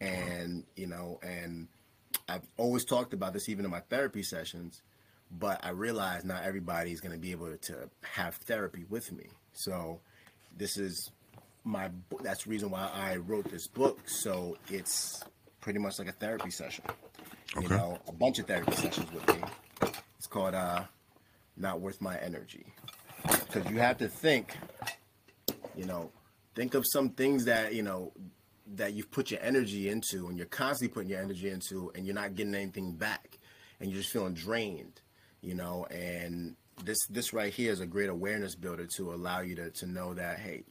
And 0.00 0.64
you 0.74 0.88
know 0.88 1.20
and 1.22 1.68
i've 2.28 2.46
always 2.56 2.84
talked 2.84 3.12
about 3.14 3.32
this 3.32 3.48
even 3.48 3.64
in 3.64 3.70
my 3.70 3.80
therapy 3.88 4.22
sessions 4.22 4.82
but 5.30 5.64
i 5.64 5.70
realize 5.70 6.24
not 6.24 6.44
everybody's 6.44 7.00
going 7.00 7.12
to 7.12 7.18
be 7.18 7.30
able 7.30 7.56
to 7.56 7.90
have 8.02 8.34
therapy 8.34 8.84
with 8.88 9.12
me. 9.12 9.26
So 9.52 10.00
this 10.56 10.76
is 10.76 11.10
my 11.64 11.90
that's 12.22 12.44
the 12.44 12.50
reason 12.50 12.70
why 12.70 12.90
I 12.94 13.16
wrote 13.16 13.50
this 13.50 13.66
book. 13.66 14.08
So 14.08 14.56
it's 14.68 15.22
pretty 15.60 15.78
much 15.78 15.98
like 15.98 16.08
a 16.08 16.12
therapy 16.12 16.50
session. 16.50 16.84
Okay. 17.56 17.62
You 17.62 17.68
know, 17.68 17.98
a 18.08 18.12
bunch 18.12 18.38
of 18.38 18.46
therapy 18.46 18.72
sessions 18.72 19.10
with 19.12 19.26
me. 19.28 19.42
It's 20.18 20.26
called 20.26 20.54
uh 20.54 20.84
Not 21.56 21.80
Worth 21.80 22.00
My 22.00 22.16
Energy. 22.18 22.66
Because 23.22 23.70
you 23.70 23.78
have 23.78 23.98
to 23.98 24.08
think, 24.08 24.54
you 25.76 25.84
know, 25.84 26.10
think 26.54 26.74
of 26.74 26.84
some 26.86 27.10
things 27.10 27.44
that, 27.46 27.74
you 27.74 27.82
know, 27.82 28.12
that 28.74 28.94
you've 28.94 29.10
put 29.10 29.30
your 29.30 29.40
energy 29.42 29.88
into 29.88 30.28
and 30.28 30.36
you're 30.36 30.46
constantly 30.46 30.92
putting 30.92 31.10
your 31.10 31.20
energy 31.20 31.50
into 31.50 31.90
and 31.94 32.06
you're 32.06 32.14
not 32.14 32.34
getting 32.34 32.54
anything 32.54 32.92
back 32.92 33.38
and 33.80 33.90
you're 33.90 34.00
just 34.00 34.12
feeling 34.12 34.34
drained, 34.34 35.00
you 35.40 35.54
know, 35.54 35.86
and 35.90 36.56
this 36.84 36.98
this 37.08 37.32
right 37.32 37.52
here 37.52 37.72
is 37.72 37.80
a 37.80 37.86
great 37.86 38.08
awareness 38.08 38.54
builder 38.54 38.86
to 38.96 39.12
allow 39.12 39.40
you 39.40 39.54
to 39.56 39.70
to 39.70 39.86
know 39.86 40.14
that 40.14 40.38
hey, 40.38 40.64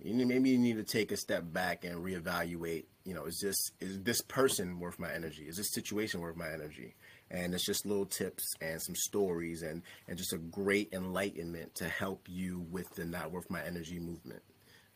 you 0.00 0.14
need, 0.14 0.26
maybe 0.26 0.50
you 0.50 0.58
need 0.58 0.76
to 0.76 0.84
take 0.84 1.12
a 1.12 1.16
step 1.16 1.44
back 1.52 1.84
and 1.84 2.04
reevaluate. 2.04 2.84
You 3.04 3.14
know, 3.14 3.24
is 3.24 3.38
this 3.40 3.56
is 3.80 4.02
this 4.02 4.20
person 4.22 4.80
worth 4.80 4.98
my 4.98 5.12
energy? 5.12 5.44
Is 5.44 5.56
this 5.56 5.72
situation 5.72 6.20
worth 6.20 6.36
my 6.36 6.50
energy? 6.50 6.94
And 7.30 7.54
it's 7.54 7.64
just 7.64 7.86
little 7.86 8.06
tips 8.06 8.44
and 8.60 8.80
some 8.80 8.94
stories 8.94 9.62
and 9.62 9.82
and 10.08 10.18
just 10.18 10.32
a 10.32 10.38
great 10.38 10.92
enlightenment 10.92 11.74
to 11.76 11.88
help 11.88 12.26
you 12.28 12.66
with 12.70 12.94
the 12.94 13.04
not 13.04 13.32
worth 13.32 13.50
my 13.50 13.62
energy 13.64 13.98
movement 13.98 14.42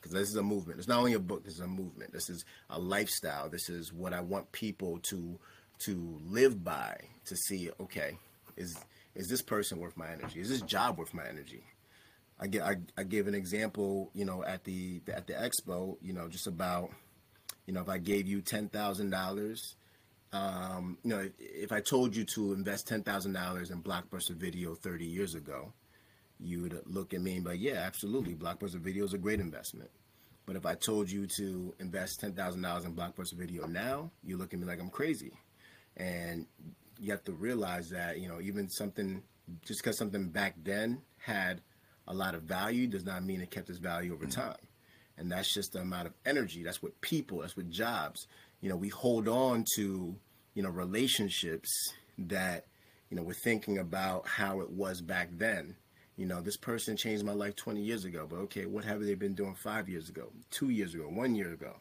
because 0.01 0.13
this 0.13 0.29
is 0.29 0.37
a 0.37 0.43
movement. 0.43 0.79
It's 0.79 0.89
not 0.89 0.99
only 0.99 1.15
a 1.15 1.21
book. 1.21 1.45
This 1.45 1.55
is 1.55 1.61
a 1.61 1.67
movement. 1.67 2.13
This 2.13 2.31
is 2.31 2.45
a 2.71 2.79
lifestyle. 2.79 3.49
This 3.49 3.69
is 3.69 3.93
what 3.93 4.13
I 4.13 4.21
want 4.21 4.51
people 4.53 4.99
to 5.05 5.39
to 5.81 6.21
live 6.25 6.65
by. 6.65 6.99
To 7.27 7.37
see, 7.37 7.71
okay, 7.81 8.19
is 8.57 8.77
is 9.15 9.29
this 9.29 9.43
person 9.43 9.79
worth 9.79 9.97
my 9.97 10.09
energy? 10.09 10.41
Is 10.41 10.49
this 10.49 10.63
job 10.63 10.99
worth 10.99 11.15
my 11.15 11.27
energy? 11.27 11.65
I 12.41 12.47
get 12.47 12.63
I, 12.63 12.77
I 12.97 13.03
gave 13.03 13.27
an 13.27 13.35
example, 13.35 14.11
you 14.15 14.25
know, 14.25 14.45
at 14.45 14.65
the 14.65 15.03
at 15.13 15.27
the 15.27 15.33
expo, 15.33 15.97
you 16.01 16.13
know, 16.13 16.29
just 16.29 16.47
about, 16.47 16.91
you 17.67 17.73
know, 17.73 17.81
if 17.81 17.89
I 17.89 17.99
gave 17.99 18.27
you 18.27 18.41
ten 18.41 18.69
thousand 18.69 19.11
dollars, 19.11 19.77
um, 20.33 20.99
you 21.03 21.11
know, 21.11 21.29
if 21.39 21.73
I 21.73 21.81
told 21.81 22.15
you 22.15 22.25
to 22.37 22.53
invest 22.53 22.87
ten 22.87 23.03
thousand 23.03 23.33
dollars 23.33 23.71
in 23.71 23.83
Blockbuster 23.83 24.37
Video 24.37 24.75
thirty 24.75 25.07
years 25.07 25.35
ago, 25.35 25.73
you 26.39 26.63
would 26.63 26.81
look 26.87 27.13
at 27.13 27.21
me 27.21 27.37
and 27.37 27.45
be 27.45 27.51
like, 27.51 27.61
yeah, 27.61 27.83
absolutely. 27.85 28.35
Blockbuster 28.35 28.81
Video 28.81 29.05
is 29.05 29.15
a 29.15 29.19
great 29.19 29.41
investment. 29.41 29.91
But 30.47 30.57
if 30.57 30.65
I 30.65 30.75
told 30.77 31.11
you 31.11 31.27
to 31.37 31.75
invest 31.79 32.23
$10,000 32.23 32.87
in 32.87 32.95
Blockbuster 32.95 33.35
Video 33.35 33.67
now, 33.67 34.11
you 34.25 34.39
look 34.39 34.55
at 34.55 34.59
me 34.59 34.65
like 34.65 34.81
I'm 34.81 34.89
crazy. 34.89 35.33
And 35.95 36.47
you 37.01 37.11
have 37.11 37.25
to 37.25 37.33
realize 37.33 37.91
that, 37.91 38.19
you 38.19 38.29
know, 38.29 38.41
even 38.41 38.69
something, 38.69 39.23
just 39.65 39.83
because 39.83 39.99
something 39.99 40.29
back 40.29 40.55
then 40.63 41.03
had 41.19 41.61
a 42.07 42.15
lot 42.15 42.35
of 42.35 42.43
value 42.43 42.87
does 42.87 43.05
not 43.05 43.25
mean 43.25 43.41
it 43.41 43.51
kept 43.51 43.69
its 43.71 43.79
value 43.79 44.13
over 44.13 44.27
mm-hmm. 44.27 44.41
time. 44.41 44.57
And 45.17 45.31
that's 45.31 45.53
just 45.53 45.73
the 45.73 45.81
amount 45.81 46.07
of 46.07 46.15
energy. 46.25 46.63
That's 46.63 46.83
what 46.83 47.01
people, 47.01 47.41
that's 47.41 47.57
what 47.57 47.71
jobs, 47.71 48.27
you 48.61 48.69
know, 48.69 48.77
we 48.77 48.89
hold 48.89 49.29
on 49.29 49.65
to, 49.77 50.15
you 50.55 50.63
know, 50.63 50.71
relationships 50.71 51.71
that, 52.19 52.67
you 53.11 53.17
know, 53.17 53.23
we're 53.23 53.33
thinking 53.33 53.79
about 53.79 54.27
how 54.27 54.61
it 54.61 54.71
was 54.71 55.01
back 55.01 55.31
then 55.33 55.77
you 56.19 56.27
know, 56.27 56.41
this 56.41 56.57
person 56.57 56.97
changed 56.97 57.25
my 57.25 57.33
life 57.33 57.55
20 57.55 57.81
years 57.81 58.05
ago, 58.05 58.27
but 58.29 58.37
okay, 58.41 58.67
what 58.67 58.85
have 58.85 59.01
they 59.01 59.15
been 59.15 59.35
doing 59.35 59.55
five 59.55 59.89
years 59.89 60.09
ago, 60.09 60.33
two 60.51 60.71
years 60.71 60.93
ago, 60.93 61.05
one 61.05 61.37
year 61.37 61.53
ago? 61.53 61.77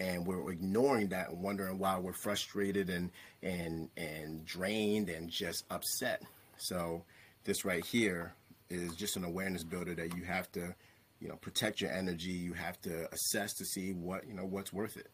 And 0.00 0.26
we're 0.26 0.50
ignoring 0.50 1.08
that 1.08 1.28
and 1.28 1.42
wondering 1.42 1.78
why 1.78 1.98
we're 1.98 2.14
frustrated 2.14 2.90
and 2.90 3.10
and 3.42 3.88
and 3.96 4.44
drained 4.44 5.10
and 5.10 5.30
just 5.30 5.64
upset. 5.70 6.22
So 6.56 7.04
this 7.44 7.64
right 7.64 7.84
here 7.84 8.34
is 8.70 8.96
just 8.96 9.16
an 9.16 9.24
awareness 9.24 9.62
builder 9.62 9.94
that 9.94 10.16
you 10.16 10.24
have 10.24 10.50
to, 10.52 10.74
you 11.20 11.28
know, 11.28 11.36
protect 11.36 11.80
your 11.80 11.92
energy. 11.92 12.30
You 12.30 12.54
have 12.54 12.80
to 12.82 13.12
assess 13.12 13.52
to 13.54 13.64
see 13.64 13.92
what 13.92 14.26
you 14.26 14.34
know 14.34 14.46
what's 14.46 14.72
worth 14.72 14.96
it. 14.96 15.10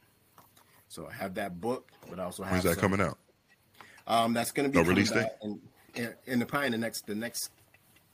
So 0.88 1.08
I 1.08 1.14
have 1.14 1.34
that 1.34 1.60
book, 1.60 1.90
but 2.08 2.20
I 2.20 2.24
also 2.24 2.44
have. 2.44 2.52
When's 2.52 2.64
that 2.64 2.74
some, 2.74 2.92
coming 2.92 3.00
out? 3.06 3.18
Um, 4.06 4.32
that's 4.32 4.52
going 4.52 4.70
to 4.70 4.72
be 4.72 4.78
a 4.78 4.88
release 4.88 5.10
date 5.10 5.26
in, 5.42 5.60
in, 5.94 6.14
in 6.26 6.38
the 6.38 6.46
probably 6.46 6.66
in 6.66 6.72
the 6.72 6.78
next 6.78 7.06
the 7.06 7.14
next 7.14 7.50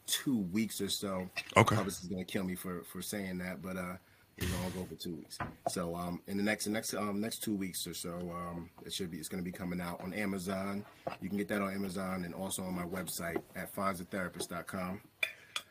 two 0.07 0.39
weeks 0.39 0.81
or 0.81 0.89
so. 0.89 1.29
Okay. 1.57 1.77
Publicist 1.77 2.05
is 2.05 2.09
gonna 2.09 2.25
kill 2.25 2.45
me 2.45 2.55
for 2.55 2.83
for 2.85 3.03
saying 3.03 3.39
that, 3.39 3.63
but 3.63 3.77
uh, 3.77 3.97
we're 4.41 4.49
gonna 4.49 4.71
go 4.71 4.85
for 4.85 4.95
two 4.95 5.15
weeks. 5.15 5.39
So 5.69 5.95
um, 5.95 6.21
in 6.27 6.37
the 6.37 6.43
next 6.43 6.65
the 6.65 6.71
next 6.71 6.95
um 6.95 7.21
next 7.21 7.43
two 7.43 7.55
weeks 7.55 7.87
or 7.87 7.95
so, 7.95 8.15
um, 8.35 8.71
it 8.85 8.93
should 8.93 9.11
be 9.11 9.19
it's 9.19 9.29
gonna 9.29 9.43
be 9.43 9.53
coming 9.53 9.81
out 9.81 10.01
on 10.03 10.13
Amazon. 10.13 10.85
You 11.21 11.29
can 11.29 11.39
get 11.39 11.49
that 11.49 11.63
on 11.63 11.73
Amazon 11.73 12.25
and 12.25 12.35
also 12.35 12.63
on 12.63 12.75
my 12.75 12.85
website 12.85 13.41
at 13.57 13.75
phonzthetherapist.com. 13.75 15.01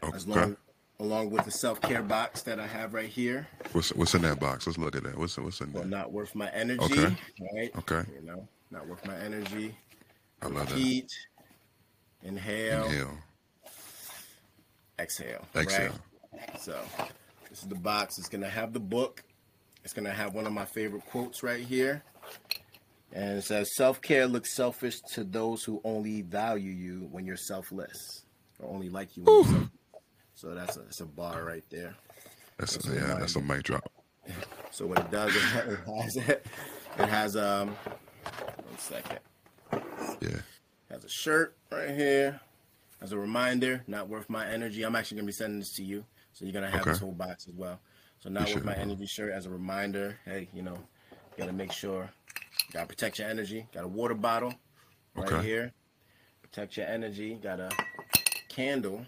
Okay. 0.03 0.15
As 0.15 0.27
long 0.27 0.57
along 0.99 1.31
with 1.31 1.45
the 1.45 1.51
self 1.51 1.81
care 1.81 2.03
box 2.03 2.43
that 2.43 2.59
I 2.59 2.67
have 2.67 2.93
right 2.93 3.09
here. 3.09 3.47
What's 3.71 3.93
what's 3.93 4.13
in 4.13 4.21
that 4.21 4.39
box? 4.39 4.67
Let's 4.67 4.77
look 4.77 4.95
at 4.95 5.03
that. 5.03 5.17
What's 5.17 5.37
what's 5.37 5.61
in 5.61 5.71
there? 5.71 5.81
Well, 5.81 5.89
not 5.89 6.11
worth 6.11 6.35
my 6.35 6.49
energy. 6.51 6.83
Okay. 6.83 7.15
Right. 7.53 7.71
Okay. 7.77 8.03
You 8.13 8.25
know, 8.25 8.47
not 8.69 8.87
worth 8.87 9.05
my 9.05 9.17
energy. 9.17 9.75
I 10.41 10.47
love 10.47 10.71
Repeat. 10.71 11.11
that. 12.21 12.27
Inhale. 12.27 12.85
Inhale 12.85 13.17
exhale. 15.01 15.45
Exhale. 15.55 15.93
Right? 16.31 16.61
So 16.61 16.79
this 17.51 17.61
is 17.61 17.67
the 17.67 17.75
box. 17.75 18.17
It's 18.17 18.29
gonna 18.29 18.49
have 18.49 18.73
the 18.73 18.79
book. 18.79 19.23
It's 19.83 19.93
gonna 19.93 20.13
have 20.13 20.33
one 20.33 20.47
of 20.47 20.53
my 20.53 20.65
favorite 20.65 21.05
quotes 21.05 21.43
right 21.43 21.63
here. 21.63 22.01
And 23.13 23.37
it 23.37 23.43
says, 23.43 23.75
self-care 23.75 24.25
looks 24.25 24.55
selfish 24.55 25.01
to 25.13 25.25
those 25.25 25.65
who 25.65 25.81
only 25.83 26.21
value 26.21 26.71
you 26.71 27.09
when 27.11 27.25
you're 27.25 27.35
selfless. 27.35 28.23
Or 28.59 28.73
only 28.73 28.89
like 28.89 29.17
you 29.17 29.23
when 29.23 29.51
you're 29.51 29.69
So 30.33 30.55
that's 30.55 30.77
a, 30.77 30.79
that's 30.79 31.01
a 31.01 31.05
bar 31.05 31.43
right 31.43 31.65
there. 31.69 31.93
That's, 32.57 32.75
that's 32.75 32.87
a, 32.87 32.95
yeah, 32.95 33.17
that's 33.19 33.35
a 33.35 33.41
mic 33.41 33.63
drop. 33.63 33.91
So 34.73 34.87
what 34.87 34.99
it 34.99 35.11
does, 35.11 35.35
it 35.35 35.79
has, 35.85 36.15
it 36.15 36.45
has 36.97 37.35
um, 37.35 37.75
one 38.23 38.77
second. 38.77 39.19
Yeah. 40.21 40.29
It 40.29 40.43
has 40.89 41.03
a 41.03 41.09
shirt 41.09 41.57
right 41.69 41.89
here 41.89 42.39
as 43.01 43.11
a 43.11 43.17
reminder, 43.17 43.83
not 43.87 44.07
worth 44.07 44.29
my 44.29 44.47
energy. 44.47 44.83
I'm 44.83 44.95
actually 44.95 45.17
gonna 45.17 45.27
be 45.27 45.33
sending 45.33 45.59
this 45.59 45.73
to 45.73 45.83
you, 45.83 46.05
so 46.33 46.45
you're 46.45 46.53
gonna 46.53 46.69
have 46.69 46.81
okay. 46.81 46.91
this 46.91 46.99
whole 46.99 47.11
box 47.11 47.47
as 47.47 47.53
well. 47.53 47.79
So 48.19 48.29
not 48.29 48.53
with 48.53 48.63
my 48.63 48.75
energy 48.75 49.05
shirt 49.07 49.33
as 49.33 49.45
a 49.45 49.49
reminder. 49.49 50.17
Hey, 50.25 50.47
you 50.53 50.61
know, 50.61 50.77
you 51.11 51.37
gotta 51.37 51.53
make 51.53 51.71
sure, 51.71 52.09
you 52.67 52.73
gotta 52.73 52.87
protect 52.87 53.19
your 53.19 53.27
energy. 53.27 53.67
Got 53.73 53.83
a 53.83 53.87
water 53.87 54.13
bottle 54.13 54.53
right 55.15 55.31
okay. 55.31 55.45
here, 55.45 55.73
protect 56.41 56.77
your 56.77 56.87
energy. 56.87 57.35
Got 57.41 57.59
a 57.59 57.69
candle, 58.49 59.05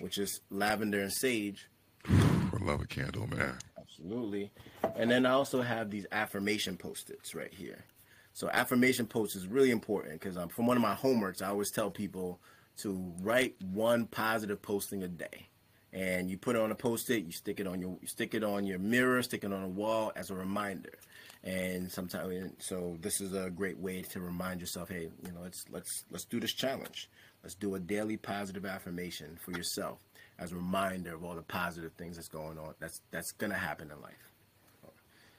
which 0.00 0.18
is 0.18 0.40
lavender 0.50 1.00
and 1.00 1.12
sage. 1.12 1.68
I 2.06 2.58
love 2.60 2.80
a 2.80 2.86
candle, 2.86 3.26
man. 3.26 3.56
Absolutely. 3.78 4.50
And 4.96 5.10
then 5.10 5.26
I 5.26 5.30
also 5.30 5.62
have 5.62 5.90
these 5.90 6.06
affirmation 6.12 6.76
post-its 6.76 7.34
right 7.34 7.52
here. 7.52 7.84
So 8.32 8.48
affirmation 8.50 9.06
post 9.06 9.36
is 9.36 9.46
really 9.46 9.70
important 9.70 10.20
because 10.20 10.36
um, 10.36 10.48
from 10.48 10.66
one 10.66 10.76
of 10.76 10.82
my 10.82 10.94
homeworks, 10.94 11.42
I 11.42 11.48
always 11.48 11.70
tell 11.70 11.90
people 11.90 12.40
to 12.78 13.12
write 13.20 13.56
one 13.60 14.06
positive 14.06 14.62
posting 14.62 15.02
a 15.02 15.08
day 15.08 15.49
and 15.92 16.30
you 16.30 16.38
put 16.38 16.56
it 16.56 16.62
on 16.62 16.70
a 16.70 16.74
post-it 16.74 17.24
you 17.24 17.32
stick 17.32 17.60
it 17.60 17.66
on 17.66 17.80
your 17.80 17.96
you 18.00 18.06
stick 18.06 18.34
it 18.34 18.44
on 18.44 18.64
your 18.64 18.78
mirror 18.78 19.22
stick 19.22 19.44
it 19.44 19.52
on 19.52 19.62
a 19.62 19.68
wall 19.68 20.12
as 20.16 20.30
a 20.30 20.34
reminder. 20.34 20.94
And 21.42 21.90
sometimes 21.90 22.52
so 22.58 22.98
this 23.00 23.20
is 23.20 23.34
a 23.34 23.50
great 23.50 23.78
way 23.78 24.02
to 24.02 24.20
remind 24.20 24.60
yourself 24.60 24.90
hey 24.90 25.08
you 25.24 25.32
know 25.32 25.40
let's 25.42 25.64
let's 25.70 26.04
let's 26.10 26.24
do 26.24 26.40
this 26.40 26.52
challenge. 26.52 27.08
Let's 27.42 27.54
do 27.54 27.74
a 27.74 27.80
daily 27.80 28.18
positive 28.18 28.66
affirmation 28.66 29.38
for 29.42 29.52
yourself 29.52 29.98
as 30.38 30.52
a 30.52 30.56
reminder 30.56 31.14
of 31.14 31.24
all 31.24 31.34
the 31.34 31.42
positive 31.42 31.92
things 31.94 32.16
that's 32.16 32.28
going 32.28 32.58
on 32.58 32.74
that's 32.78 33.00
that's 33.10 33.32
gonna 33.32 33.54
happen 33.54 33.90
in 33.90 34.00
life. 34.00 34.32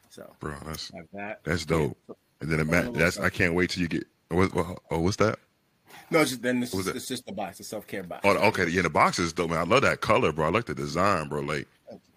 So 0.09 0.35
bro 0.39 0.55
that's 0.65 0.91
that. 1.13 1.43
that's 1.43 1.65
dope. 1.65 1.97
And 2.41 2.51
then 2.51 2.59
it, 2.59 2.93
that's 2.95 3.19
i 3.19 3.29
can't 3.29 3.53
wait 3.53 3.69
till 3.69 3.83
you 3.83 3.87
get 3.87 4.05
what, 4.29 4.53
what, 4.55 4.79
oh, 4.89 4.99
what's 4.99 5.17
that 5.17 5.37
no, 6.09 6.19
it's 6.19 6.31
just 6.31 6.41
then 6.41 6.61
it's, 6.63 6.71
just, 6.71 6.87
it's 6.89 7.07
just 7.07 7.25
the 7.25 7.31
box, 7.31 7.57
the 7.57 7.63
self 7.63 7.87
care 7.87 8.03
box. 8.03 8.21
Oh, 8.23 8.37
okay. 8.49 8.67
Yeah, 8.67 8.81
the 8.81 8.89
box 8.89 9.19
is 9.19 9.33
dope, 9.33 9.49
man. 9.49 9.59
I 9.59 9.63
love 9.63 9.81
that 9.83 10.01
color, 10.01 10.31
bro. 10.31 10.47
I 10.47 10.49
like 10.49 10.65
the 10.65 10.75
design, 10.75 11.29
bro. 11.29 11.41
Like, 11.41 11.67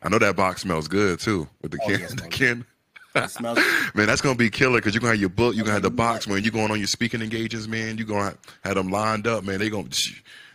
I 0.03 0.09
know 0.09 0.19
that 0.19 0.37
box 0.37 0.63
smells 0.63 0.89
good 0.89 1.21
too 1.21 1.49
with 1.63 1.73
the 1.73 1.79
oh, 1.83 1.89
can. 1.89 2.01
Yes, 2.01 2.15
the 2.21 2.29
can. 2.29 2.67
smells 3.29 3.59
man, 3.95 4.07
that's 4.07 4.21
gonna 4.21 4.35
be 4.35 4.51
killer 4.51 4.79
because 4.79 4.95
you're 4.95 5.01
gonna 5.01 5.13
have 5.13 5.21
your 5.21 5.29
book, 5.29 5.55
you're 5.55 5.65
gonna 5.65 5.75
have 5.75 5.83
the 5.83 5.91
box, 5.91 6.27
man. 6.27 6.43
You're 6.43 6.53
going 6.53 6.71
on 6.71 6.79
your 6.79 6.87
speaking 6.87 7.23
engagements, 7.23 7.69
man. 7.69 7.99
You're 7.99 8.07
gonna 8.07 8.37
have 8.65 8.75
them 8.75 8.91
lined 8.91 9.27
up, 9.27 9.45
man. 9.45 9.59
They 9.59 9.71
gonna 9.71 9.89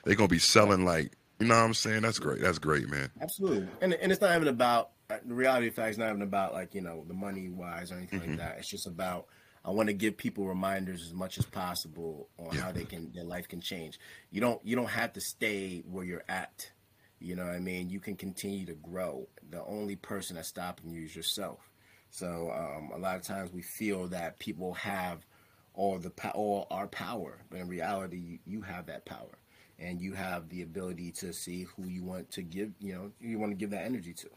they 0.06 0.16
gonna 0.16 0.28
be 0.28 0.40
selling 0.40 0.86
like 0.86 1.12
you 1.40 1.48
know 1.48 1.56
what 1.56 1.64
I'm 1.64 1.74
saying. 1.74 2.02
That's 2.02 2.20
great. 2.20 2.42
That's 2.42 2.60
great, 2.60 2.90
man. 2.90 3.10
Absolutely. 3.22 3.68
And 3.82 3.94
and 3.94 4.12
it's 4.12 4.22
not 4.22 4.36
even 4.36 4.50
about 4.50 4.92
the 5.26 5.34
reality 5.34 5.68
of 5.68 5.74
fact. 5.74 5.90
It's 5.90 5.98
not 5.98 6.10
even 6.10 6.22
about 6.22 6.54
like 6.54 6.76
you 6.76 6.82
know 6.82 7.06
the 7.08 7.14
money 7.14 7.50
wise 7.50 7.92
or 7.92 7.96
anything 7.96 8.20
mm-hmm. 8.20 8.32
like 8.32 8.40
that. 8.40 8.58
It's 8.60 8.70
just 8.70 8.88
about 8.88 9.28
I 9.64 9.72
want 9.72 9.88
to 9.88 9.94
give 9.94 10.18
people 10.18 10.48
reminders 10.48 11.04
as 11.04 11.14
much 11.14 11.38
as 11.38 11.46
possible 11.46 12.30
on 12.38 12.56
yeah. 12.56 12.62
how 12.62 12.72
they 12.72 12.86
can 12.86 13.12
their 13.14 13.24
life 13.24 13.48
can 13.48 13.62
change. 13.62 14.00
You 14.32 14.42
don't 14.42 14.64
you 14.66 14.76
don't 14.76 14.90
have 14.90 15.14
to 15.14 15.22
stay 15.22 15.84
where 15.90 16.06
you're 16.06 16.24
at. 16.28 16.72
You 17.20 17.36
know 17.36 17.46
what 17.46 17.56
I 17.56 17.60
mean? 17.60 17.90
You 17.90 18.00
can 18.00 18.16
continue 18.16 18.66
to 18.66 18.76
grow. 18.76 19.28
The 19.50 19.64
only 19.66 19.98
person 19.98 20.38
that's 20.38 20.48
stopping 20.48 20.92
you 20.92 21.04
is 21.04 21.16
yourself. 21.16 21.70
So 22.10 22.52
um, 22.52 22.92
a 22.94 22.98
lot 22.98 23.18
of 23.18 23.24
times 23.24 23.52
we 23.52 23.62
feel 23.62 24.08
that 24.08 24.40
people 24.40 24.74
have 24.76 25.26
all 25.74 26.00
the 26.00 26.12
all 26.34 26.68
our 26.72 26.88
power, 26.88 27.40
but 27.50 27.60
in 27.60 27.68
reality, 27.68 28.40
you 28.46 28.62
have 28.62 28.88
that 28.88 29.06
power, 29.06 29.38
and 29.78 30.02
you 30.02 30.14
have 30.14 30.50
the 30.50 30.62
ability 30.62 31.12
to 31.12 31.32
see 31.32 31.64
who 31.64 31.84
you 31.88 32.04
want 32.04 32.32
to 32.32 32.42
give. 32.42 32.72
You 32.80 32.94
know, 32.94 33.12
you 33.20 33.38
want 33.40 33.52
to 33.52 33.56
give 33.56 33.70
that 33.72 33.86
energy 33.86 34.14
to. 34.14 34.30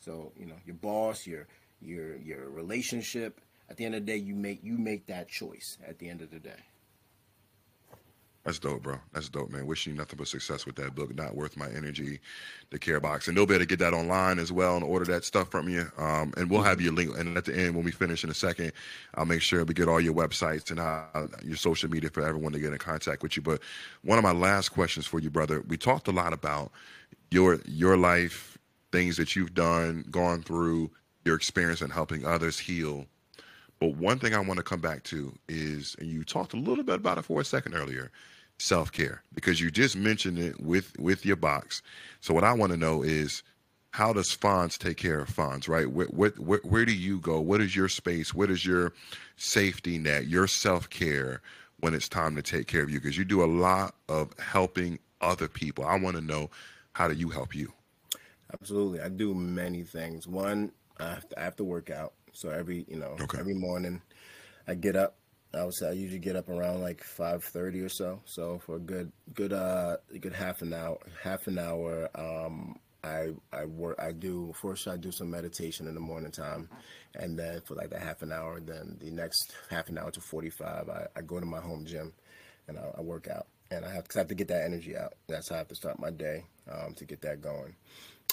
So 0.00 0.32
you 0.36 0.46
know, 0.46 0.56
your 0.64 0.76
boss, 0.76 1.26
your 1.26 1.46
your 1.80 2.16
your 2.16 2.48
relationship, 2.48 3.40
at 3.70 3.76
the 3.76 3.84
end 3.84 3.94
of 3.94 4.04
the 4.04 4.12
day, 4.12 4.18
you 4.18 4.34
make 4.34 4.62
you 4.62 4.76
make 4.76 5.06
that 5.06 5.28
choice. 5.28 5.78
At 5.86 5.98
the 5.98 6.08
end 6.08 6.20
of 6.20 6.30
the 6.30 6.40
day. 6.40 6.60
That's 8.44 8.58
dope, 8.58 8.82
bro. 8.82 8.96
That's 9.12 9.28
dope, 9.28 9.50
man. 9.50 9.66
Wishing 9.66 9.92
you 9.92 9.98
nothing 9.98 10.16
but 10.16 10.26
success 10.26 10.64
with 10.64 10.74
that 10.76 10.94
book, 10.94 11.14
Not 11.14 11.34
Worth 11.36 11.58
My 11.58 11.68
Energy, 11.68 12.20
the 12.70 12.78
Care 12.78 12.98
Box. 12.98 13.28
And 13.28 13.36
they'll 13.36 13.44
be 13.44 13.52
able 13.52 13.64
to 13.64 13.68
get 13.68 13.78
that 13.80 13.92
online 13.92 14.38
as 14.38 14.50
well 14.50 14.76
and 14.76 14.82
order 14.82 15.04
that 15.12 15.26
stuff 15.26 15.50
from 15.50 15.68
you. 15.68 15.92
Um, 15.98 16.32
and 16.38 16.50
we'll 16.50 16.62
have 16.62 16.80
your 16.80 16.94
link. 16.94 17.16
And 17.18 17.36
at 17.36 17.44
the 17.44 17.54
end, 17.54 17.74
when 17.74 17.84
we 17.84 17.90
finish 17.90 18.24
in 18.24 18.30
a 18.30 18.34
second, 18.34 18.72
I'll 19.14 19.26
make 19.26 19.42
sure 19.42 19.62
we 19.64 19.74
get 19.74 19.88
all 19.88 20.00
your 20.00 20.14
websites 20.14 20.70
and 20.70 20.80
uh, 20.80 21.26
your 21.44 21.56
social 21.56 21.90
media 21.90 22.08
for 22.08 22.26
everyone 22.26 22.52
to 22.52 22.58
get 22.58 22.72
in 22.72 22.78
contact 22.78 23.22
with 23.22 23.36
you. 23.36 23.42
But 23.42 23.60
one 24.02 24.16
of 24.16 24.24
my 24.24 24.32
last 24.32 24.70
questions 24.70 25.04
for 25.04 25.18
you, 25.20 25.28
brother, 25.28 25.62
we 25.68 25.76
talked 25.76 26.08
a 26.08 26.12
lot 26.12 26.32
about 26.32 26.72
your 27.30 27.60
your 27.66 27.98
life, 27.98 28.56
things 28.90 29.18
that 29.18 29.36
you've 29.36 29.52
done, 29.52 30.06
gone 30.10 30.42
through, 30.42 30.90
your 31.26 31.36
experience 31.36 31.82
in 31.82 31.90
helping 31.90 32.24
others 32.24 32.58
heal. 32.58 33.04
But 33.80 33.96
one 33.96 34.18
thing 34.18 34.34
I 34.34 34.40
want 34.40 34.58
to 34.58 34.62
come 34.62 34.80
back 34.80 35.04
to 35.04 35.34
is, 35.48 35.96
and 35.98 36.08
you 36.08 36.22
talked 36.22 36.52
a 36.52 36.58
little 36.58 36.84
bit 36.84 36.96
about 36.96 37.16
it 37.16 37.24
for 37.24 37.40
a 37.40 37.44
second 37.44 37.74
earlier, 37.74 38.10
self 38.58 38.92
care, 38.92 39.22
because 39.34 39.58
you 39.58 39.70
just 39.70 39.96
mentioned 39.96 40.38
it 40.38 40.60
with 40.60 40.96
with 40.98 41.24
your 41.24 41.36
box. 41.36 41.82
So 42.20 42.34
what 42.34 42.44
I 42.44 42.52
want 42.52 42.72
to 42.72 42.78
know 42.78 43.02
is, 43.02 43.42
how 43.92 44.12
does 44.12 44.36
Phonz 44.36 44.76
take 44.76 44.98
care 44.98 45.18
of 45.18 45.34
Phonz? 45.34 45.66
Right? 45.66 45.90
Where, 45.90 46.06
where, 46.08 46.60
where, 46.62 46.84
do 46.84 46.94
you 46.94 47.20
go? 47.20 47.40
What 47.40 47.62
is 47.62 47.74
your 47.74 47.88
space? 47.88 48.34
What 48.34 48.50
is 48.50 48.66
your 48.66 48.92
safety 49.36 49.96
net? 49.96 50.26
Your 50.26 50.46
self 50.46 50.90
care 50.90 51.40
when 51.80 51.94
it's 51.94 52.08
time 52.08 52.36
to 52.36 52.42
take 52.42 52.66
care 52.66 52.82
of 52.82 52.90
you? 52.90 53.00
Because 53.00 53.16
you 53.16 53.24
do 53.24 53.42
a 53.42 53.46
lot 53.46 53.94
of 54.10 54.38
helping 54.38 54.98
other 55.22 55.48
people. 55.48 55.86
I 55.86 55.98
want 55.98 56.16
to 56.16 56.22
know 56.22 56.50
how 56.92 57.08
do 57.08 57.14
you 57.14 57.30
help 57.30 57.54
you? 57.54 57.72
Absolutely, 58.52 59.00
I 59.00 59.08
do 59.08 59.32
many 59.32 59.84
things. 59.84 60.26
One, 60.26 60.72
I 60.98 61.08
have 61.08 61.28
to, 61.30 61.40
I 61.40 61.44
have 61.44 61.56
to 61.56 61.64
work 61.64 61.88
out. 61.88 62.12
So 62.32 62.50
every 62.50 62.84
you 62.88 62.98
know 62.98 63.16
okay. 63.20 63.38
every 63.38 63.54
morning, 63.54 64.02
I 64.66 64.74
get 64.74 64.96
up. 64.96 65.16
I 65.52 65.64
would 65.64 65.74
say 65.74 65.88
I 65.88 65.92
usually 65.92 66.20
get 66.20 66.36
up 66.36 66.48
around 66.48 66.80
like 66.80 67.02
five 67.02 67.42
thirty 67.42 67.80
or 67.80 67.88
so. 67.88 68.20
So 68.24 68.60
for 68.64 68.76
a 68.76 68.80
good 68.80 69.12
good 69.34 69.52
uh 69.52 69.96
a 70.14 70.18
good 70.18 70.32
half 70.32 70.62
an 70.62 70.72
hour 70.72 70.98
half 71.22 71.46
an 71.46 71.58
hour 71.58 72.08
um 72.14 72.78
I 73.02 73.28
I 73.52 73.64
work 73.64 73.98
I 73.98 74.12
do 74.12 74.52
first 74.60 74.86
I 74.86 74.96
do 74.96 75.10
some 75.10 75.30
meditation 75.30 75.86
in 75.86 75.94
the 75.94 76.00
morning 76.00 76.30
time, 76.30 76.68
and 77.14 77.38
then 77.38 77.60
for 77.66 77.74
like 77.74 77.90
that 77.90 78.02
half 78.02 78.22
an 78.22 78.32
hour, 78.32 78.60
then 78.60 78.96
the 79.00 79.10
next 79.10 79.54
half 79.70 79.88
an 79.88 79.98
hour 79.98 80.10
to 80.10 80.20
forty 80.20 80.50
five, 80.50 80.88
I, 80.88 81.06
I 81.16 81.22
go 81.22 81.40
to 81.40 81.46
my 81.46 81.60
home 81.60 81.84
gym, 81.86 82.12
and 82.68 82.78
I, 82.78 82.98
I 82.98 83.00
work 83.00 83.28
out, 83.28 83.46
and 83.70 83.84
I 83.84 83.92
have 83.92 84.06
cause 84.06 84.16
I 84.16 84.20
have 84.20 84.28
to 84.28 84.34
get 84.34 84.48
that 84.48 84.64
energy 84.64 84.96
out. 84.96 85.14
That's 85.28 85.48
how 85.48 85.56
I 85.56 85.58
have 85.58 85.68
to 85.68 85.74
start 85.74 85.98
my 85.98 86.10
day 86.10 86.44
um, 86.70 86.94
to 86.94 87.04
get 87.04 87.22
that 87.22 87.40
going. 87.40 87.74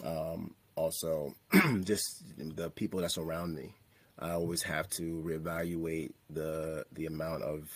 Um, 0.03 0.53
also, 0.75 1.33
just 1.83 2.23
the 2.37 2.69
people 2.69 3.01
that 3.01 3.11
surround 3.11 3.55
me. 3.55 3.73
I 4.19 4.31
always 4.31 4.63
have 4.63 4.89
to 4.91 5.21
reevaluate 5.25 6.11
the 6.29 6.85
the 6.91 7.05
amount 7.05 7.43
of 7.43 7.69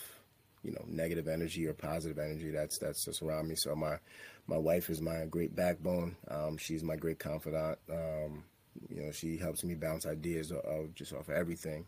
you 0.62 0.72
know 0.72 0.84
negative 0.86 1.28
energy 1.28 1.66
or 1.66 1.72
positive 1.72 2.18
energy 2.18 2.50
that's 2.50 2.78
that's 2.78 3.04
just 3.04 3.22
around 3.22 3.48
me. 3.48 3.54
So 3.56 3.74
my 3.74 3.98
my 4.46 4.58
wife 4.58 4.90
is 4.90 5.00
my 5.00 5.24
great 5.26 5.54
backbone. 5.54 6.16
Um, 6.28 6.56
she's 6.56 6.82
my 6.82 6.96
great 6.96 7.18
confidant. 7.18 7.78
Um, 7.90 8.44
you 8.88 9.02
know, 9.02 9.12
she 9.12 9.36
helps 9.36 9.62
me 9.64 9.74
bounce 9.74 10.06
ideas 10.06 10.50
of, 10.50 10.94
just 10.94 11.12
off 11.12 11.28
of 11.28 11.34
everything. 11.34 11.86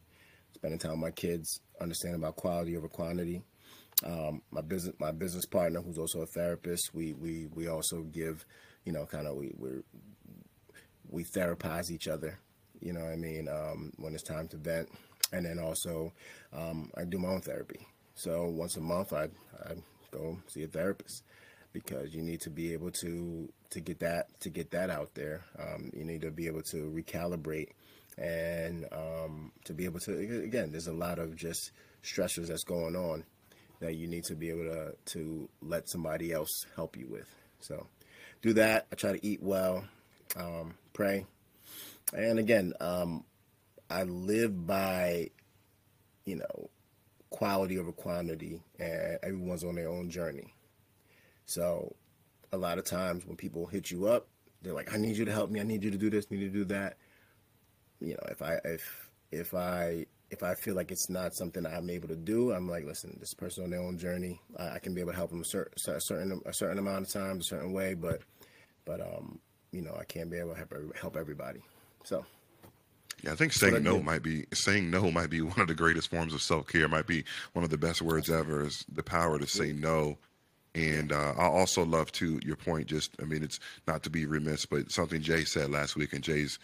Spending 0.54 0.78
time 0.78 0.92
with 0.92 1.00
my 1.00 1.10
kids, 1.10 1.60
understanding 1.80 2.20
about 2.20 2.36
quality 2.36 2.76
over 2.76 2.88
quantity. 2.88 3.42
Um, 4.04 4.42
my 4.50 4.60
business 4.60 4.94
my 5.00 5.10
business 5.10 5.46
partner, 5.46 5.80
who's 5.80 5.98
also 5.98 6.20
a 6.20 6.26
therapist, 6.26 6.94
we 6.94 7.12
we 7.14 7.46
we 7.52 7.68
also 7.68 8.02
give, 8.02 8.44
you 8.84 8.92
know, 8.92 9.04
kind 9.06 9.26
of 9.26 9.36
we 9.36 9.52
we 9.58 9.70
we 11.10 11.24
therapize 11.24 11.90
each 11.90 12.06
other 12.06 12.38
you 12.84 12.92
know 12.92 13.00
what 13.00 13.12
I 13.12 13.16
mean, 13.16 13.48
um, 13.48 13.92
when 13.96 14.14
it's 14.14 14.22
time 14.22 14.46
to 14.48 14.56
vent. 14.56 14.88
And 15.32 15.46
then 15.46 15.58
also, 15.58 16.12
um, 16.52 16.90
I 16.96 17.04
do 17.04 17.18
my 17.18 17.28
own 17.28 17.40
therapy. 17.40 17.80
So 18.14 18.44
once 18.44 18.76
a 18.76 18.80
month, 18.80 19.12
I, 19.12 19.24
I 19.64 19.74
go 20.12 20.38
see 20.46 20.62
a 20.62 20.68
therapist 20.68 21.24
because 21.72 22.14
you 22.14 22.22
need 22.22 22.40
to 22.42 22.50
be 22.50 22.72
able 22.72 22.90
to 22.92 23.48
to 23.70 23.80
get 23.80 23.98
that 24.00 24.28
to 24.40 24.50
get 24.50 24.70
that 24.70 24.90
out 24.90 25.14
there. 25.14 25.44
Um, 25.58 25.90
you 25.92 26.04
need 26.04 26.20
to 26.20 26.30
be 26.30 26.46
able 26.46 26.62
to 26.62 26.76
recalibrate 26.94 27.70
and 28.16 28.86
um, 28.92 29.50
to 29.64 29.72
be 29.72 29.86
able 29.86 29.98
to 30.00 30.16
again. 30.44 30.70
There's 30.70 30.86
a 30.86 30.92
lot 30.92 31.18
of 31.18 31.34
just 31.34 31.72
stressors 32.04 32.48
that's 32.48 32.64
going 32.64 32.94
on 32.94 33.24
that 33.80 33.96
you 33.96 34.06
need 34.06 34.24
to 34.24 34.36
be 34.36 34.50
able 34.50 34.64
to 34.64 34.94
to 35.06 35.48
let 35.62 35.88
somebody 35.88 36.32
else 36.32 36.66
help 36.76 36.96
you 36.96 37.08
with. 37.08 37.28
So 37.60 37.86
do 38.42 38.52
that. 38.52 38.86
I 38.92 38.94
try 38.94 39.12
to 39.12 39.26
eat 39.26 39.42
well, 39.42 39.84
um, 40.36 40.74
pray, 40.92 41.26
and 42.12 42.38
again, 42.38 42.72
um, 42.80 43.24
I 43.90 44.04
live 44.04 44.66
by, 44.66 45.30
you 46.24 46.36
know, 46.36 46.70
quality 47.30 47.78
over 47.78 47.92
quantity, 47.92 48.62
and 48.78 49.18
everyone's 49.22 49.64
on 49.64 49.74
their 49.74 49.88
own 49.88 50.10
journey. 50.10 50.54
So, 51.46 51.94
a 52.52 52.56
lot 52.56 52.78
of 52.78 52.84
times 52.84 53.26
when 53.26 53.36
people 53.36 53.66
hit 53.66 53.90
you 53.90 54.06
up, 54.06 54.28
they're 54.62 54.74
like, 54.74 54.92
"I 54.92 54.96
need 54.96 55.16
you 55.16 55.24
to 55.24 55.32
help 55.32 55.50
me. 55.50 55.60
I 55.60 55.64
need 55.64 55.82
you 55.82 55.90
to 55.90 55.98
do 55.98 56.10
this. 56.10 56.26
I 56.30 56.34
Need 56.34 56.42
you 56.42 56.50
to 56.50 56.58
do 56.58 56.64
that." 56.66 56.96
You 58.00 58.14
know, 58.14 58.26
if 58.30 58.42
I 58.42 58.58
if 58.64 59.10
if 59.32 59.54
I 59.54 60.06
if 60.30 60.42
I 60.42 60.54
feel 60.54 60.74
like 60.74 60.90
it's 60.90 61.08
not 61.08 61.34
something 61.34 61.64
I'm 61.66 61.90
able 61.90 62.08
to 62.08 62.16
do, 62.16 62.52
I'm 62.52 62.68
like, 62.68 62.84
listen, 62.84 63.16
this 63.20 63.34
person 63.34 63.64
on 63.64 63.70
their 63.70 63.80
own 63.80 63.98
journey. 63.98 64.40
I, 64.58 64.76
I 64.76 64.78
can 64.78 64.94
be 64.94 65.00
able 65.00 65.12
to 65.12 65.16
help 65.16 65.30
them 65.30 65.40
a 65.40 65.44
certain 65.44 65.72
a 65.94 66.00
certain 66.00 66.40
a 66.46 66.52
certain 66.52 66.78
amount 66.78 67.06
of 67.06 67.12
time, 67.12 67.38
a 67.38 67.44
certain 67.44 67.72
way, 67.72 67.94
but 67.94 68.22
but 68.84 69.00
um, 69.00 69.40
you 69.72 69.82
know, 69.82 69.96
I 69.98 70.04
can't 70.04 70.30
be 70.30 70.38
able 70.38 70.54
to 70.54 70.56
help 70.56 70.96
help 70.96 71.16
everybody. 71.16 71.60
So. 72.04 72.24
Yeah, 73.22 73.32
I 73.32 73.36
think 73.36 73.52
saying 73.52 73.82
no 73.82 74.02
might 74.02 74.22
be 74.22 74.44
saying 74.52 74.90
no 74.90 75.10
might 75.10 75.30
be 75.30 75.40
one 75.40 75.60
of 75.60 75.68
the 75.68 75.74
greatest 75.74 76.10
forms 76.10 76.34
of 76.34 76.42
self 76.42 76.66
care. 76.66 76.88
Might 76.88 77.06
be 77.06 77.24
one 77.54 77.64
of 77.64 77.70
the 77.70 77.78
best 77.78 78.02
words 78.02 78.30
ever. 78.30 78.64
Is 78.64 78.84
the 78.92 79.02
power 79.02 79.38
to 79.38 79.46
say 79.46 79.72
no. 79.72 80.18
And 80.74 81.12
uh, 81.12 81.34
I 81.38 81.44
also 81.44 81.84
love 81.84 82.10
to 82.12 82.40
your 82.44 82.56
point. 82.56 82.86
Just 82.86 83.12
I 83.20 83.24
mean, 83.24 83.42
it's 83.42 83.60
not 83.86 84.02
to 84.02 84.10
be 84.10 84.26
remiss, 84.26 84.66
but 84.66 84.90
something 84.90 85.22
Jay 85.22 85.44
said 85.44 85.70
last 85.70 85.96
week, 85.96 86.12
and 86.12 86.22
Jay's 86.22 86.58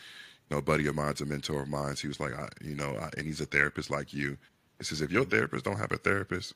you 0.50 0.56
know, 0.56 0.60
buddy 0.60 0.86
of 0.86 0.96
mine's 0.96 1.20
a 1.20 1.26
mentor 1.26 1.62
of 1.62 1.68
mine. 1.68 1.94
He 2.00 2.08
was 2.08 2.20
like, 2.20 2.34
I, 2.34 2.48
you 2.60 2.74
know, 2.74 2.96
I, 3.00 3.08
and 3.16 3.26
he's 3.26 3.40
a 3.40 3.46
therapist 3.46 3.90
like 3.90 4.12
you. 4.12 4.36
It 4.80 4.86
says 4.86 5.02
if 5.02 5.12
your 5.12 5.26
therapist 5.26 5.66
don't 5.66 5.76
have 5.76 5.92
a 5.92 5.98
therapist, 5.98 6.54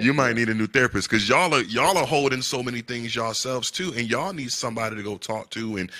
you 0.00 0.14
might 0.14 0.34
need 0.34 0.48
a 0.48 0.54
new 0.54 0.66
therapist 0.66 1.10
because 1.10 1.28
y'all 1.28 1.54
are 1.54 1.60
y'all 1.60 1.98
are 1.98 2.06
holding 2.06 2.40
so 2.40 2.62
many 2.62 2.80
things 2.80 3.14
yourselves 3.14 3.70
too, 3.70 3.92
and 3.94 4.08
y'all 4.08 4.32
need 4.32 4.50
somebody 4.50 4.96
to 4.96 5.02
go 5.02 5.18
talk 5.18 5.50
to 5.50 5.76
and 5.76 5.90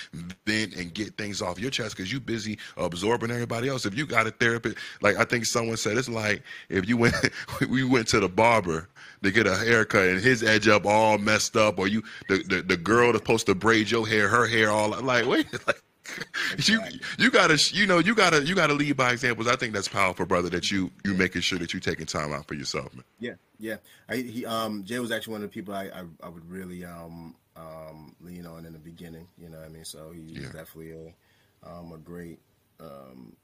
vent 0.47 0.75
and 0.75 0.95
get 0.95 1.19
things 1.19 1.43
off 1.43 1.61
your 1.61 1.71
chest 1.71 1.95
because 1.95 2.11
you 2.11 2.19
busy 2.19 2.59
absorbing 2.79 3.31
everybody 3.31 3.69
else. 3.69 3.85
If 3.85 3.95
you 3.95 4.07
got 4.07 4.27
a 4.27 4.31
therapist, 4.31 4.79
like 5.03 5.17
I 5.19 5.25
think 5.25 5.45
someone 5.45 5.77
said, 5.77 5.99
it's 5.99 6.09
like 6.09 6.43
if 6.71 6.89
you 6.89 6.97
went 6.97 7.15
we 7.69 7.85
went 7.85 8.09
to 8.09 8.21
the 8.21 8.29
barber 8.29 8.89
to 9.23 9.31
get 9.31 9.47
a 9.47 9.57
haircut 9.57 10.09
and 10.09 10.19
his 10.19 10.43
edge 10.43 10.67
up 10.67 10.87
all 10.87 11.19
messed 11.19 11.59
up, 11.59 11.79
or 11.79 11.89
you 11.89 12.03
the 12.31 12.43
the, 12.45 12.63
the 12.63 12.77
girl 12.79 13.13
that's 13.13 13.23
supposed 13.23 13.45
to 13.47 13.55
braid 13.55 13.91
your 13.91 14.09
hair, 14.09 14.29
her 14.29 14.47
hair 14.47 14.71
all 14.71 14.89
like 15.03 15.27
wait 15.27 15.47
like 15.67 15.83
you 16.65 16.81
you 17.19 17.31
gotta 17.31 17.59
you 17.73 17.87
know 17.87 17.99
you 17.99 18.15
gotta 18.15 18.45
you 18.45 18.55
gotta 18.55 18.75
lead 18.75 18.97
by 18.97 19.13
examples. 19.13 19.47
I 19.47 19.57
think 19.57 19.73
that's 19.73 19.89
powerful, 19.89 20.27
brother. 20.27 20.49
That 20.49 20.71
you 20.71 20.91
you 21.05 21.15
making 21.15 21.43
sure 21.43 21.59
that 21.59 21.73
you 21.75 21.81
taking 21.81 22.07
time 22.07 22.33
out 22.33 22.47
for 22.47 22.55
yourself, 22.55 22.95
man. 22.95 23.05
Yeah, 23.19 23.35
yeah. 23.59 23.77
I, 24.09 24.17
he 24.17 24.47
um 24.47 24.85
Jay 24.85 24.99
was 24.99 25.11
actually 25.11 25.33
one 25.33 25.43
of 25.43 25.51
the 25.51 25.55
people 25.55 25.75
I 25.75 25.85
I, 25.85 26.05
I 26.23 26.29
would 26.29 26.49
really 26.51 26.85
um 26.85 27.35
um 27.57 28.15
lean 28.21 28.47
on 28.47 28.67
in 28.67 28.73
the 28.73 28.79
beginning. 28.79 29.27
You 29.39 29.49
know 29.49 29.59
what 29.59 29.67
I 29.67 29.71
mean? 29.71 29.85
So 29.85 30.13
he's 30.13 30.31
yeah. 30.33 30.53
definitely 30.53 30.93
a 30.93 31.69
um 31.69 31.93
a 31.93 31.99
great 31.99 32.39
um 32.81 33.37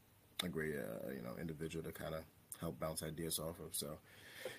a 0.45 0.49
great 0.49 0.75
uh, 0.77 1.11
you 1.11 1.23
know 1.23 1.33
individual 1.41 1.85
to 1.85 1.93
kind 1.93 2.15
of 2.15 2.23
help 2.61 2.79
bounce 2.81 3.03
ideas 3.03 3.39
off 3.39 3.59
of. 3.61 3.73
So 3.73 3.99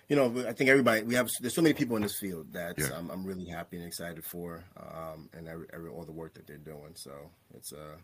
you 0.07 0.15
know, 0.15 0.45
I 0.47 0.53
think 0.53 0.69
everybody 0.69 1.03
we 1.03 1.15
have. 1.15 1.29
There's 1.41 1.53
so 1.53 1.61
many 1.61 1.73
people 1.73 1.95
in 1.97 2.01
this 2.01 2.17
field 2.17 2.53
that 2.53 2.77
yeah. 2.77 2.89
I'm, 2.95 3.09
I'm, 3.09 3.25
really 3.25 3.45
happy 3.45 3.77
and 3.77 3.85
excited 3.85 4.23
for, 4.23 4.63
um, 4.77 5.29
and 5.33 5.47
every, 5.47 5.67
every, 5.73 5.89
all 5.89 6.03
the 6.03 6.13
work 6.13 6.33
that 6.35 6.47
they're 6.47 6.57
doing. 6.57 6.91
So 6.95 7.11
it's 7.53 7.73
uh, 7.73 7.97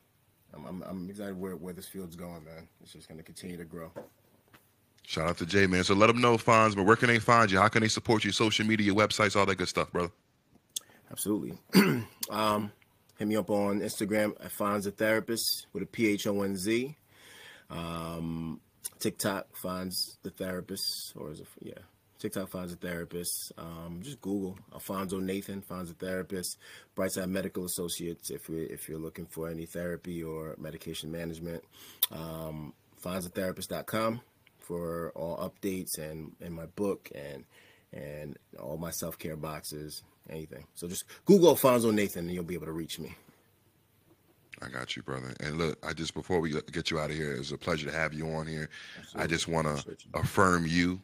I'm, 0.54 0.66
I'm, 0.66 0.84
I'm 0.84 1.10
excited 1.10 1.40
where 1.40 1.56
where 1.56 1.74
this 1.74 1.88
field's 1.88 2.16
going, 2.16 2.44
man. 2.44 2.68
It's 2.82 2.92
just 2.92 3.08
going 3.08 3.20
to 3.20 3.24
continue 3.24 3.56
to 3.58 3.64
grow. 3.64 3.92
Shout 5.06 5.30
out 5.30 5.38
to 5.38 5.46
Jay, 5.46 5.66
man. 5.66 5.84
So 5.84 5.94
let 5.94 6.08
them 6.08 6.22
know, 6.22 6.38
Phonz, 6.38 6.76
but 6.76 6.84
where 6.84 6.96
can 6.96 7.08
they 7.08 7.20
find 7.20 7.52
you? 7.52 7.60
How 7.60 7.68
can 7.68 7.82
they 7.82 7.90
support 7.90 8.24
you? 8.24 8.32
Social 8.32 8.66
media, 8.66 8.94
websites, 8.94 9.36
all 9.36 9.46
that 9.46 9.56
good 9.56 9.68
stuff, 9.68 9.92
brother. 9.92 10.12
Absolutely. 11.12 11.58
um, 12.30 12.72
hit 13.18 13.28
me 13.28 13.36
up 13.36 13.50
on 13.50 13.80
Instagram 13.82 14.34
at 14.44 14.52
Phonz 14.52 14.84
the 14.84 14.92
Therapist 14.92 15.68
with 15.72 15.84
a 15.84 15.86
P 15.86 16.08
H 16.08 16.28
O 16.28 16.42
N 16.42 16.58
Z. 16.58 16.98
Um, 17.70 18.60
TikTok 19.00 19.48
Phonz 19.62 20.18
the 20.24 20.30
therapist, 20.30 21.14
or 21.16 21.32
is 21.32 21.42
it, 21.42 21.48
yeah, 21.62 21.74
TikTok 22.24 22.50
Phonz 22.50 22.72
a 22.72 22.78
therapist. 22.78 23.52
Um, 23.58 24.00
just 24.02 24.22
Google 24.22 24.58
Alphonso 24.72 25.20
Nathan 25.20 25.62
Phonz 25.62 25.92
a 25.92 25.94
therapist. 25.94 26.58
Brightside 26.96 27.28
Medical 27.28 27.66
Associates 27.66 28.32
if 28.32 28.48
we 28.48 28.62
if 28.62 28.88
you're 28.88 28.98
looking 28.98 29.26
for 29.26 29.50
any 29.50 29.66
therapy 29.66 30.24
or 30.24 30.56
medication 30.58 31.12
management. 31.12 31.66
Um, 32.14 32.74
PhonzTherapist.com 33.04 34.22
for 34.58 35.12
all 35.16 35.38
updates 35.38 35.98
and 35.98 36.32
and 36.40 36.56
my 36.56 36.66
book 36.66 37.12
and 37.14 37.44
and 37.92 38.38
all 38.58 38.78
my 38.78 38.92
self 38.92 39.20
care 39.20 39.36
boxes, 39.36 40.02
anything. 40.30 40.66
So 40.76 40.88
just 40.88 41.04
Google 41.26 41.50
Alphonso 41.50 41.92
Nathan 41.92 42.28
and 42.28 42.34
you'll 42.34 42.46
be 42.46 42.54
able 42.54 42.68
to 42.68 42.72
reach 42.72 43.00
me. 43.00 43.18
I 44.62 44.70
got 44.70 44.96
you, 44.96 45.04
brother. 45.04 45.34
And 45.42 45.58
look, 45.58 45.78
I 45.86 45.92
just 45.92 46.14
before 46.14 46.40
we 46.40 46.54
get 46.72 46.90
you 46.90 47.00
out 47.00 47.10
of 47.10 47.18
here, 47.18 47.34
it's 47.34 47.52
a 47.52 47.58
pleasure 47.58 47.92
to 47.92 47.94
have 47.94 48.14
you 48.14 48.30
on 48.30 48.48
here. 48.48 48.70
Absolutely. 48.98 49.24
I 49.24 49.28
just 49.28 49.50
want 49.50 49.68
to 49.68 49.98
affirm 50.14 50.66
you 50.66 51.02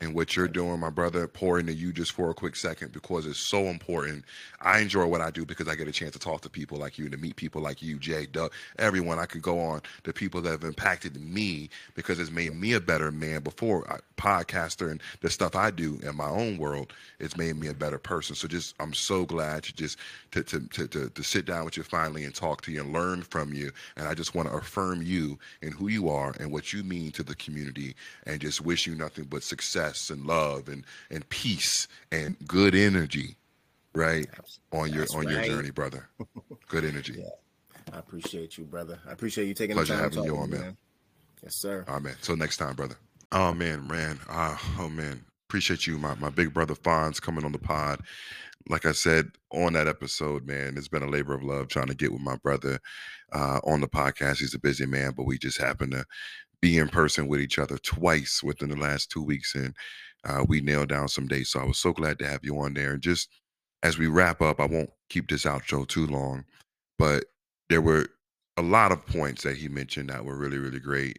and 0.00 0.14
what 0.14 0.34
you're 0.34 0.48
doing, 0.48 0.80
my 0.80 0.88
brother, 0.88 1.28
pour 1.28 1.58
into 1.58 1.74
you 1.74 1.92
just 1.92 2.12
for 2.12 2.30
a 2.30 2.34
quick 2.34 2.56
second 2.56 2.92
because 2.92 3.26
it's 3.26 3.38
so 3.38 3.64
important. 3.64 4.24
I 4.62 4.80
enjoy 4.80 5.06
what 5.06 5.20
I 5.20 5.30
do 5.30 5.44
because 5.44 5.68
I 5.68 5.74
get 5.74 5.88
a 5.88 5.92
chance 5.92 6.12
to 6.12 6.18
talk 6.18 6.40
to 6.42 6.50
people 6.50 6.78
like 6.78 6.98
you, 6.98 7.04
and 7.04 7.12
to 7.12 7.18
meet 7.18 7.36
people 7.36 7.60
like 7.60 7.82
you, 7.82 7.98
Jay, 7.98 8.26
Doug, 8.26 8.52
everyone. 8.78 9.18
I 9.18 9.26
could 9.26 9.42
go 9.42 9.60
on 9.60 9.82
the 10.04 10.12
people 10.12 10.40
that 10.42 10.50
have 10.50 10.64
impacted 10.64 11.20
me 11.20 11.68
because 11.94 12.18
it's 12.18 12.30
made 12.30 12.54
me 12.54 12.72
a 12.72 12.80
better 12.80 13.10
man 13.12 13.42
before 13.42 13.90
I, 13.92 13.98
podcaster 14.16 14.90
and 14.90 15.02
the 15.20 15.30
stuff 15.30 15.54
I 15.56 15.70
do 15.70 15.98
in 16.02 16.16
my 16.16 16.28
own 16.28 16.58
world. 16.58 16.92
It's 17.18 17.36
made 17.36 17.56
me 17.56 17.68
a 17.68 17.74
better 17.74 17.98
person. 17.98 18.34
So 18.36 18.48
just 18.48 18.74
I'm 18.80 18.94
so 18.94 19.26
glad 19.26 19.64
to 19.64 19.74
just 19.74 19.98
to 20.32 20.42
to 20.44 20.60
to 20.60 20.88
to, 20.88 21.10
to 21.10 21.22
sit 21.22 21.44
down 21.44 21.64
with 21.66 21.76
you 21.76 21.82
finally 21.82 22.24
and 22.24 22.34
talk 22.34 22.62
to 22.62 22.72
you 22.72 22.80
and 22.80 22.92
learn 22.92 23.22
from 23.22 23.52
you. 23.52 23.70
And 23.96 24.08
I 24.08 24.14
just 24.14 24.34
want 24.34 24.48
to 24.48 24.54
affirm 24.54 25.02
you 25.02 25.38
and 25.62 25.74
who 25.74 25.88
you 25.88 26.08
are 26.08 26.34
and 26.40 26.50
what 26.52 26.72
you 26.72 26.82
mean 26.84 27.12
to 27.12 27.22
the 27.22 27.34
community, 27.34 27.94
and 28.26 28.40
just 28.40 28.62
wish 28.62 28.86
you 28.86 28.94
nothing 28.94 29.24
but 29.24 29.42
success 29.42 29.89
success 29.94 30.10
and 30.10 30.26
love 30.26 30.68
and 30.68 30.84
and 31.10 31.28
peace 31.28 31.88
and 32.12 32.36
good 32.46 32.74
energy, 32.74 33.36
right? 33.94 34.28
On 34.72 34.92
your 34.92 35.06
on 35.14 35.26
right. 35.26 35.34
your 35.34 35.44
journey, 35.44 35.70
brother. 35.70 36.08
Good 36.68 36.84
energy. 36.84 37.14
yeah. 37.18 37.94
I 37.94 37.98
appreciate 37.98 38.56
you, 38.56 38.64
brother. 38.64 38.98
I 39.08 39.12
appreciate 39.12 39.46
you 39.46 39.54
taking 39.54 39.74
Pleasure 39.74 39.96
the 39.96 40.02
time 40.02 40.10
having 40.10 40.24
you 40.24 40.36
on, 40.36 40.50
man. 40.50 40.60
man. 40.60 40.76
Yes, 41.42 41.56
sir. 41.56 41.84
All 41.88 41.94
right, 41.94 42.02
man. 42.02 42.16
So 42.20 42.34
next 42.34 42.58
time, 42.58 42.74
brother. 42.74 42.96
Oh 43.32 43.52
man, 43.52 43.86
man. 43.86 44.18
Uh, 44.28 44.56
oh 44.78 44.88
man. 44.88 45.24
Appreciate 45.48 45.84
you, 45.84 45.98
my, 45.98 46.14
my 46.14 46.30
big 46.30 46.54
brother 46.54 46.74
Phonz 46.74 47.20
coming 47.20 47.44
on 47.44 47.50
the 47.50 47.58
pod. 47.58 48.02
Like 48.68 48.86
I 48.86 48.92
said 48.92 49.32
on 49.50 49.72
that 49.72 49.88
episode, 49.88 50.46
man, 50.46 50.76
it's 50.76 50.86
been 50.86 51.02
a 51.02 51.08
labor 51.08 51.34
of 51.34 51.42
love 51.42 51.66
trying 51.66 51.88
to 51.88 51.94
get 51.94 52.12
with 52.12 52.20
my 52.20 52.36
brother 52.36 52.78
uh, 53.32 53.58
on 53.64 53.80
the 53.80 53.88
podcast. 53.88 54.38
He's 54.38 54.54
a 54.54 54.60
busy 54.60 54.86
man, 54.86 55.12
but 55.16 55.24
we 55.24 55.38
just 55.38 55.60
happen 55.60 55.90
to 55.90 56.04
be 56.60 56.78
in 56.78 56.88
person 56.88 57.26
with 57.26 57.40
each 57.40 57.58
other 57.58 57.78
twice 57.78 58.42
within 58.42 58.68
the 58.68 58.76
last 58.76 59.10
two 59.10 59.22
weeks, 59.22 59.54
and 59.54 59.74
uh, 60.24 60.44
we 60.46 60.60
nailed 60.60 60.88
down 60.88 61.08
some 61.08 61.26
dates. 61.26 61.50
So 61.50 61.60
I 61.60 61.64
was 61.64 61.78
so 61.78 61.92
glad 61.92 62.18
to 62.18 62.26
have 62.26 62.44
you 62.44 62.58
on 62.58 62.74
there. 62.74 62.92
And 62.92 63.02
just 63.02 63.28
as 63.82 63.98
we 63.98 64.06
wrap 64.06 64.42
up, 64.42 64.60
I 64.60 64.66
won't 64.66 64.90
keep 65.08 65.28
this 65.28 65.44
outro 65.44 65.86
too 65.86 66.06
long, 66.06 66.44
but 66.98 67.24
there 67.70 67.80
were 67.80 68.06
a 68.56 68.62
lot 68.62 68.92
of 68.92 69.06
points 69.06 69.42
that 69.44 69.56
he 69.56 69.68
mentioned 69.68 70.10
that 70.10 70.24
were 70.24 70.36
really, 70.36 70.58
really 70.58 70.80
great 70.80 71.18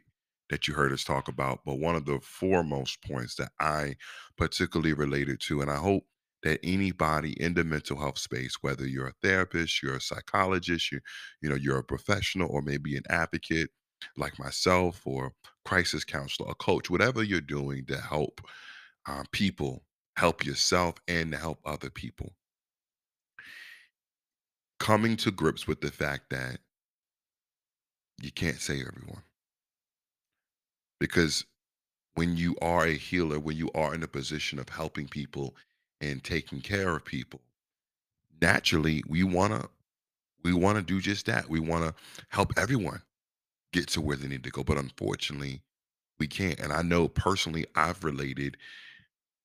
that 0.51 0.67
you 0.67 0.73
heard 0.73 0.91
us 0.91 1.03
talk 1.03 1.27
about. 1.27 1.61
But 1.65 1.79
one 1.79 1.95
of 1.95 2.05
the 2.05 2.19
foremost 2.21 3.01
points 3.03 3.35
that 3.35 3.51
I 3.59 3.95
particularly 4.37 4.93
related 4.93 5.39
to, 5.47 5.61
and 5.61 5.71
I 5.71 5.77
hope 5.77 6.03
that 6.43 6.59
anybody 6.63 7.41
in 7.41 7.53
the 7.53 7.63
mental 7.63 7.97
health 7.97 8.17
space, 8.17 8.57
whether 8.61 8.85
you're 8.85 9.07
a 9.07 9.13
therapist, 9.23 9.81
you're 9.81 9.95
a 9.95 10.01
psychologist, 10.01 10.91
you, 10.91 10.99
you 11.41 11.49
know, 11.49 11.55
you're 11.55 11.79
a 11.79 11.83
professional 11.83 12.49
or 12.51 12.61
maybe 12.61 12.95
an 12.97 13.03
advocate, 13.09 13.69
like 14.17 14.39
myself 14.39 15.01
or 15.05 15.33
crisis 15.65 16.03
counselor, 16.03 16.49
a 16.49 16.55
coach, 16.55 16.89
whatever 16.89 17.23
you're 17.23 17.41
doing 17.41 17.85
to 17.85 17.99
help 17.99 18.41
uh, 19.07 19.23
people, 19.31 19.83
help 20.17 20.45
yourself, 20.45 20.95
and 21.07 21.31
to 21.31 21.37
help 21.37 21.59
other 21.65 21.89
people. 21.89 22.33
Coming 24.79 25.15
to 25.17 25.31
grips 25.31 25.67
with 25.67 25.81
the 25.81 25.91
fact 25.91 26.29
that 26.31 26.57
you 28.21 28.31
can't 28.31 28.59
save 28.59 28.87
everyone. 28.87 29.23
Because 30.99 31.45
when 32.15 32.37
you 32.37 32.55
are 32.61 32.85
a 32.85 32.93
healer, 32.93 33.39
when 33.39 33.57
you 33.57 33.69
are 33.73 33.93
in 33.95 34.03
a 34.03 34.07
position 34.07 34.59
of 34.59 34.69
helping 34.69 35.07
people 35.07 35.55
and 35.99 36.23
taking 36.23 36.61
care 36.61 36.95
of 36.95 37.05
people, 37.05 37.41
naturally 38.41 39.03
we 39.07 39.23
want 39.23 39.53
to 39.53 39.69
we 40.43 40.53
want 40.53 40.77
to 40.77 40.83
do 40.83 40.99
just 40.99 41.27
that. 41.27 41.47
We 41.49 41.59
want 41.59 41.85
to 41.85 41.93
help 42.29 42.53
everyone 42.57 43.01
get 43.73 43.87
to 43.89 44.01
where 44.01 44.17
they 44.17 44.27
need 44.27 44.43
to 44.45 44.51
go. 44.51 44.63
But 44.63 44.77
unfortunately, 44.77 45.61
we 46.19 46.27
can't. 46.27 46.59
And 46.59 46.73
I 46.73 46.81
know 46.83 47.07
personally, 47.07 47.65
I've 47.75 48.03
related 48.03 48.57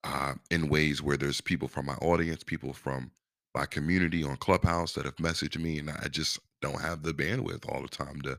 uh, 0.05 0.35
in 0.51 0.69
ways 0.69 1.03
where 1.03 1.17
there's 1.17 1.41
people 1.41 1.69
from 1.69 1.87
my 1.87 1.95
audience, 1.97 2.43
people 2.43 2.73
from 2.73 3.11
my 3.55 3.67
community 3.67 4.23
on 4.25 4.37
Clubhouse 4.37 4.93
that 4.95 5.05
have 5.05 5.17
messaged 5.17 5.61
me, 5.61 5.79
and 5.79 5.91
I 5.91 6.09
just 6.09 6.39
don't 6.63 6.81
have 6.81 7.03
the 7.03 7.13
bandwidth 7.13 7.71
all 7.73 7.83
the 7.83 7.89
time 7.89 8.21
to 8.23 8.39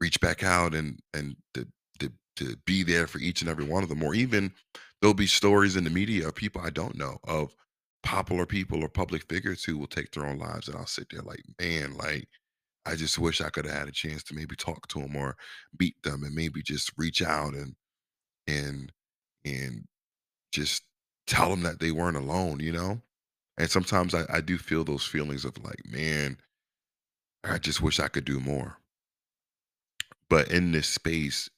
reach 0.00 0.20
back 0.20 0.42
out 0.42 0.74
and 0.74 1.00
and 1.14 1.36
to 1.54 1.66
to, 2.00 2.12
to 2.36 2.56
be 2.66 2.82
there 2.82 3.06
for 3.06 3.18
each 3.18 3.40
and 3.42 3.50
every 3.50 3.64
one 3.64 3.82
of 3.82 3.88
them. 3.88 4.02
Or 4.02 4.14
even 4.14 4.52
there'll 5.00 5.14
be 5.14 5.26
stories 5.26 5.76
in 5.76 5.84
the 5.84 5.90
media 5.90 6.28
of 6.28 6.34
people 6.34 6.62
I 6.62 6.70
don't 6.70 6.96
know 6.96 7.18
of 7.24 7.54
popular 8.02 8.46
people 8.46 8.84
or 8.84 8.88
public 8.88 9.24
figures 9.28 9.64
who 9.64 9.78
will 9.78 9.86
take 9.86 10.12
their 10.12 10.26
own 10.26 10.38
lives, 10.38 10.68
and 10.68 10.76
I'll 10.76 10.86
sit 10.86 11.08
there 11.10 11.22
like, 11.22 11.42
man, 11.60 11.96
like 11.96 12.28
I 12.84 12.96
just 12.96 13.18
wish 13.18 13.40
I 13.40 13.50
could 13.50 13.64
have 13.64 13.74
had 13.76 13.88
a 13.88 13.92
chance 13.92 14.22
to 14.24 14.34
maybe 14.34 14.56
talk 14.56 14.88
to 14.88 15.00
them 15.00 15.16
or 15.16 15.36
beat 15.76 16.02
them 16.02 16.24
and 16.24 16.34
maybe 16.34 16.62
just 16.62 16.92
reach 16.96 17.22
out 17.22 17.54
and 17.54 17.74
and 18.46 18.92
and 19.44 19.86
just 20.52 20.84
tell 21.26 21.50
them 21.50 21.62
that 21.62 21.80
they 21.80 21.90
weren't 21.92 22.16
alone, 22.16 22.60
you 22.60 22.72
know? 22.72 23.00
And 23.58 23.70
sometimes 23.70 24.14
I, 24.14 24.24
I 24.30 24.40
do 24.40 24.58
feel 24.58 24.84
those 24.84 25.04
feelings 25.06 25.44
of 25.44 25.62
like, 25.62 25.84
man, 25.86 26.38
I 27.44 27.58
just 27.58 27.82
wish 27.82 28.00
I 28.00 28.08
could 28.08 28.24
do 28.24 28.40
more. 28.40 28.78
But 30.28 30.50
in 30.50 30.72
this 30.72 30.88
space, 30.88 31.50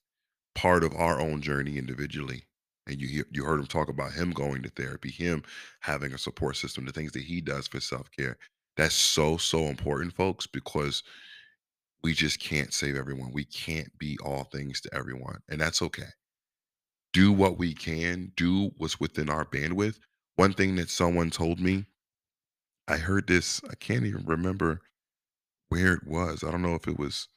part 0.54 0.84
of 0.84 0.94
our 0.94 1.20
own 1.20 1.42
journey 1.42 1.78
individually, 1.78 2.44
and 2.86 3.00
you 3.00 3.08
hear, 3.08 3.26
you 3.30 3.44
heard 3.44 3.60
him 3.60 3.66
talk 3.66 3.88
about 3.88 4.12
him 4.12 4.30
going 4.32 4.62
to 4.62 4.68
therapy, 4.68 5.10
him 5.10 5.42
having 5.80 6.12
a 6.12 6.18
support 6.18 6.56
system, 6.56 6.84
the 6.84 6.92
things 6.92 7.12
that 7.12 7.22
he 7.22 7.40
does 7.40 7.66
for 7.66 7.80
self 7.80 8.10
care. 8.10 8.36
That's 8.76 8.94
so, 8.94 9.36
so 9.36 9.64
important, 9.66 10.14
folks, 10.14 10.46
because 10.46 11.02
we 12.02 12.12
just 12.12 12.40
can't 12.40 12.72
save 12.72 12.96
everyone. 12.96 13.32
We 13.32 13.44
can't 13.44 13.96
be 13.98 14.18
all 14.24 14.44
things 14.44 14.80
to 14.82 14.94
everyone. 14.94 15.38
And 15.48 15.60
that's 15.60 15.82
okay. 15.82 16.08
Do 17.12 17.32
what 17.32 17.58
we 17.58 17.72
can, 17.74 18.32
do 18.36 18.72
what's 18.76 19.00
within 19.00 19.30
our 19.30 19.44
bandwidth. 19.44 19.98
One 20.36 20.52
thing 20.52 20.76
that 20.76 20.90
someone 20.90 21.30
told 21.30 21.60
me, 21.60 21.86
I 22.88 22.96
heard 22.96 23.26
this, 23.26 23.60
I 23.70 23.74
can't 23.76 24.04
even 24.04 24.24
remember 24.24 24.80
where 25.70 25.94
it 25.94 26.06
was. 26.06 26.44
I 26.44 26.50
don't 26.50 26.62
know 26.62 26.74
if 26.74 26.88
it 26.88 26.98
was 26.98 27.28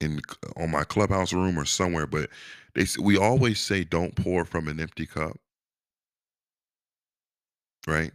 in 0.00 0.20
on 0.56 0.70
my 0.70 0.84
clubhouse 0.84 1.32
room 1.32 1.58
or 1.58 1.64
somewhere, 1.64 2.06
but 2.06 2.30
they 2.74 2.86
we 3.00 3.18
always 3.18 3.60
say 3.60 3.84
don't 3.84 4.16
pour 4.16 4.44
from 4.44 4.68
an 4.68 4.80
empty 4.80 5.06
cup. 5.06 5.38
Right? 7.86 8.12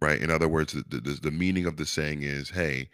Right? 0.00 0.20
In 0.20 0.30
other 0.30 0.48
words, 0.48 0.72
the, 0.72 0.84
the, 1.00 1.18
the 1.22 1.30
meaning 1.30 1.66
of 1.66 1.76
the 1.76 1.86
saying 1.86 2.22
is, 2.22 2.50
hey, 2.50 2.88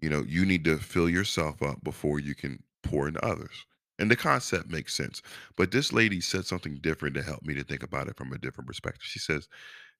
you 0.00 0.08
know, 0.10 0.24
you 0.26 0.44
need 0.44 0.64
to 0.64 0.78
fill 0.78 1.08
yourself 1.08 1.62
up 1.62 1.82
before 1.82 2.20
you 2.20 2.34
can 2.34 2.62
pour 2.82 3.08
into 3.08 3.24
others. 3.24 3.66
And 3.98 4.10
the 4.10 4.16
concept 4.16 4.70
makes 4.70 4.94
sense. 4.94 5.22
But 5.56 5.72
this 5.72 5.92
lady 5.92 6.20
said 6.20 6.46
something 6.46 6.76
different 6.76 7.16
to 7.16 7.22
help 7.22 7.42
me 7.42 7.54
to 7.54 7.64
think 7.64 7.82
about 7.82 8.08
it 8.08 8.16
from 8.16 8.32
a 8.32 8.38
different 8.38 8.68
perspective. 8.68 9.02
She 9.02 9.18
says, 9.18 9.48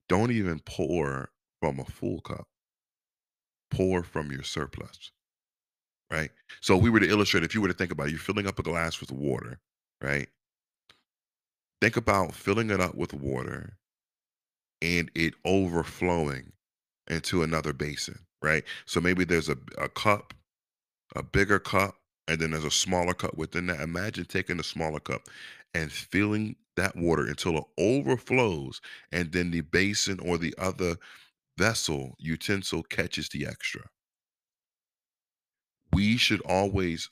don't 0.09 0.30
even 0.32 0.61
pour 0.61 1.30
from 1.61 1.80
a 1.80 1.84
full 1.84 2.20
cup, 2.20 2.49
pour 3.70 4.03
from 4.03 4.30
your 4.30 4.43
surplus, 4.43 5.12
right? 6.11 6.30
So, 6.61 6.76
if 6.76 6.82
we 6.82 6.91
were 6.91 7.01
to 7.01 7.09
illustrate, 7.09 7.45
if 7.45 7.55
you 7.55 7.61
were 7.61 7.68
to 7.68 7.74
think 7.74 7.93
about 7.93 8.09
it, 8.09 8.11
you're 8.11 8.18
filling 8.20 8.47
up 8.47 8.59
a 8.59 8.62
glass 8.62 9.01
with 9.01 9.12
water, 9.12 9.61
right? 10.03 10.28
Think 11.80 11.97
about 11.97 12.34
filling 12.34 12.70
it 12.70 12.80
up 12.80 12.95
with 12.95 13.12
water 13.12 13.78
and 14.83 15.11
it 15.14 15.35
overflowing 15.45 16.53
into 17.09 17.43
another 17.43 17.72
basin, 17.72 18.18
right? 18.43 18.64
So 18.87 19.01
maybe 19.01 19.24
there's 19.24 19.49
a, 19.49 19.57
a 19.79 19.89
cup, 19.89 20.35
a 21.16 21.22
bigger 21.22 21.59
cup, 21.59 21.97
and 22.26 22.39
then 22.39 22.51
there's 22.51 22.64
a 22.64 22.70
smaller 22.70 23.14
cup 23.14 23.37
within 23.37 23.66
that. 23.66 23.81
Imagine 23.81 24.24
taking 24.24 24.59
the 24.59 24.64
smaller 24.64 25.01
cup 25.01 25.22
and 25.74 25.91
filling 25.91 26.57
that 26.76 26.97
water 26.97 27.26
until 27.26 27.59
it 27.59 27.64
overflows, 27.79 28.81
and 29.11 29.33
then 29.33 29.51
the 29.51 29.62
basin 29.62 30.20
or 30.20 30.39
the 30.39 30.55
other 30.59 30.97
vessel, 31.57 32.14
utensil 32.18 32.83
catches 32.85 33.29
the 33.29 33.47
extra. 33.47 33.83
We 35.93 36.16
should 36.16 36.41
always 36.43 37.09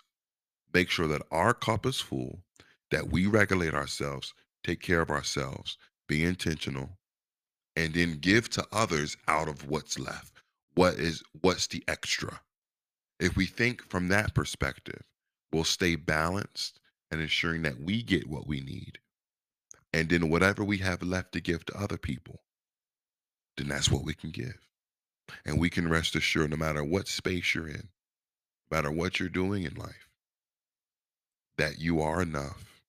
make 0.72 0.90
sure 0.90 1.08
that 1.08 1.22
our 1.30 1.54
cup 1.54 1.86
is 1.86 2.00
full, 2.00 2.42
that 2.90 3.10
we 3.10 3.26
regulate 3.26 3.74
ourselves, 3.74 4.34
take 4.62 4.80
care 4.80 5.00
of 5.00 5.10
ourselves, 5.10 5.78
be 6.06 6.24
intentional, 6.24 6.98
and 7.76 7.94
then 7.94 8.18
give 8.18 8.48
to 8.50 8.66
others 8.72 9.16
out 9.28 9.48
of 9.48 9.68
what's 9.68 9.98
left. 9.98 10.32
What 10.74 10.94
is 10.94 11.22
what's 11.42 11.66
the 11.66 11.84
extra? 11.86 12.40
If 13.20 13.36
we 13.36 13.46
think 13.46 13.82
from 13.82 14.08
that 14.08 14.34
perspective, 14.34 15.02
we'll 15.52 15.64
stay 15.64 15.96
balanced 15.96 16.80
and 17.10 17.20
ensuring 17.20 17.62
that 17.62 17.80
we 17.80 18.02
get 18.02 18.28
what 18.28 18.46
we 18.46 18.60
need. 18.60 18.98
And 19.92 20.08
then 20.08 20.28
whatever 20.28 20.64
we 20.64 20.78
have 20.78 21.02
left 21.02 21.32
to 21.32 21.40
give 21.40 21.64
to 21.66 21.78
other 21.78 21.96
people, 21.96 22.40
then 23.56 23.68
that's 23.68 23.90
what 23.90 24.04
we 24.04 24.14
can 24.14 24.30
give. 24.30 24.58
And 25.44 25.58
we 25.58 25.70
can 25.70 25.88
rest 25.88 26.14
assured 26.14 26.50
no 26.50 26.56
matter 26.56 26.84
what 26.84 27.08
space 27.08 27.54
you're 27.54 27.68
in, 27.68 27.88
no 28.70 28.76
matter 28.76 28.90
what 28.90 29.18
you're 29.18 29.28
doing 29.28 29.62
in 29.62 29.74
life, 29.74 30.08
that 31.56 31.78
you 31.78 32.02
are 32.02 32.20
enough, 32.20 32.82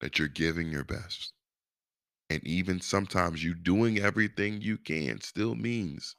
that 0.00 0.18
you're 0.18 0.28
giving 0.28 0.70
your 0.70 0.84
best, 0.84 1.32
and 2.30 2.44
even 2.46 2.80
sometimes 2.80 3.42
you 3.42 3.54
doing 3.54 3.98
everything 3.98 4.60
you 4.60 4.78
can 4.78 5.20
still 5.20 5.54
means 5.54 6.16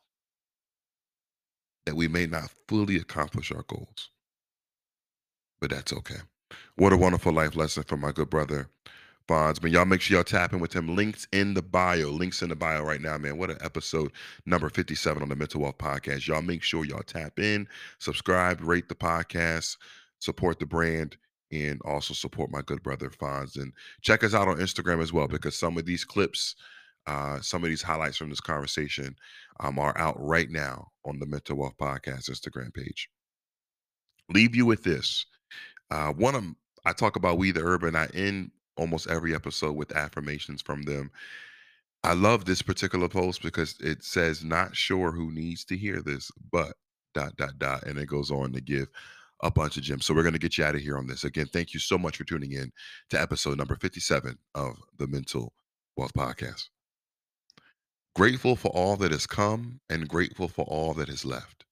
that 1.86 1.96
we 1.96 2.08
may 2.08 2.26
not 2.26 2.52
fully 2.68 2.98
accomplish 2.98 3.52
our 3.52 3.64
goals. 3.64 4.10
But 5.60 5.72
that's 5.72 5.94
okay. 5.94 6.18
What 6.76 6.94
a 6.94 6.98
wonderful 6.98 7.34
life 7.34 7.56
lesson 7.56 7.84
from 7.84 8.02
my 8.02 8.12
good 8.12 8.30
brother. 8.30 8.68
But 9.28 9.62
y'all 9.64 9.84
make 9.84 10.00
sure 10.00 10.16
y'all 10.16 10.24
tap 10.24 10.54
in 10.54 10.60
with 10.60 10.74
him. 10.74 10.96
Links 10.96 11.28
in 11.34 11.54
the 11.54 11.62
bio. 11.62 12.10
Links 12.10 12.42
in 12.42 12.50
the 12.50 12.56
bio 12.56 12.84
right 12.84 13.02
now, 13.02 13.18
man. 13.18 13.38
What 13.38 13.50
an 13.50 13.58
episode 13.62 14.12
number 14.46 14.70
57 14.70 15.22
on 15.22 15.28
the 15.28 15.36
Mental 15.36 15.62
Wealth 15.62 15.78
Podcast. 15.78 16.28
Y'all 16.28 16.42
make 16.42 16.64
sure 16.64 16.86
y'all 16.86 17.04
tap 17.04 17.38
in, 17.38 17.68
subscribe, 18.00 18.62
rate 18.62 18.88
the 18.88 18.96
podcast, 18.96 19.76
support 20.20 20.60
the 20.60 20.66
brand, 20.66 21.18
and 21.52 21.82
also 21.86 22.14
support 22.14 22.52
my 22.52 22.62
good 22.62 22.84
brother 22.84 23.10
Phonz. 23.10 23.56
And 23.56 23.74
check 24.02 24.24
us 24.24 24.34
out 24.34 24.48
on 24.48 24.58
Instagram 24.58 25.02
as 25.02 25.14
well, 25.14 25.28
because 25.28 25.56
some 25.56 25.78
of 25.78 25.86
these 25.86 26.04
clips, 26.04 26.56
uh, 27.06 27.40
some 27.42 27.64
of 27.64 27.70
these 27.70 27.82
highlights 27.82 28.18
from 28.18 28.30
this 28.30 28.42
conversation 28.42 29.16
um, 29.60 29.80
are 29.80 29.98
out 29.98 30.16
right 30.20 30.50
now 30.50 30.92
on 31.06 31.20
the 31.20 31.26
Mental 31.26 31.58
Wealth 31.58 31.78
Podcast 31.80 32.30
Instagram 32.30 32.74
page. 32.74 33.10
Leave 34.30 34.56
you 34.56 34.66
with 34.66 34.84
this. 34.84 35.26
Uh, 35.90 36.12
one 36.12 36.36
of 36.36 36.44
I 36.86 36.94
talk 36.94 37.16
about 37.16 37.38
We 37.38 37.52
the 37.52 37.62
Urban. 37.64 37.96
I 37.96 38.08
end 38.14 38.52
almost 38.78 39.10
every 39.10 39.34
episode 39.34 39.76
with 39.76 39.96
affirmations 39.96 40.62
from 40.62 40.84
them. 40.84 41.12
I 42.04 42.14
love 42.14 42.46
this 42.46 42.62
particular 42.62 43.10
post 43.10 43.42
because 43.42 43.76
it 43.80 44.04
says, 44.04 44.44
not 44.44 44.76
sure 44.76 45.12
who 45.12 45.32
needs 45.32 45.66
to 45.66 45.76
hear 45.76 46.02
this, 46.02 46.32
but 46.52 46.74
dot, 47.14 47.36
dot, 47.38 47.58
dot. 47.58 47.84
And 47.84 47.98
it 47.98 48.06
goes 48.08 48.32
on 48.32 48.54
to 48.54 48.62
give 48.62 48.88
a 49.42 49.52
bunch 49.52 49.78
of 49.78 49.84
gems. 49.84 50.06
So 50.06 50.14
we're 50.14 50.24
going 50.24 50.34
to 50.34 50.40
get 50.40 50.58
you 50.58 50.64
out 50.64 50.76
of 50.76 50.82
here 50.82 50.98
on 50.98 51.08
this. 51.08 51.24
Again, 51.24 51.48
thank 51.48 51.74
you 51.74 51.80
so 51.80 51.98
much 51.98 52.18
for 52.18 52.24
tuning 52.24 52.54
in 52.54 52.72
to 53.10 53.22
episode 53.22 53.58
number 53.58 53.76
57 53.76 54.38
of 54.56 54.78
the 54.98 55.08
Mental 55.08 55.54
Wealth 55.96 56.14
Podcast. 56.14 56.70
Grateful 58.16 58.56
for 58.56 58.70
all 58.70 58.96
that 58.98 59.12
has 59.12 59.28
come 59.28 59.80
and 59.90 60.08
grateful 60.08 60.48
for 60.48 60.66
all 60.66 60.94
that 60.96 61.08
has 61.08 61.24
left. 61.24 61.66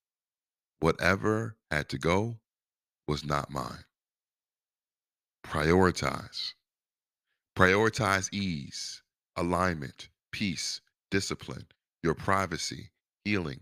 Whatever 0.79 1.57
had 1.71 1.89
to 1.89 1.97
go 1.97 2.37
was 3.07 3.25
not 3.25 3.49
mine. 3.49 3.83
Prioritize. 5.43 6.53
Prioritize 7.57 8.31
ease, 8.33 9.01
alignment, 9.37 10.09
peace, 10.31 10.81
discipline, 11.09 11.65
your 12.03 12.13
privacy, 12.13 12.91
healing, 13.23 13.59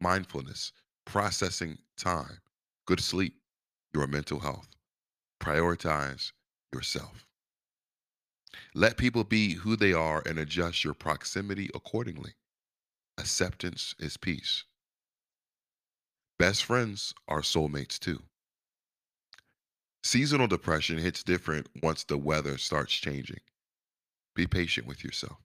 mindfulness, 0.00 0.72
processing 1.04 1.78
time, 1.96 2.38
good 2.86 3.00
sleep, 3.00 3.34
your 3.94 4.06
mental 4.06 4.40
health. 4.40 4.68
Prioritize 5.40 6.32
yourself. 6.72 7.26
Let 8.74 8.96
people 8.96 9.24
be 9.24 9.54
who 9.54 9.76
they 9.76 9.92
are 9.92 10.22
and 10.26 10.38
adjust 10.38 10.84
your 10.84 10.94
proximity 10.94 11.70
accordingly. 11.74 12.34
Acceptance 13.18 13.94
is 13.98 14.16
peace. 14.16 14.64
Best 16.38 16.64
friends 16.64 17.14
are 17.28 17.40
soulmates 17.40 17.98
too. 17.98 18.22
Seasonal 20.02 20.48
depression 20.48 20.98
hits 20.98 21.22
different 21.22 21.68
once 21.82 22.04
the 22.04 22.18
weather 22.18 22.58
starts 22.58 22.92
changing. 22.94 23.40
Be 24.34 24.46
patient 24.46 24.86
with 24.86 25.04
yourself. 25.04 25.38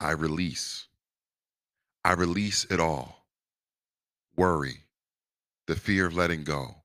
I 0.00 0.12
release. 0.12 0.88
I 2.04 2.12
release 2.12 2.64
it 2.70 2.80
all. 2.80 3.26
Worry, 4.36 4.84
the 5.68 5.76
fear 5.76 6.06
of 6.06 6.14
letting 6.14 6.44
go, 6.44 6.82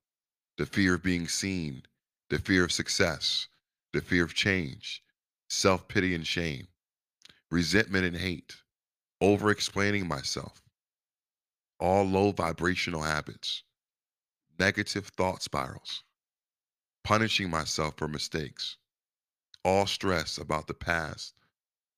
the 0.58 0.66
fear 0.68 0.96
of 0.96 1.04
being 1.04 1.28
seen, 1.28 1.84
the 2.30 2.38
fear 2.38 2.66
of 2.66 2.72
success, 2.72 3.48
the 3.94 4.02
fear 4.02 4.26
of 4.26 4.36
change, 4.36 5.04
self 5.50 5.88
pity 5.88 6.14
and 6.14 6.28
shame, 6.28 6.68
resentment 7.50 8.06
and 8.06 8.18
hate, 8.18 8.58
over 9.22 9.50
explaining 9.50 10.08
myself, 10.08 10.62
all 11.80 12.04
low 12.04 12.32
vibrational 12.32 13.04
habits 13.04 13.64
negative 14.60 15.08
thought 15.08 15.42
spirals, 15.42 16.04
punishing 17.04 17.50
myself 17.50 17.96
for 17.98 18.08
mistakes, 18.08 18.78
all 19.64 19.86
stress 19.88 20.38
about 20.38 20.68
the 20.68 20.74
past 20.74 21.36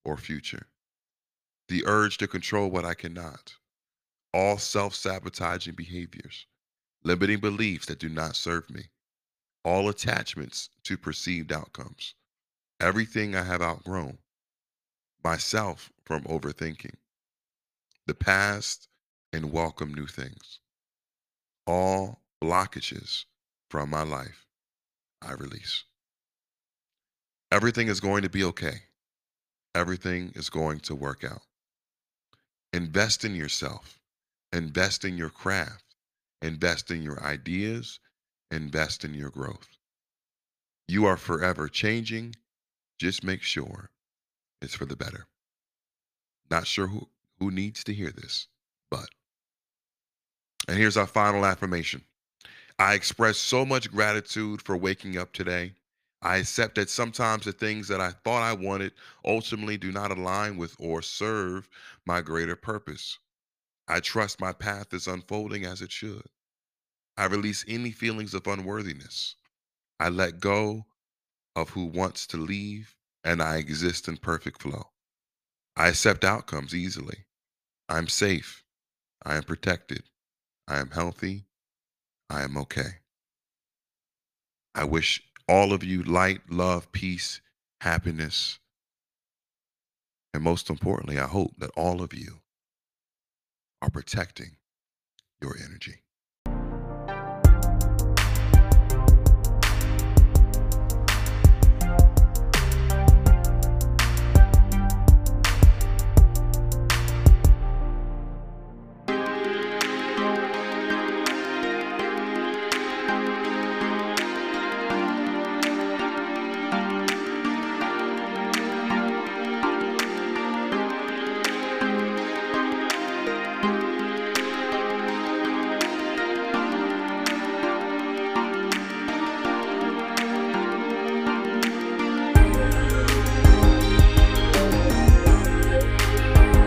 or 0.04 0.18
future, 0.18 0.68
the 1.68 1.84
urge 1.88 2.18
to 2.18 2.28
control 2.28 2.70
what 2.70 2.86
I 2.86 2.94
cannot, 2.94 3.56
all 4.34 4.60
self 4.60 4.94
sabotaging 4.94 5.74
behaviors, 5.76 6.46
limiting 7.06 7.39
beliefs 7.39 7.86
that 7.86 7.99
do 7.99 8.10
not 8.10 8.36
serve 8.36 8.70
me, 8.70 8.86
all 9.64 9.88
attachments 9.88 10.70
to 10.84 10.97
perceived 10.97 11.51
outcomes, 11.53 12.16
everything 12.82 13.36
I 13.36 13.43
have 13.43 13.62
outgrown, 13.62 14.18
myself 15.24 15.91
from 16.03 16.24
overthinking, 16.24 16.95
the 18.08 18.16
past 18.16 18.88
and 19.32 19.51
welcome 19.51 19.93
new 19.93 20.08
things, 20.08 20.60
all 21.68 22.22
blockages 22.43 23.26
from 23.70 23.91
my 23.91 24.03
life, 24.03 24.47
I 25.22 25.34
release. 25.34 25.84
Everything 27.51 27.88
is 27.88 27.99
going 27.99 28.24
to 28.24 28.30
be 28.30 28.43
okay. 28.43 28.82
Everything 29.76 30.32
is 30.36 30.49
going 30.49 30.80
to 30.82 30.95
work 30.95 31.24
out. 31.24 31.43
Invest 32.74 33.24
in 33.24 33.36
yourself, 33.36 33.99
invest 34.51 35.06
in 35.06 35.18
your 35.18 35.30
craft, 35.30 35.85
invest 36.42 36.92
in 36.92 37.02
your 37.02 37.22
ideas, 37.24 38.00
invest 38.52 39.04
in 39.04 39.14
your 39.14 39.30
growth. 39.30 39.68
You 40.88 41.06
are 41.06 41.18
forever 41.18 41.68
changing. 41.68 42.36
Just 43.00 43.24
make 43.24 43.42
sure 43.42 43.90
it's 44.62 44.76
for 44.76 44.86
the 44.86 44.96
better. 44.96 45.28
Not 46.50 46.68
sure 46.68 46.88
who, 46.88 47.10
who 47.40 47.52
needs 47.52 47.84
to 47.86 47.94
hear 47.94 48.12
this, 48.12 48.48
but. 48.90 49.10
And 50.68 50.78
here's 50.78 50.98
our 50.98 51.08
final 51.08 51.46
affirmation 51.46 52.04
I 52.78 52.94
express 52.94 53.38
so 53.38 53.66
much 53.66 53.92
gratitude 53.92 54.62
for 54.62 54.78
waking 54.78 55.18
up 55.18 55.34
today. 55.34 55.74
I 56.22 56.38
accept 56.38 56.76
that 56.76 56.90
sometimes 56.90 57.46
the 57.46 57.52
things 57.52 57.88
that 57.88 58.02
I 58.02 58.12
thought 58.12 58.42
I 58.42 58.54
wanted 58.54 58.94
ultimately 59.24 59.78
do 59.78 59.92
not 59.92 60.12
align 60.12 60.58
with 60.58 60.76
or 60.80 61.02
serve 61.02 61.70
my 62.06 62.22
greater 62.22 62.56
purpose. 62.56 63.20
I 63.88 64.00
trust 64.00 64.42
my 64.42 64.52
path 64.52 64.94
is 64.94 65.08
unfolding 65.08 65.66
as 65.66 65.82
it 65.82 65.92
should. 65.92 66.28
I 67.18 67.26
release 67.26 67.64
any 67.68 67.92
feelings 67.92 68.34
of 68.34 68.48
unworthiness. 68.48 69.36
I 70.00 70.10
let 70.10 70.40
go 70.40 70.86
of 71.56 71.70
who 71.70 71.86
wants 71.86 72.28
to 72.28 72.38
leave, 72.38 72.96
and 73.24 73.42
I 73.42 73.58
exist 73.58 74.08
in 74.08 74.18
perfect 74.18 74.62
flow. 74.62 74.92
I 75.76 75.90
accept 75.90 76.26
outcomes 76.26 76.76
easily. 76.76 77.26
I'm 77.88 78.08
safe. 78.08 78.64
I 79.26 79.36
am 79.36 79.44
protected. 79.44 80.04
I 80.68 80.80
am 80.80 80.92
healthy. 80.92 81.46
I 82.30 82.44
am 82.44 82.58
okay. 82.58 83.00
I 84.74 84.84
wish 84.84 85.22
all 85.48 85.74
of 85.74 85.84
you 85.84 86.04
light, 86.04 86.42
love, 86.50 86.92
peace, 86.92 87.40
happiness, 87.82 88.60
and 90.34 90.44
most 90.44 90.70
importantly, 90.70 91.18
I 91.18 91.28
hope 91.28 91.54
that 91.60 91.72
all 91.78 92.02
of 92.02 92.14
you 92.14 92.42
are 93.82 93.90
protecting 93.90 94.58
your 95.42 95.56
energy. 95.58 96.05